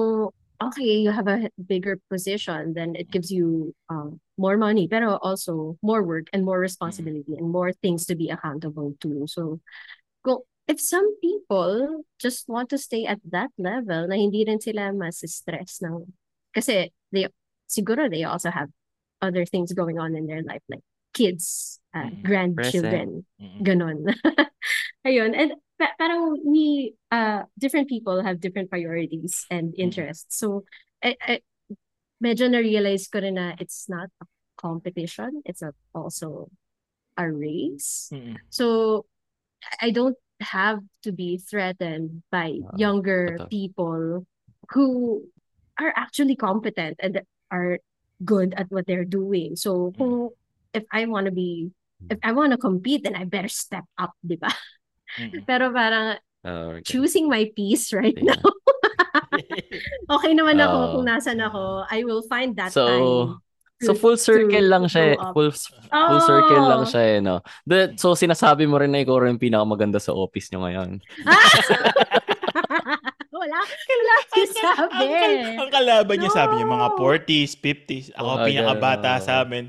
okay, 0.63 1.03
you 1.03 1.11
have 1.11 1.27
a 1.27 1.51
bigger 1.59 1.99
position, 2.09 2.73
then 2.73 2.95
it 2.95 3.11
gives 3.11 3.29
you 3.35 3.75
um, 3.91 4.21
more 4.39 4.57
money, 4.57 4.87
pero 4.87 5.19
also 5.19 5.77
more 5.83 6.01
work 6.07 6.31
and 6.33 6.47
more 6.47 6.63
responsibility 6.63 7.35
and 7.35 7.51
more 7.51 7.75
things 7.83 8.07
to 8.07 8.15
be 8.15 8.31
accountable 8.31 8.95
to. 9.03 9.27
So, 9.27 9.59
kung, 10.25 10.47
if 10.71 10.81
some 10.81 11.19
people 11.21 12.07
just 12.23 12.49
want 12.49 12.71
to 12.71 12.79
stay 12.79 13.05
at 13.05 13.19
that 13.35 13.51
level 13.59 14.07
na 14.07 14.15
hindi 14.15 14.47
rin 14.47 14.63
sila 14.63 14.95
mas-stress 14.95 15.83
ng 15.83 16.07
kasi 16.55 16.95
they 17.11 17.27
siguro 17.67 18.07
they 18.07 18.23
also 18.23 18.49
have 18.49 18.71
other 19.21 19.45
things 19.45 19.75
going 19.75 19.99
on 19.99 20.15
in 20.15 20.31
their 20.31 20.43
life 20.47 20.63
like 20.71 20.85
kids, 21.13 21.79
uh, 21.95 22.09
Mm. 22.09 22.23
grandchildren, 22.25 23.09
Mm-mm. 23.41 23.61
ganon. 23.63 23.99
Ayun. 25.07 25.37
And 25.37 25.53
pa- 25.79 25.95
parang 25.99 26.41
we, 26.45 26.95
uh, 27.11 27.45
different 27.59 27.89
people 27.89 28.23
have 28.23 28.41
different 28.41 28.71
priorities 28.71 29.45
and 29.51 29.75
interests. 29.77 30.39
So, 30.39 30.65
I, 31.03 31.17
I, 31.21 31.35
medyo 32.23 32.49
na-realize 32.51 33.09
ko 33.11 33.19
rin 33.21 33.35
na 33.35 33.55
it's 33.59 33.89
not 33.89 34.09
a 34.23 34.27
competition. 34.57 35.43
It's 35.45 35.63
a, 35.63 35.75
also 35.95 36.49
a 37.19 37.29
race. 37.31 38.09
Mm-mm. 38.13 38.37
So, 38.49 39.05
I 39.81 39.91
don't 39.91 40.17
have 40.41 40.81
to 41.07 41.13
be 41.13 41.39
threatened 41.39 42.23
by 42.31 42.59
Ah, 42.67 42.75
younger 42.77 43.47
people 43.51 44.27
who 44.75 45.23
are 45.79 45.93
actually 45.95 46.35
competent 46.37 46.99
and 46.99 47.23
are 47.51 47.79
good 48.25 48.55
at 48.55 48.71
what 48.71 48.87
they're 48.87 49.07
doing. 49.07 49.55
So, 49.55 49.93
kung 49.99 50.31
if 50.73 50.85
I 50.91 51.05
want 51.07 51.29
to 51.29 51.35
be, 51.35 51.71
if 52.09 52.19
I 52.21 52.33
want 52.33 52.53
to 52.53 52.59
compete, 52.59 53.05
then 53.05 53.15
I 53.15 53.25
better 53.25 53.49
step 53.49 53.85
up, 53.97 54.13
di 54.19 54.37
ba? 54.37 54.51
Mm-mm. 55.21 55.45
Pero 55.49 55.71
parang 55.71 56.17
Ah, 56.43 56.75
okay. 56.75 56.83
choosing 56.83 57.31
my 57.31 57.47
peace 57.55 57.95
right 57.95 58.19
Yeah. 58.19 58.35
now. 58.35 58.43
okay 60.19 60.35
naman 60.35 60.59
ako 60.59 60.75
Oo. 60.77 60.91
kung 60.99 61.05
nasan 61.07 61.39
ako. 61.39 61.87
I 61.87 62.03
will 62.03 62.27
find 62.27 62.59
that 62.59 62.75
So, 62.75 62.83
time. 62.83 63.07
So 63.79 63.95
to- 63.95 63.99
full 63.99 64.19
circle 64.19 64.51
to 64.59 64.67
lang 64.67 64.87
siya, 64.87 65.15
eh. 65.15 65.17
full 65.35 65.51
full 65.51 66.23
circle 66.23 66.63
lang 66.67 66.83
Oh! 66.83 66.91
siya 66.91 67.03
eh, 67.03 67.19
no. 67.19 67.43
The, 67.63 67.95
so 67.95 68.15
sinasabi 68.15 68.67
mo 68.67 68.79
rin 68.79 68.91
na 68.91 69.03
ikaw 69.03 69.23
rin 69.23 69.39
pinakamaganda 69.39 69.99
sa 69.99 70.15
office 70.15 70.51
nyo 70.51 70.67
ngayon. 70.67 70.99
wala, 73.33 73.59
wala 73.63 74.15
sinasabi. 74.31 74.95
ang, 74.99 75.13
kal- 75.13 75.43
ang 75.59 75.71
kalaban 75.71 76.17
niya 76.19 76.31
sabi 76.31 76.53
niya 76.59 76.67
mga 76.69 76.89
No. 76.91 76.99
40s, 76.99 77.53
50s. 77.59 78.07
Ako 78.15 78.29
Oh, 78.29 78.47
pinakabata 78.47 79.11
ganun. 79.19 79.27
sa 79.27 79.33
amin. 79.43 79.65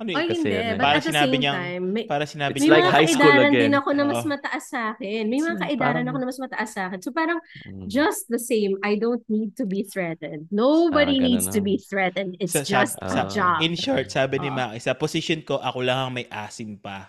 Ano 0.00 0.08
Ay, 0.08 0.24
yun? 0.26 0.30
kasi 0.34 0.40
hindi. 0.42 0.50
yan 0.50 0.66
eh. 0.66 0.80
Para 0.80 0.98
sinabi 0.98 1.30
same 1.30 1.38
niyang- 1.38 1.58
time, 1.62 1.84
may, 1.86 2.04
Para 2.10 2.24
sinabi 2.26 2.52
may 2.58 2.66
like 2.66 2.88
high 2.90 3.06
school 3.06 3.22
kaedaran 3.22 3.48
again. 3.48 3.62
din 3.62 3.74
ako 3.76 3.88
na 3.92 4.02
mas 4.02 4.22
mataas 4.24 4.64
sa 4.66 4.80
akin. 4.90 5.22
May 5.24 5.38
mga 5.38 5.54
So, 5.54 5.62
kaedaran 5.62 5.78
parang- 5.78 6.08
ako 6.10 6.16
na 6.18 6.26
mas 6.26 6.40
mataas 6.42 6.70
sa 6.70 6.80
akin. 6.88 6.98
So 6.98 7.10
parang 7.12 7.38
Mm. 7.62 7.86
just 7.86 8.22
the 8.26 8.40
same, 8.40 8.74
I 8.82 8.96
don't 8.96 9.22
need 9.28 9.54
to 9.54 9.64
be 9.64 9.84
threatened. 9.84 10.50
Nobody 10.50 11.16
Ah, 11.16 11.22
needs 11.22 11.46
to 11.46 11.62
na. 11.62 11.64
be 11.64 11.78
threatened. 11.78 12.34
It's 12.42 12.50
Sa- 12.50 12.66
just 12.66 12.98
sa- 12.98 13.06
a 13.06 13.08
sa- 13.08 13.30
job. 13.30 13.58
In 13.62 13.78
short, 13.78 14.10
sabi 14.10 14.38
ni 14.38 14.48
Oo. 14.48 14.56
Maki, 14.58 14.82
sa 14.82 14.92
position 14.92 15.38
ko, 15.40 15.62
ako 15.62 15.78
lang 15.80 15.98
ang 16.00 16.12
may 16.12 16.26
asim 16.26 16.74
pa. 16.76 17.06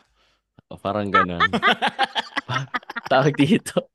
O, 0.69 0.77
parang 0.77 1.09
ganun. 1.09 1.41
Tawag 3.09 3.33
dito. 3.33 3.89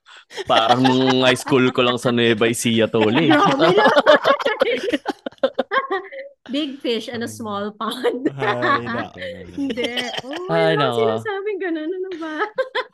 Parang 0.45 0.83
nung 0.83 1.23
high 1.23 1.39
school 1.39 1.71
ko 1.71 1.81
lang 1.81 1.97
sa 1.97 2.11
Nueva 2.11 2.45
Ecija 2.45 2.87
tol 2.87 3.15
eh. 3.15 3.31
Grabe. 3.31 3.71
Big 6.55 6.81
fish 6.81 7.09
in 7.09 7.23
a 7.23 7.31
small 7.31 7.71
pond. 7.77 8.29
Ay, 8.39 8.83
nako. 8.83 9.19
Hindi. 9.55 9.93
Oh, 10.25 10.53
Ay, 10.53 10.73
Ay, 10.73 10.75
nako. 10.81 10.99
sinasabing 10.99 11.59
ganun. 11.61 11.91
Ano 11.91 12.11
ba? 12.17 12.35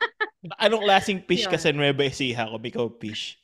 Anong 0.65 0.83
klaseng 0.85 1.21
fish 1.25 1.47
Yun. 1.47 1.51
ka 1.51 1.57
sa 1.57 1.73
Nueva 1.73 2.03
Ecija 2.05 2.45
kung 2.45 2.61
ikaw 2.61 2.87
fish? 3.01 3.39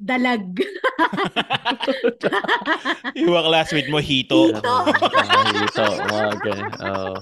Dalag. 0.00 0.56
Mga 3.16 3.42
classmate 3.44 3.90
mo, 3.92 4.00
hito. 4.00 4.52
Hito. 4.52 4.64
Ah, 4.64 5.44
Ito, 5.52 5.84
mga 6.08 6.32
ganun. 6.44 6.70
Oo. 6.80 7.14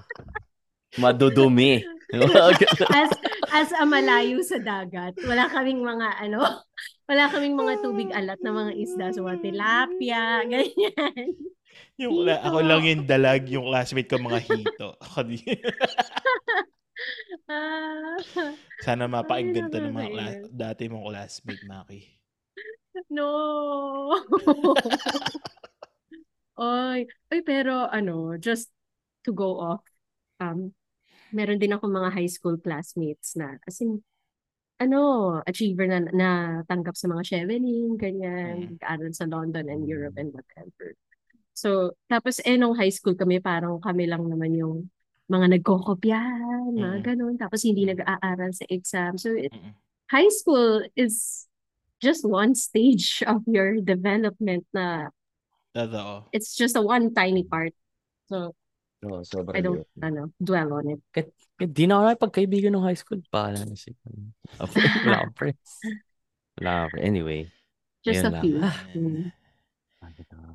Madudumi. 0.99 1.83
As 2.95 3.11
as 3.51 3.71
a 3.75 3.83
malayo 3.83 4.39
sa 4.47 4.63
dagat, 4.63 5.19
wala 5.27 5.51
kaming 5.51 5.83
mga 5.83 6.09
ano, 6.23 6.47
wala 7.05 7.29
kaming 7.29 7.57
mga 7.57 7.75
tubig 7.85 8.11
alat 8.13 8.41
na 8.41 8.53
mga 8.53 8.73
isda, 8.81 9.07
so 9.13 9.25
tilapia, 9.41 10.41
ganyan. 10.53 11.29
Yung, 11.99 12.25
Hito. 12.25 12.39
ako 12.39 12.59
lang 12.63 12.83
yung 12.87 13.05
dalag, 13.05 13.45
yung 13.51 13.67
classmate 13.69 14.09
ko 14.09 14.17
mga 14.19 14.41
hito. 14.47 14.89
Ah, 17.51 18.17
Sana 18.81 19.11
mapakinggan 19.11 19.69
to 19.69 19.83
ng 19.83 19.93
mga 19.93 20.11
kla- 20.15 20.49
dati 20.49 20.89
mong 20.89 21.11
classmate, 21.11 21.65
Maki. 21.67 22.01
no. 23.11 24.15
Oy, 26.55 27.03
oy 27.35 27.41
pero 27.43 27.91
ano, 27.91 28.39
just 28.39 28.71
to 29.27 29.35
go 29.35 29.59
off, 29.59 29.83
um, 30.39 30.71
meron 31.35 31.59
din 31.59 31.75
ako 31.75 31.91
mga 31.91 32.15
high 32.15 32.31
school 32.31 32.55
classmates 32.63 33.35
na, 33.35 33.59
as 33.67 33.83
in, 33.83 33.99
ano, 34.81 34.99
achiever 35.47 35.87
na, 35.87 35.99
na 36.11 36.29
tanggap 36.67 36.97
sa 36.99 37.07
mga 37.07 37.23
Chevening, 37.23 37.95
ganyan, 37.97 38.75
nag-aaral 38.75 39.13
sa 39.15 39.25
London 39.29 39.71
and 39.71 39.87
Europe 39.87 40.19
and 40.19 40.35
whatever. 40.35 40.95
So, 41.55 41.95
tapos 42.11 42.43
eh, 42.43 42.59
nung 42.59 42.75
high 42.75 42.91
school 42.91 43.15
kami, 43.15 43.39
parang 43.39 43.79
kami 43.79 44.11
lang 44.11 44.27
naman 44.27 44.59
yung 44.59 44.91
mga 45.31 45.57
nagkokopyahan, 45.59 46.75
mga 46.75 46.99
Mm. 47.01 47.05
ganun, 47.07 47.35
tapos 47.39 47.63
hindi 47.65 47.87
nag-aaral 47.87 48.51
sa 48.53 48.67
exam. 48.69 49.17
So, 49.17 49.33
it, 49.39 49.55
high 50.11 50.29
school 50.29 50.83
is 50.99 51.47
just 52.03 52.27
one 52.27 52.53
stage 52.59 53.23
of 53.31 53.47
your 53.47 53.81
development 53.81 54.67
na 54.75 55.09
Totoo. 55.75 56.29
it's 56.35 56.55
just 56.55 56.77
a 56.77 56.83
one 56.83 57.15
tiny 57.15 57.43
part. 57.47 57.73
So, 58.29 58.55
Oo, 59.05 59.21
sobra 59.23 59.55
I 59.57 59.63
don't, 59.63 59.85
yun. 59.85 60.03
ano, 60.03 60.21
dwell 60.41 60.71
on 60.73 60.97
it. 60.97 61.01
Eh, 61.15 61.29
di 61.69 61.85
na 61.85 62.01
ako 62.01 62.03
nakipagkaibigan 62.09 62.73
ng 62.75 62.85
high 62.85 62.99
school. 62.99 63.21
Paala 63.29 63.63
na 63.63 63.77
si... 63.77 63.93
Wala 65.05 65.17
akong 65.23 65.37
friends. 65.37 65.71
Wala 66.59 66.89
akong. 66.89 67.03
Anyway. 67.05 67.53
Just 68.05 68.25
a 68.25 68.33
lang. 68.33 68.43
few. 68.43 68.57
Ah. 68.61 68.77
Mm. 68.97 69.33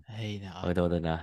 Ay, 0.10 0.42
nako. 0.42 0.62
Okay, 0.66 0.74
daw 0.76 0.88
na. 1.00 1.16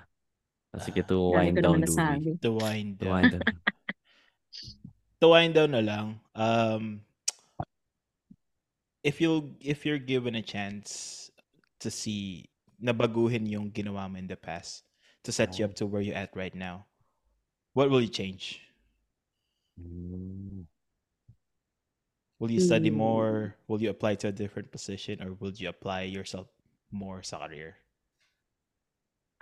Sige, 0.76 1.00
to 1.06 1.32
wind 1.32 1.56
down, 1.62 1.80
Louie. 1.80 2.36
To 2.42 2.50
wind 2.52 3.00
To 3.00 3.04
down. 3.06 3.12
wind 3.14 3.32
down. 3.32 3.44
to 5.20 5.26
wind 5.32 5.52
down 5.56 5.70
na 5.72 5.82
lang, 5.82 6.06
um, 6.36 7.00
if 9.00 9.20
you 9.22 9.56
if 9.62 9.86
you're 9.86 10.02
given 10.02 10.36
a 10.36 10.44
chance 10.44 11.30
to 11.80 11.88
see 11.88 12.50
nabaguhin 12.76 13.48
yung 13.48 13.72
ginawa 13.72 14.04
mo 14.10 14.20
in 14.20 14.28
the 14.28 14.36
past 14.36 14.84
to 15.24 15.32
set 15.32 15.56
you 15.56 15.64
up 15.64 15.72
to 15.72 15.88
where 15.88 16.04
you're 16.04 16.18
at 16.18 16.28
right 16.36 16.54
now, 16.54 16.84
what 17.76 17.90
will 17.90 18.00
you 18.00 18.08
change? 18.08 18.60
Will 22.38 22.50
you 22.50 22.60
study 22.60 22.88
Hmm. 22.88 22.88
more? 22.88 23.56
Will 23.68 23.82
you 23.82 23.90
apply 23.90 24.14
to 24.14 24.28
a 24.28 24.32
different 24.32 24.72
position 24.72 25.22
or 25.22 25.34
will 25.34 25.52
you 25.52 25.68
apply 25.68 26.04
yourself 26.04 26.48
more 26.90 27.22
sa 27.22 27.46
career? 27.46 27.76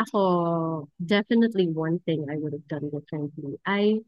Ako, 0.02 0.88
definitely 0.98 1.70
one 1.70 2.02
thing 2.02 2.26
I 2.26 2.34
would 2.36 2.52
have 2.52 2.66
done 2.66 2.90
differently. 2.90 3.58
I 3.62 4.02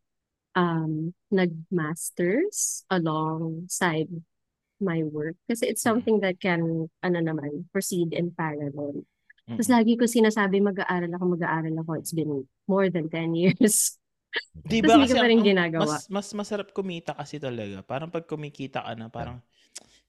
um 0.57 1.14
nag-masters 1.31 2.85
alongside 2.91 4.09
my 4.81 5.03
work 5.05 5.37
kasi 5.49 5.70
it's 5.70 5.83
Mm. 5.85 6.07
something 6.07 6.20
that 6.22 6.41
can 6.43 6.91
ano 7.05 7.18
naman 7.22 7.66
proceed 7.72 8.12
in 8.14 8.33
parallel. 8.35 9.07
Tapos 9.57 9.68
Mm-mm. 9.68 9.72
lagi 9.72 9.95
ko 9.99 10.07
sinasabi 10.11 10.61
mag-aaral 10.62 11.12
ako, 11.16 11.24
mag-aaral 11.39 11.77
ako. 11.85 11.93
It's 12.01 12.14
been 12.16 12.47
more 12.68 12.91
than 12.91 13.09
10 13.11 13.35
years. 13.39 13.99
Di 14.53 14.83
ba 14.83 14.99
kasi 15.01 15.14
pa 15.14 15.22
ang- 15.24 15.31
rin 15.31 15.41
ang- 15.41 15.49
ginagawa. 15.49 15.85
mas 15.87 16.05
mas 16.11 16.29
masarap 16.35 16.68
kumita 16.72 17.12
kasi 17.16 17.39
talaga. 17.39 17.81
Parang 17.87 18.11
pag 18.11 18.27
kumikita 18.27 18.83
ka 18.83 18.93
na, 18.99 19.07
parang 19.09 19.39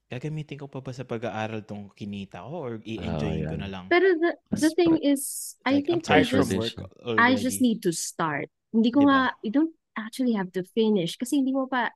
gagamitin 0.08 0.56
ko 0.56 0.66
pa 0.72 0.80
ba 0.80 0.88
sa 0.90 1.04
pag-aaral 1.04 1.62
tong 1.68 1.92
kinita 1.92 2.40
ko 2.40 2.64
or 2.64 2.72
i-enjoyin 2.80 3.44
ko 3.44 3.54
yan. 3.54 3.60
na 3.60 3.68
lang? 3.68 3.84
Pero 3.92 4.08
the, 4.16 4.32
the 4.56 4.70
thing 4.72 4.96
is, 5.04 5.52
I 5.68 5.84
Like, 5.84 5.86
think 5.86 6.00
I 6.08 6.24
just. 6.24 6.48
I 7.20 7.36
just 7.36 7.60
need 7.60 7.84
to 7.84 7.92
start. 7.92 8.48
Hindi 8.72 8.88
ko 8.88 9.04
Diba? 9.04 9.08
nga, 9.08 9.20
you 9.44 9.52
don't 9.52 9.74
actually 9.96 10.32
have 10.32 10.48
to 10.56 10.64
finish 10.64 11.20
kasi 11.20 11.44
hindi 11.44 11.52
mo 11.52 11.68
pa, 11.68 11.92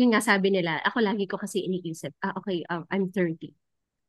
yun 0.00 0.16
nga 0.16 0.24
sabi 0.24 0.48
nila, 0.48 0.80
ako 0.80 0.98
lagi 1.04 1.28
ko 1.28 1.36
kasi 1.36 1.60
iniisip, 1.60 2.16
ah, 2.24 2.32
okay, 2.40 2.64
um, 2.72 2.88
I'm 2.88 3.12
30. 3.12 3.52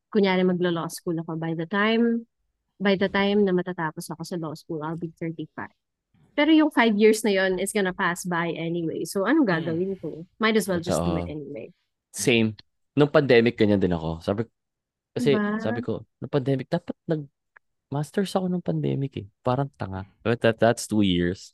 Kunyari 0.07 0.47
maglo-law 0.47 0.88
school 0.88 1.19
ako. 1.19 1.36
By 1.36 1.51
the 1.51 1.67
time, 1.67 2.28
by 2.80 2.95
the 2.95 3.11
time 3.11 3.43
na 3.43 3.51
matatapos 3.51 4.07
ako 4.07 4.24
sa 4.24 4.39
law 4.39 4.55
school, 4.55 4.84
I'll 4.84 4.95
be 4.99 5.11
35. 5.19 5.67
Pero 6.32 6.49
yung 6.55 6.71
five 6.71 6.95
years 6.95 7.21
na 7.27 7.32
yon 7.36 7.59
is 7.59 7.75
gonna 7.75 7.91
pass 7.91 8.23
by 8.23 8.51
anyway. 8.55 9.03
So, 9.03 9.27
anong 9.27 9.45
Mm. 9.45 9.51
gagawin 9.51 9.93
ko? 9.99 10.23
Might 10.39 10.55
as 10.55 10.65
well 10.67 10.79
just 10.79 10.99
do 11.03 11.19
it 11.19 11.27
anyway. 11.27 11.69
Same. 12.15 12.55
Nung 12.95 13.11
pandemic, 13.11 13.55
ganyan 13.59 13.79
din 13.79 13.91
ako. 13.91 14.19
Sabi, 14.23 14.47
kasi 15.11 15.36
Diba? 15.36 15.59
sabi 15.59 15.79
ko, 15.84 16.07
nung 16.23 16.32
pandemic, 16.32 16.71
dapat 16.71 16.95
nag-masters 17.07 18.32
ako 18.36 18.47
nung 18.47 18.63
pandemic 18.63 19.11
eh. 19.19 19.27
Parang 19.43 19.67
tanga. 19.75 20.07
But 20.23 20.39
that, 20.43 20.59
that's 20.59 20.88
two 20.88 21.03
years. 21.03 21.51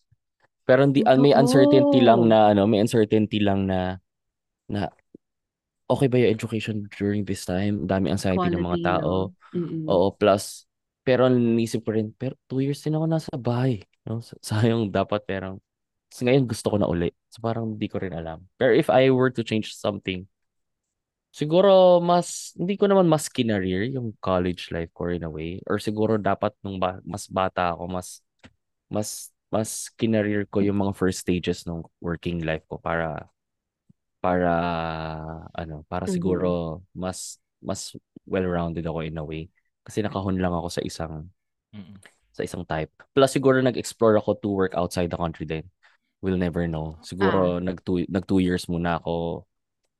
Pero 0.67 0.83
hindi 0.83 1.01
ah, 1.07 1.15
may 1.15 1.31
uncertainty 1.31 2.03
lang 2.03 2.27
na 2.27 2.51
ano, 2.51 2.67
may 2.67 2.83
uncertainty 2.83 3.39
lang 3.39 3.65
na 3.71 3.97
na 4.67 4.91
okay 5.87 6.11
ba 6.11 6.19
yung 6.19 6.31
education 6.35 6.75
during 6.99 7.23
this 7.23 7.47
time? 7.47 7.87
Ang 7.87 7.89
Dami 7.89 8.05
anxiety 8.11 8.51
ng 8.51 8.59
mga 8.59 8.79
Quality, 8.83 8.83
tao. 8.83 9.31
no? 9.55 9.87
Oo, 9.87 10.07
plus 10.11 10.67
pero 11.07 11.31
naisip 11.31 11.87
ko 11.87 11.95
rin, 11.95 12.11
pero 12.19 12.35
two 12.51 12.59
years 12.59 12.83
din 12.83 12.99
ako 12.99 13.07
nasa 13.07 13.31
bahay. 13.39 13.79
No? 14.07 14.19
Sa- 14.23 14.39
Sayang 14.41 14.89
dapat 14.93 15.23
perang 15.27 15.59
so 16.07 16.23
ngayon 16.23 16.47
gusto 16.47 16.71
ko 16.71 16.77
na 16.79 16.87
uli. 16.87 17.11
So 17.29 17.43
parang 17.43 17.75
hindi 17.75 17.87
ko 17.91 17.99
rin 17.99 18.15
alam. 18.15 18.47
Pero 18.55 18.71
if 18.73 18.87
I 18.89 19.11
were 19.11 19.29
to 19.35 19.43
change 19.43 19.75
something, 19.75 20.23
siguro 21.31 21.99
mas 22.01 22.53
hindi 22.57 22.75
ko 22.79 22.85
naman 22.89 23.07
mas 23.09 23.29
kinareer 23.29 23.87
yung 23.93 24.15
college 24.23 24.69
life 24.73 24.91
ko 24.95 25.09
in 25.11 25.23
a 25.27 25.29
way. 25.31 25.61
Or 25.69 25.77
siguro 25.79 26.17
dapat 26.19 26.53
nung 26.63 26.79
ba, 26.81 26.99
mas 27.05 27.27
bata 27.29 27.73
ako, 27.75 27.83
mas 27.91 28.21
mas 28.91 29.31
mas 29.53 29.89
kinareer 29.99 30.45
ko 30.49 30.59
yung 30.63 30.79
mga 30.83 30.93
first 30.97 31.23
stages 31.25 31.63
ng 31.67 31.83
working 32.03 32.43
life 32.43 32.63
ko 32.69 32.77
para 32.81 33.29
para 34.21 34.51
ano, 35.55 35.83
para 35.89 36.07
Mhm. 36.07 36.09
siguro 36.09 36.81
mas 36.95 37.39
mas 37.63 37.95
well-rounded 38.27 38.85
ako 38.85 38.99
in 39.05 39.17
a 39.17 39.23
way. 39.25 39.49
Kasi 39.85 40.03
nakahon 40.03 40.37
lang 40.39 40.53
ako 40.53 40.67
sa 40.71 40.81
isang 40.83 41.31
Mm-mm. 41.75 41.99
Sa 42.37 42.45
isang 42.45 42.61
type. 42.61 42.93
Plus 43.17 43.33
siguro 43.33 43.57
nag-explore 43.57 44.21
ako 44.21 44.37
to 44.37 44.49
work 44.53 44.73
outside 44.77 45.09
the 45.09 45.17
country 45.17 45.49
din. 45.49 45.65
We'll 46.21 46.37
never 46.37 46.69
know. 46.69 47.01
Siguro 47.01 47.57
nag 47.57 47.81
two, 47.81 48.05
nag 48.05 48.29
two 48.29 48.41
years 48.41 48.69
muna 48.69 49.01
ako 49.01 49.45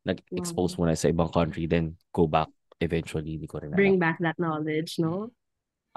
nag-expose 0.08 0.80
muna 0.80 0.96
sa 0.96 1.12
ibang 1.12 1.30
country 1.34 1.68
then 1.68 1.98
go 2.16 2.30
back 2.30 2.48
eventually. 2.80 3.36
Hindi 3.36 3.50
ko 3.50 3.60
rin 3.60 3.74
alam. 3.74 3.82
Bring 3.82 3.98
back 4.00 4.18
that 4.22 4.38
knowledge, 4.40 5.02
no? 5.02 5.34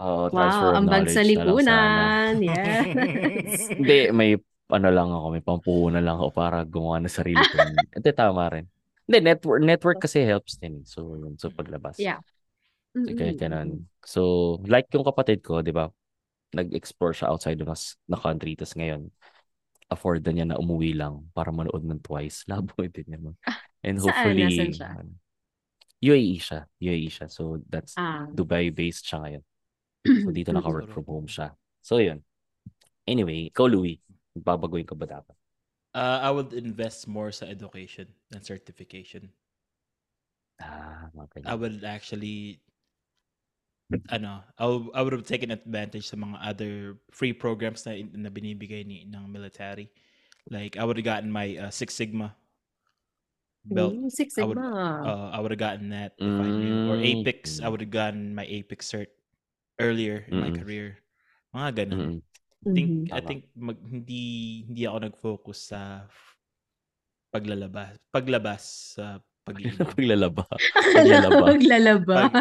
Oo, 0.01 0.33
transfer 0.33 0.67
Wow, 0.67 0.75
of 0.75 0.79
ambag 0.83 1.05
knowledge 1.07 1.15
sa 1.15 1.23
na 1.23 1.45
lipunan. 1.45 2.35
Yes. 2.51 3.69
Hindi, 3.79 3.99
may 4.11 4.31
ano 4.71 4.89
lang 4.89 5.09
ako, 5.13 5.27
may 5.35 5.45
pampuhunan 5.45 6.03
lang 6.03 6.17
ako 6.17 6.29
para 6.33 6.63
gumawa 6.65 7.03
ng 7.03 7.11
sarili 7.13 7.43
ko. 7.43 7.57
Ito 7.99 8.09
tama 8.15 8.49
rin. 8.49 8.65
Hindi, 9.05 9.19
network, 9.27 9.61
network 9.61 9.99
kasi 10.01 10.23
helps 10.23 10.57
din. 10.57 10.81
eh. 10.81 10.85
So, 10.87 11.19
yun, 11.19 11.35
so 11.37 11.51
paglabas. 11.51 11.99
Yeah. 11.99 12.23
So, 12.95 13.11
kaya 13.15 13.35
ganun. 13.35 13.87
So, 14.07 14.21
like 14.67 14.91
yung 14.95 15.07
kapatid 15.07 15.43
ko, 15.43 15.63
di 15.63 15.75
ba? 15.75 15.91
Nag-explore 16.51 17.15
siya 17.15 17.31
outside 17.31 17.61
of 17.63 17.69
us, 17.71 17.95
na 18.11 18.19
country. 18.19 18.59
Tapos 18.59 18.75
ngayon, 18.75 19.11
afford 19.91 20.23
na 20.27 20.33
niya 20.35 20.47
na 20.51 20.59
umuwi 20.59 20.95
lang 20.95 21.27
para 21.35 21.51
manood 21.55 21.83
ng 21.87 22.03
twice. 22.03 22.43
Labo 22.51 22.75
din 22.87 23.07
naman. 23.07 23.35
And 23.83 23.99
Saan? 23.99 24.05
hopefully, 24.07 24.45
Nasaan 24.47 24.75
siya? 24.75 24.91
ano, 24.99 25.13
UAE 26.01 26.37
siya. 26.41 26.61
UAE 26.81 27.09
siya. 27.13 27.27
So, 27.29 27.61
that's 27.69 27.95
Ah. 27.99 28.25
Dubai-based 28.31 29.05
siya 29.05 29.19
ngayon. 29.23 29.43
So, 30.25 30.33
dito 30.33 30.51
naka-work 30.55 30.89
from 30.91 31.05
home 31.07 31.29
siya. 31.29 31.53
So, 31.85 32.01
yun. 32.01 32.25
Anyway, 33.05 33.53
ikaw, 33.53 33.69
Louie. 33.69 34.01
Babaguhin 34.33 34.87
ka 34.87 34.95
ba 34.95 35.05
dapat? 35.05 35.37
Uh, 35.91 36.23
I 36.23 36.31
would 36.31 36.55
invest 36.55 37.11
more 37.11 37.35
sa 37.35 37.51
education 37.51 38.07
than 38.31 38.47
certification. 38.47 39.29
Ah, 40.63 41.11
ganyan. 41.35 41.51
I 41.51 41.55
would 41.59 41.83
actually 41.83 42.63
ano, 44.11 44.43
I 44.59 44.65
would, 44.67 44.85
I 44.95 45.01
would 45.03 45.13
have 45.15 45.27
taken 45.27 45.51
advantage 45.51 46.09
sa 46.09 46.17
mga 46.17 46.37
other 46.43 46.73
free 47.11 47.33
programs 47.33 47.87
na, 47.87 47.99
na 48.15 48.31
binibigay 48.31 48.87
ni 48.87 49.05
ng 49.07 49.27
military. 49.31 49.91
Like 50.51 50.77
I 50.77 50.85
would 50.85 50.97
have 50.99 51.07
gotten 51.07 51.31
my 51.31 51.57
uh, 51.59 51.71
Six 51.71 51.95
Sigma 51.95 52.35
belt. 53.71 53.97
Mm, 53.97 54.11
Six 54.11 54.35
I 54.41 54.45
would 54.45 54.59
Sigma. 54.59 55.05
uh, 55.05 55.31
I 55.33 55.41
would 55.41 55.51
have 55.51 55.61
gotten 55.61 55.91
that 55.91 56.17
if 56.25 56.41
I 56.41 56.51
knew 56.51 56.81
or 56.87 56.97
Mm. 56.97 57.03
Apex. 57.03 57.61
I 57.61 57.69
would 57.69 57.81
have 57.81 57.91
gotten 57.91 58.35
my 58.35 58.45
Apex 58.47 58.91
cert 58.91 59.09
earlier 59.79 60.25
in 60.29 60.39
my 60.39 60.51
Mm-mm. 60.51 60.61
career. 60.61 60.99
Mga 61.55 61.71
ganun. 61.87 62.03
Mm-mm. 62.03 62.23
I 62.67 62.67
think 62.75 62.91
Mhm. 62.97 63.13
I 63.13 63.21
think 63.21 63.41
mag, 63.57 63.79
hindi 63.83 64.65
hindi 64.69 64.83
ako 64.87 64.99
nag-focus 65.01 65.59
sa 65.75 65.81
paglalabas, 67.31 67.95
paglabas 68.11 68.63
sa 68.99 69.23
pag-iinom. 69.43 69.89
Paglalaba. 69.91 70.45
Akala 70.79 71.29
Paglalaba. 71.51 72.17
Pag, 72.29 72.33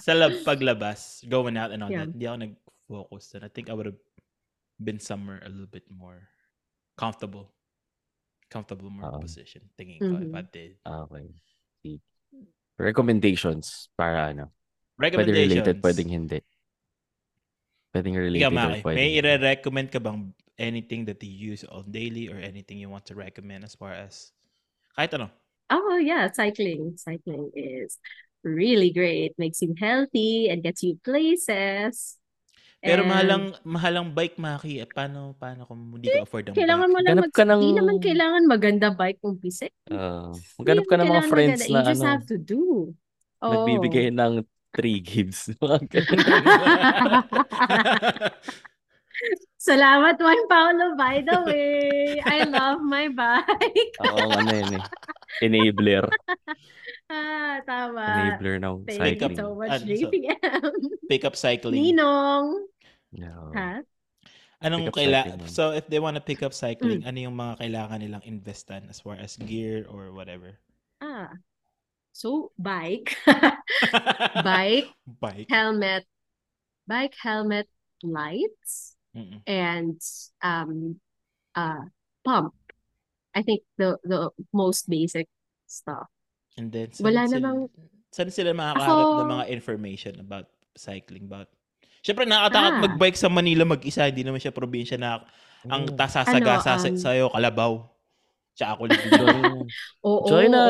sa 0.00 0.12
lab, 0.14 0.32
paglabas, 0.42 1.22
going 1.26 1.56
out 1.56 1.74
and 1.74 1.82
all 1.82 1.90
Yeah. 1.90 2.06
that, 2.06 2.14
hindi 2.14 2.26
ako 2.26 2.38
nag-focus 2.40 3.22
doon. 3.34 3.42
I 3.44 3.50
think 3.50 3.66
I 3.68 3.74
would 3.74 3.88
have 3.90 4.00
been 4.78 4.98
somewhere 4.98 5.42
a 5.42 5.50
little 5.50 5.70
bit 5.70 5.86
more 5.90 6.30
comfortable. 6.94 7.50
Comfortable 8.48 8.88
more 8.88 9.10
Oo. 9.10 9.22
position. 9.22 9.66
Tingin 9.74 9.98
ko 9.98 10.14
if. 10.14 10.30
Mm-hmm. 10.30 10.38
I 10.38 10.42
did. 10.46 10.72
Okay. 10.82 11.26
Recommendations 12.74 13.88
para 13.94 14.34
ano? 14.34 14.50
Pwede 14.94 15.14
Recommendations. 15.26 15.50
related, 15.50 15.76
pwedeng 15.82 16.10
hindi. 16.10 16.38
Pwedeng 17.94 18.14
related 18.18 18.46
or 18.46 18.54
Maki, 18.54 18.82
pwedeng 18.82 18.98
may 18.98 19.10
hindi. 19.14 19.30
i-recommend 19.30 19.88
ka 19.90 19.98
bang 20.02 20.20
anything 20.58 21.02
that 21.06 21.18
you 21.22 21.54
use 21.54 21.62
on 21.66 21.86
daily 21.86 22.26
or 22.30 22.38
anything 22.38 22.78
you 22.78 22.90
want 22.90 23.06
to 23.06 23.14
recommend 23.14 23.62
as 23.62 23.74
far 23.74 23.94
as 23.94 24.30
kahit 24.94 25.14
ano? 25.14 25.30
Oh 25.70 25.96
yeah, 25.96 26.30
cycling. 26.32 26.96
Cycling 26.96 27.50
is 27.56 27.98
really 28.44 28.92
great. 28.92 29.32
Makes 29.38 29.62
you 29.62 29.74
healthy 29.78 30.50
and 30.52 30.62
gets 30.62 30.82
you 30.84 31.00
places. 31.00 32.18
Pero 32.84 33.00
And 33.00 33.08
mahalang 33.08 33.44
mahalang 33.64 34.12
bike, 34.12 34.36
Maki. 34.36 34.84
Eh, 34.84 34.88
paano, 34.88 35.32
paano 35.40 35.64
kung 35.64 35.96
hindi 35.96 36.12
ko 36.12 36.28
afford 36.28 36.52
ang 36.52 36.56
kailangan 36.56 36.88
bike? 36.92 36.92
mo 36.92 37.00
lang 37.00 37.16
mag... 37.16 37.32
ka 37.32 37.44
ng... 37.48 37.60
Di 37.64 37.72
naman 37.72 37.96
kailangan 37.96 38.44
maganda 38.44 38.92
bike 38.92 39.24
kung 39.24 39.40
bisik. 39.40 39.72
Ah, 39.88 40.36
Hindi 40.60 40.60
maghanap 40.60 40.84
ka 40.84 40.96
naman 41.00 41.00
ng 41.00 41.16
mga 41.16 41.32
friends 41.32 41.60
maganda. 41.64 41.72
na 41.72 41.80
You 41.80 41.88
just 41.88 42.04
ano, 42.04 42.12
have 42.12 42.24
to 42.28 42.36
do. 42.36 42.92
Oh. 43.40 43.52
nagbibigay 43.52 44.12
ng 44.12 44.44
3 44.76 45.00
gives. 45.00 45.48
Salamat, 49.56 50.20
Juan 50.20 50.42
Paulo, 50.50 50.94
by 50.98 51.24
the 51.24 51.38
way. 51.48 52.20
I 52.20 52.44
love 52.44 52.82
my 52.84 53.08
bike. 53.08 53.94
Oo, 54.04 54.28
ano 54.28 54.50
yun 54.52 54.76
eh. 54.76 54.84
Enabler. 55.40 56.04
ah, 57.12 57.58
tama. 57.64 58.04
Enabler 58.04 58.60
ng 58.60 58.84
Thank 58.84 59.00
Pick 59.00 59.22
up, 59.24 59.30
you 59.32 59.36
cycling. 59.36 59.36
so 59.40 59.46
much, 59.56 59.70
ano, 59.72 59.84
so, 59.84 59.88
JPM. 59.88 60.70
pick 61.08 61.22
up 61.24 61.36
cycling. 61.36 61.80
Ninong. 61.80 62.46
No. 63.14 63.34
Ha? 63.56 63.80
Anong 64.60 64.88
Pick 64.88 64.90
up 64.90 64.96
kaila 64.96 65.20
cycling 65.24 65.40
yun. 65.40 65.48
So 65.48 65.62
if 65.72 65.84
they 65.88 66.00
want 66.00 66.16
to 66.16 66.24
pick 66.24 66.42
up 66.42 66.52
cycling, 66.52 67.02
Mm. 67.04 67.08
ano 67.08 67.18
yung 67.30 67.36
mga 67.36 67.54
kailangan 67.60 67.98
nilang 68.00 68.24
investan 68.24 68.86
as 68.88 69.00
far 69.00 69.16
as 69.16 69.36
gear 69.40 69.84
or 69.88 70.12
whatever? 70.12 70.58
Ah. 71.00 71.32
So, 72.14 72.54
bike. 72.56 73.18
bike, 74.46 74.86
Bike. 75.18 75.50
helmet, 75.50 76.06
bike, 76.86 77.16
helmet, 77.18 77.66
lights, 78.06 78.93
Mm-mm. 79.14 79.40
and 79.46 79.98
um, 80.42 80.98
uh, 81.54 81.86
pump. 82.26 82.54
I 83.34 83.42
think 83.42 83.62
the 83.78 83.98
the 84.02 84.30
most 84.54 84.86
basic 84.90 85.26
stuff. 85.66 86.06
And 86.54 86.70
then 86.70 86.90
Wala 87.02 87.26
sila, 87.26 87.50
namang 87.50 87.70
saan 88.14 88.30
sila 88.30 88.54
makakahanap 88.54 89.06
ng 89.06 89.18
ako. 89.26 89.34
mga 89.38 89.46
information 89.50 90.14
about 90.22 90.46
cycling 90.78 91.26
about 91.26 91.50
Siyempre, 92.04 92.28
nakakatakot 92.28 92.74
Ah, 92.76 92.82
mag-bike 92.84 93.16
sa 93.16 93.32
Manila 93.32 93.64
mag-isa. 93.64 94.04
Hindi 94.04 94.28
naman 94.28 94.36
siya 94.36 94.52
probinsya 94.52 95.00
na 95.00 95.24
ang 95.64 95.88
Oo. 95.88 95.96
ano, 95.96 96.60
sa 96.60 96.76
um, 96.76 97.00
sa'yo, 97.00 97.32
Kalabaw. 97.32 97.80
Tsaka 98.54 98.70
ako 98.76 98.82
lang. 98.86 99.00
Join, 99.18 99.42
oo, 100.04 100.26
join 100.28 100.52
a, 100.52 100.64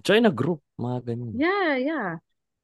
join 0.00 0.24
a 0.24 0.32
group. 0.32 0.62
Mga 0.78 0.98
ganun. 1.04 1.34
Yeah, 1.36 1.74
yeah. 1.76 2.10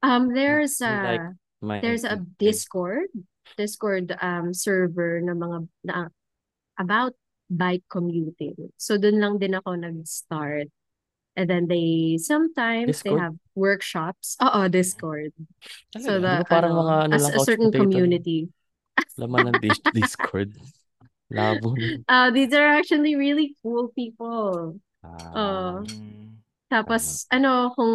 Um, 0.01 0.31
there's 0.31 0.79
Yung 0.79 1.03
like, 1.03 1.21
a 1.21 1.35
my, 1.61 1.77
there's 1.83 2.07
a 2.07 2.17
Discord, 2.39 3.11
Discord 3.57 4.15
um 4.21 4.53
server 4.53 5.21
na 5.21 5.33
mga 5.37 5.57
na, 5.85 5.95
about 6.79 7.13
bike 7.49 7.85
commuting. 7.91 8.55
So 8.81 8.97
dun 8.97 9.19
lang 9.21 9.37
din 9.37 9.53
ako 9.53 9.77
nag-start. 9.77 10.69
And 11.33 11.49
then 11.49 11.65
they 11.65 12.17
sometimes 12.21 13.01
they 13.01 13.09
Discord? 13.13 13.21
have 13.21 13.35
workshops. 13.57 14.37
Oo, 14.37 14.69
Discord. 14.69 15.33
So 15.97 16.21
Talaga? 16.21 16.41
Di 16.41 16.45
the 16.45 16.45
ba 16.45 16.49
parang 16.49 16.73
ano, 16.77 16.81
mga 16.85 16.95
ano 17.09 17.13
a, 17.13 17.19
lang, 17.19 17.33
a 17.33 17.39
certain 17.41 17.71
community. 17.73 18.39
Laman 19.21 19.49
ng 19.53 19.57
dis- 19.61 19.85
Discord. 19.93 20.53
Labo. 21.33 21.73
Uh, 22.05 22.29
these 22.29 22.53
are 22.53 22.77
actually 22.77 23.17
really 23.17 23.57
cool 23.65 23.89
people. 23.97 24.77
Ah, 25.01 25.33
Uh. 25.33 25.77
Tapos 26.73 27.29
ano, 27.29 27.69
kung 27.77 27.93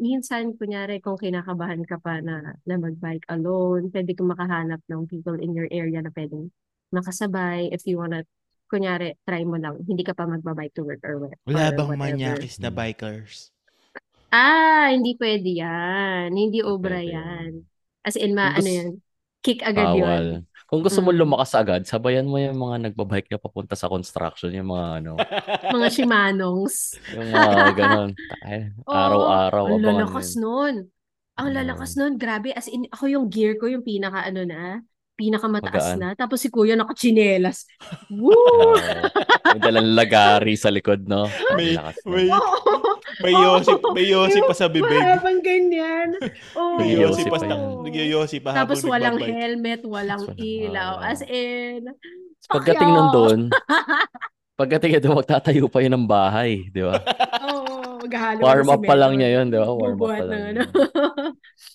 minsan 0.00 0.56
kunyari 0.56 1.04
kung 1.04 1.20
kinakabahan 1.20 1.84
ka 1.84 2.00
pa 2.00 2.24
na 2.24 2.56
na 2.64 2.76
mag-bike 2.80 3.28
alone, 3.28 3.92
pwede 3.92 4.16
kang 4.16 4.32
makahanap 4.32 4.80
ng 4.88 5.04
people 5.04 5.36
in 5.36 5.52
your 5.52 5.68
area 5.68 6.00
na 6.00 6.08
pwedeng 6.16 6.48
makasabay 6.88 7.68
if 7.68 7.84
you 7.84 8.00
wanna 8.00 8.24
kunyari 8.72 9.12
try 9.28 9.44
mo 9.44 9.60
lang 9.60 9.76
hindi 9.84 10.00
ka 10.00 10.16
pa 10.16 10.24
magbabike 10.24 10.72
to 10.72 10.82
work 10.88 11.02
or 11.04 11.28
what 11.28 11.36
Wala 11.44 11.68
or 11.68 11.76
bang 11.76 11.90
whatever. 11.92 12.00
manyakis 12.00 12.56
na 12.58 12.72
bikers? 12.72 13.52
Ah, 14.34 14.90
hindi 14.90 15.14
pwede 15.14 15.46
yan. 15.62 16.34
Hindi 16.34 16.58
obra 16.64 16.98
pwede 16.98 17.14
yan. 17.14 17.50
As 18.02 18.18
in, 18.18 18.34
ma, 18.34 18.50
ano 18.50 18.66
gusto, 18.66 18.74
yan, 18.74 18.88
kick 19.46 19.60
agad 19.62 19.94
yun. 19.94 20.42
Kung 20.74 20.82
gusto 20.82 20.98
mo 21.00 21.14
Mm. 21.14 21.18
lumakas 21.22 21.54
agad, 21.54 21.86
sabayan 21.86 22.26
mo 22.26 22.34
yung 22.34 22.58
mga 22.58 22.90
nagbabike 22.90 23.30
na 23.30 23.38
papunta 23.38 23.78
sa 23.78 23.86
construction, 23.86 24.50
yung 24.50 24.74
mga 24.74 24.86
ano, 24.98 25.10
Mga 25.70 25.86
Shimanongs. 25.88 26.98
yung 27.14 27.30
mga 27.30 27.72
ganon. 27.78 28.10
Ay, 28.42 28.74
Oo, 28.82 28.90
araw-araw, 28.90 29.64
ang 29.70 29.86
lalakas 29.86 30.34
yun. 30.34 30.42
nun. 30.42 30.74
Ang 31.34 31.48
Oo. 31.48 31.54
lalakas 31.54 31.94
nun, 31.94 32.18
grabe. 32.18 32.50
As 32.50 32.66
in, 32.66 32.90
ako 32.90 33.06
yung 33.06 33.26
gear 33.30 33.54
ko, 33.54 33.70
yung 33.70 33.86
pinaka 33.86 34.26
ano 34.26 34.42
na, 34.42 34.82
Pinakamataas 35.14 35.94
Magaan. 35.94 35.98
na. 36.02 36.08
Tapos 36.18 36.42
si 36.42 36.50
kuya 36.50 36.74
nakachinelas. 36.74 37.70
Woo! 38.10 38.34
Oo. 38.34 38.74
may 39.46 39.62
dalang 39.62 39.94
lagari 39.94 40.58
sa 40.58 40.74
likod, 40.74 41.06
no? 41.06 41.30
Ang 41.54 41.54
May, 41.54 41.78
lakas 41.78 42.02
na. 42.02 42.10
May, 43.20 43.30
may 43.30 43.34
yosi, 43.36 43.72
may 43.92 44.06
yosi 44.08 44.38
pa 44.40 44.54
sa 44.54 44.66
bibig. 44.66 44.88
Parang 44.88 45.40
ganyan. 45.40 46.08
Oh, 46.54 46.78
May 46.78 46.96
yosi 46.96 47.26
pa, 47.26 47.38
pa 47.38 47.46
nagyoyosi 47.84 48.38
pa 48.40 48.50
Tapos 48.54 48.80
habang 48.80 48.90
walang 48.90 49.16
nagbabike. 49.18 49.36
helmet, 49.36 49.80
walang 49.84 50.24
ilaw. 50.34 50.98
As 50.98 51.20
in, 51.22 51.86
Pagdating 52.44 52.90
nun 52.90 53.08
doon, 53.08 53.38
pagdating 54.60 55.00
doon, 55.00 55.18
magtatayo 55.18 55.66
pa 55.66 55.80
yun 55.80 55.96
ng 55.96 56.06
bahay, 56.06 56.68
di 56.70 56.84
ba? 56.84 57.00
Oo, 57.48 58.04
maghahalo 58.04 58.40
Warm 58.44 58.68
up 58.68 58.82
pa 58.84 58.94
lang 58.94 59.16
niya 59.16 59.40
yun, 59.40 59.46
di 59.48 59.56
ba? 59.56 59.66
Warm 59.66 59.96
up 59.96 60.04
pa 60.04 60.16
ng 60.20 60.28
lang. 60.28 60.42
ano. 60.52 60.60
yun. 60.60 61.32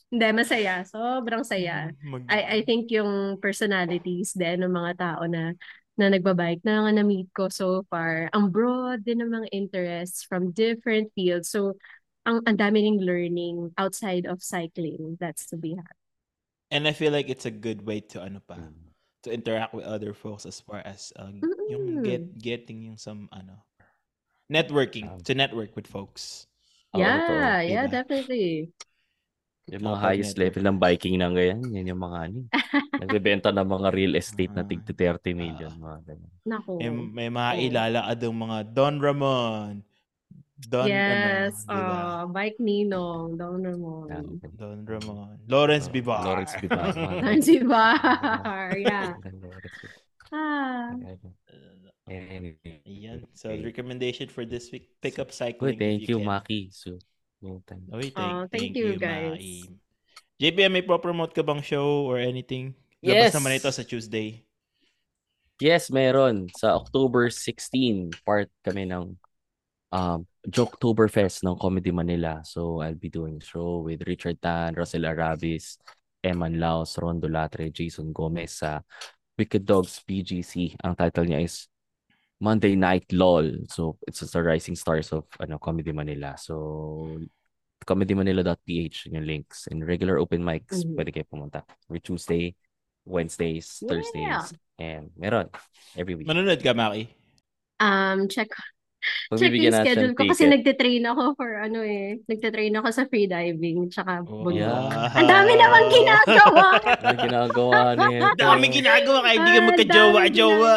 Hindi, 0.09 0.27
masaya. 0.33 0.85
Sobrang 0.85 1.41
saya. 1.41 1.89
Mag, 2.01 2.25
I 2.29 2.61
I 2.61 2.65
think 2.65 2.89
yung 2.89 3.37
personalities 3.37 4.33
din 4.33 4.61
ng 4.61 4.73
mga 4.73 4.91
tao 4.97 5.21
na 5.25 5.53
na 5.99 6.07
nagbabike 6.09 6.63
na 6.63 6.87
nga 6.87 6.91
na-meet 6.95 7.27
ko 7.35 7.51
so 7.51 7.83
far, 7.91 8.31
ang 8.31 8.49
broad 8.49 9.03
din 9.03 9.19
ng 9.19 9.29
mga 9.29 9.47
interests 9.51 10.23
from 10.23 10.55
different 10.55 11.11
fields. 11.13 11.51
So, 11.51 11.75
ang 12.23 12.39
ang 12.47 12.55
dami 12.57 12.83
ning 12.87 13.03
learning 13.03 13.75
outside 13.75 14.23
of 14.25 14.39
cycling. 14.39 15.19
That's 15.19 15.45
to 15.51 15.59
be 15.59 15.75
had. 15.75 15.95
and 16.71 16.85
I 16.87 16.93
feel 16.93 17.09
like 17.11 17.27
it's 17.33 17.49
a 17.49 17.53
good 17.53 17.81
way 17.83 17.99
to 18.13 18.21
ano 18.21 18.39
pa, 18.45 18.55
Mm. 18.61 18.93
to 19.25 19.29
interact 19.33 19.73
with 19.73 19.83
other 19.89 20.13
folks 20.13 20.45
as 20.45 20.61
far 20.61 20.79
as 20.85 21.09
uh, 21.17 21.33
yung 21.67 21.99
Mm. 21.99 22.05
get 22.05 22.23
getting 22.39 22.85
yung 22.87 22.97
some 23.01 23.25
ano 23.33 23.65
networking 24.49 25.09
Um, 25.09 25.21
to 25.25 25.33
network 25.33 25.75
with 25.75 25.85
folks. 25.89 26.45
Yeah, 26.93 27.21
totoo. 27.21 27.69
yeah, 27.69 27.85
Diba? 27.85 27.93
definitely. 28.01 28.47
Yung 29.69 29.85
mga 29.85 29.99
highest 30.01 30.37
level 30.41 30.65
ng 30.65 30.77
biking 30.81 31.21
na 31.21 31.29
ganyan, 31.29 31.61
yan 31.69 31.89
yung 31.93 32.01
mga 32.01 32.17
ano. 32.29 32.39
Nagbebenta 32.99 33.49
ng 33.49 33.63
mga 33.65 33.87
real 33.91 34.13
estate 34.15 34.51
na 34.51 34.61
Ah. 34.61 34.67
tig 34.67 34.83
30 34.83 35.31
million. 35.31 35.71
Mga 35.71 35.99
ganyan. 36.03 36.31
Naku. 36.43 36.71
May, 36.77 36.89
may 36.91 37.29
mga 37.31 37.51
Oo. 37.51 37.63
ilalakad 37.63 38.17
ng 38.19 38.37
mga 38.37 38.57
Don 38.75 38.95
Ramon. 38.99 39.73
Don 40.59 40.91
yes, 40.91 41.63
ano, 41.65 41.79
diba? 41.79 41.95
uh, 41.95 42.23
bike 42.35 42.59
ninong, 42.59 43.39
Don 43.39 43.63
Yan. 43.63 43.67
Ramon. 43.71 44.07
Don 44.59 44.79
Ramon. 44.83 45.39
Lawrence 45.47 45.87
Oh, 45.87 45.93
Bivar. 45.95 46.19
Lawrence 46.27 46.53
Bivar. 46.59 46.91
mga 46.91 46.95
ganyan. 46.99 47.23
Nancy 47.23 47.57
Bar, 47.63 48.69
yeah. 48.83 49.15
Lawrence. 49.15 49.79
Ah, 50.35 50.91
Anyway. 52.09 52.81
Ayan. 52.83 53.23
So, 53.31 53.53
recommendation 53.53 54.27
for 54.27 54.43
this 54.43 54.67
week, 54.73 54.89
pick 54.99 55.15
up 55.15 55.29
Good, 55.29 55.37
cycling. 55.37 55.77
if 55.77 55.79
thank 55.79 56.01
you, 56.09 56.17
can. 56.19 56.27
Maki. 56.27 56.59
So, 56.73 56.97
no 57.39 57.61
time. 57.63 57.85
Okay, 57.87 58.09
thank, 58.09 58.17
Oh, 58.33 58.43
thank 58.49 58.51
thank 58.51 58.75
you, 58.75 58.87
you, 58.93 58.99
guys. 58.99 59.37
Mai. 59.37 59.77
JPM, 60.41 60.71
may 60.73 60.81
promote 60.83 61.31
ka 61.31 61.39
bang 61.39 61.61
show 61.61 62.03
or 62.03 62.17
anything? 62.17 62.73
Labas 62.99 63.31
Yes. 63.31 63.35
naman 63.35 63.55
ito 63.55 63.69
sa 63.71 63.83
Tuesday. 63.87 64.43
Yes, 65.59 65.91
meron. 65.91 66.47
Sa 66.55 66.75
October 66.75 67.27
16, 67.31 68.11
part 68.23 68.47
kami 68.63 68.87
ng 68.87 69.15
um, 69.91 70.19
Joketoberfest 70.47 71.43
ng 71.43 71.59
Comedy 71.59 71.91
Manila. 71.91 72.39
So, 72.47 72.79
I'll 72.79 72.95
be 72.95 73.11
doing 73.11 73.39
a 73.39 73.45
show 73.45 73.83
with 73.83 74.03
Richard 74.07 74.39
Tan, 74.39 74.75
Rosel 74.75 75.03
Arabis, 75.03 75.75
Eman 76.23 76.59
Laos, 76.59 76.95
Rondo 76.99 77.27
Latre, 77.27 77.71
Jason 77.71 78.11
Gomez 78.11 78.59
sa 78.63 78.79
Wicked 79.35 79.63
Dogs 79.67 79.99
PGC. 80.03 80.75
Ang 80.83 80.95
title 80.95 81.27
niya 81.27 81.43
is 81.43 81.67
Monday 82.39 82.75
Night 82.79 83.07
LOL. 83.11 83.67
So, 83.67 83.99
it's 84.07 84.23
the 84.23 84.43
rising 84.43 84.75
stars 84.79 85.11
of 85.11 85.27
ano, 85.39 85.59
Comedy 85.59 85.91
Manila. 85.91 86.35
So, 86.39 87.19
comedymanila.ph 87.83 89.07
yung 89.11 89.23
links. 89.27 89.67
And 89.71 89.83
regular 89.83 90.19
open 90.19 90.43
mics, 90.43 90.83
Mhm. 90.87 90.95
pwede 90.95 91.11
kayo 91.15 91.25
pumunta. 91.27 91.63
Every 91.87 91.99
Tuesday, 91.99 92.55
Wednesdays, 93.09 93.81
Yeah. 93.81 93.89
Thursdays, 93.89 94.53
and 94.77 95.09
meron 95.17 95.49
every 95.97 96.13
week. 96.13 96.29
Manonood 96.29 96.61
ka, 96.61 96.71
Maki? 96.71 97.09
um, 97.81 98.27
check 98.27 98.51
check 99.39 99.55
yung 99.55 99.71
schedule 99.71 100.11
ko 100.11 100.27
kasi 100.27 100.43
ticket. 100.43 100.53
nagtitrain 100.59 101.07
ako 101.07 101.23
for 101.33 101.55
ano 101.55 101.79
eh. 101.81 102.19
Nagtitrain 102.27 102.75
ako 102.75 102.87
sa 102.91 103.07
freediving 103.07 103.87
tsaka 103.87 104.21
Oh, 104.27 104.43
bundok. 104.43 104.59
Yeah. 104.59 105.15
Ang 105.15 105.27
dami 105.27 105.51
namang 105.55 105.87
ginagawa! 105.95 106.65
Ano 106.83 107.15
ginagawa 107.17 107.79
niya? 107.95 108.29
Dami 108.35 108.65
ginagawa 108.67 109.17
kahit 109.23 109.39
hindi 109.39 109.51
ka 109.55 109.61
magka-jowa-jowa. 109.65 110.73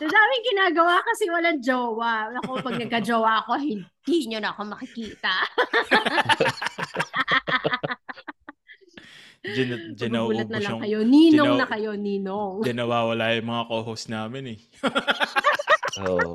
Ang 0.00 0.08
daming 0.08 0.44
ginagawa 0.44 0.94
kasi 1.04 1.24
walang 1.28 1.60
jowa. 1.60 2.32
Ako, 2.40 2.60
pag 2.60 2.76
nagka-jowa 2.80 3.32
ako, 3.44 3.52
hindi 3.60 4.16
nyo 4.28 4.38
na 4.40 4.52
ako 4.52 4.62
makikita. 4.76 5.32
Diyan 9.46 10.10
Magugulat 10.10 10.48
na 10.48 10.58
lang 10.58 10.72
yung... 10.72 10.82
kayo. 10.82 10.98
Ninong 11.00 11.46
Dinaw- 11.54 11.60
na 11.60 11.66
kayo, 11.66 11.90
ninong. 11.92 12.54
Diyan 12.62 12.76
nawawala 12.76 13.24
yung 13.34 13.46
mga 13.46 13.64
co-host 13.66 14.06
namin 14.08 14.44
eh. 14.56 14.58
Oo. 16.02 16.32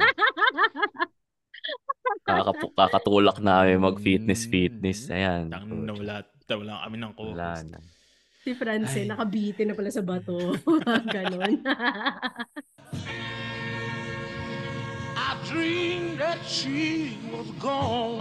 Kakapu- 2.22 2.74
kakatulak 2.74 3.38
namin 3.38 3.78
mag-fitness-fitness. 3.80 5.10
Ayan. 5.10 5.50
Tang 5.50 5.68
nawala, 5.68 6.24
nawala 6.48 6.84
kami 6.84 6.96
ng 6.98 7.12
Wala 7.12 7.18
co-host. 7.18 7.66
na. 7.68 7.80
Si 8.42 8.58
France, 8.58 8.98
Ay. 8.98 9.06
nakabiti 9.06 9.62
na 9.64 9.78
pala 9.78 9.94
sa 9.94 10.02
bato. 10.02 10.34
Ganon. 11.14 11.62
I 15.22 15.38
dreamed 15.46 16.18
that 16.18 16.42
she 16.42 17.14
was 17.30 17.46
gone. 17.62 18.18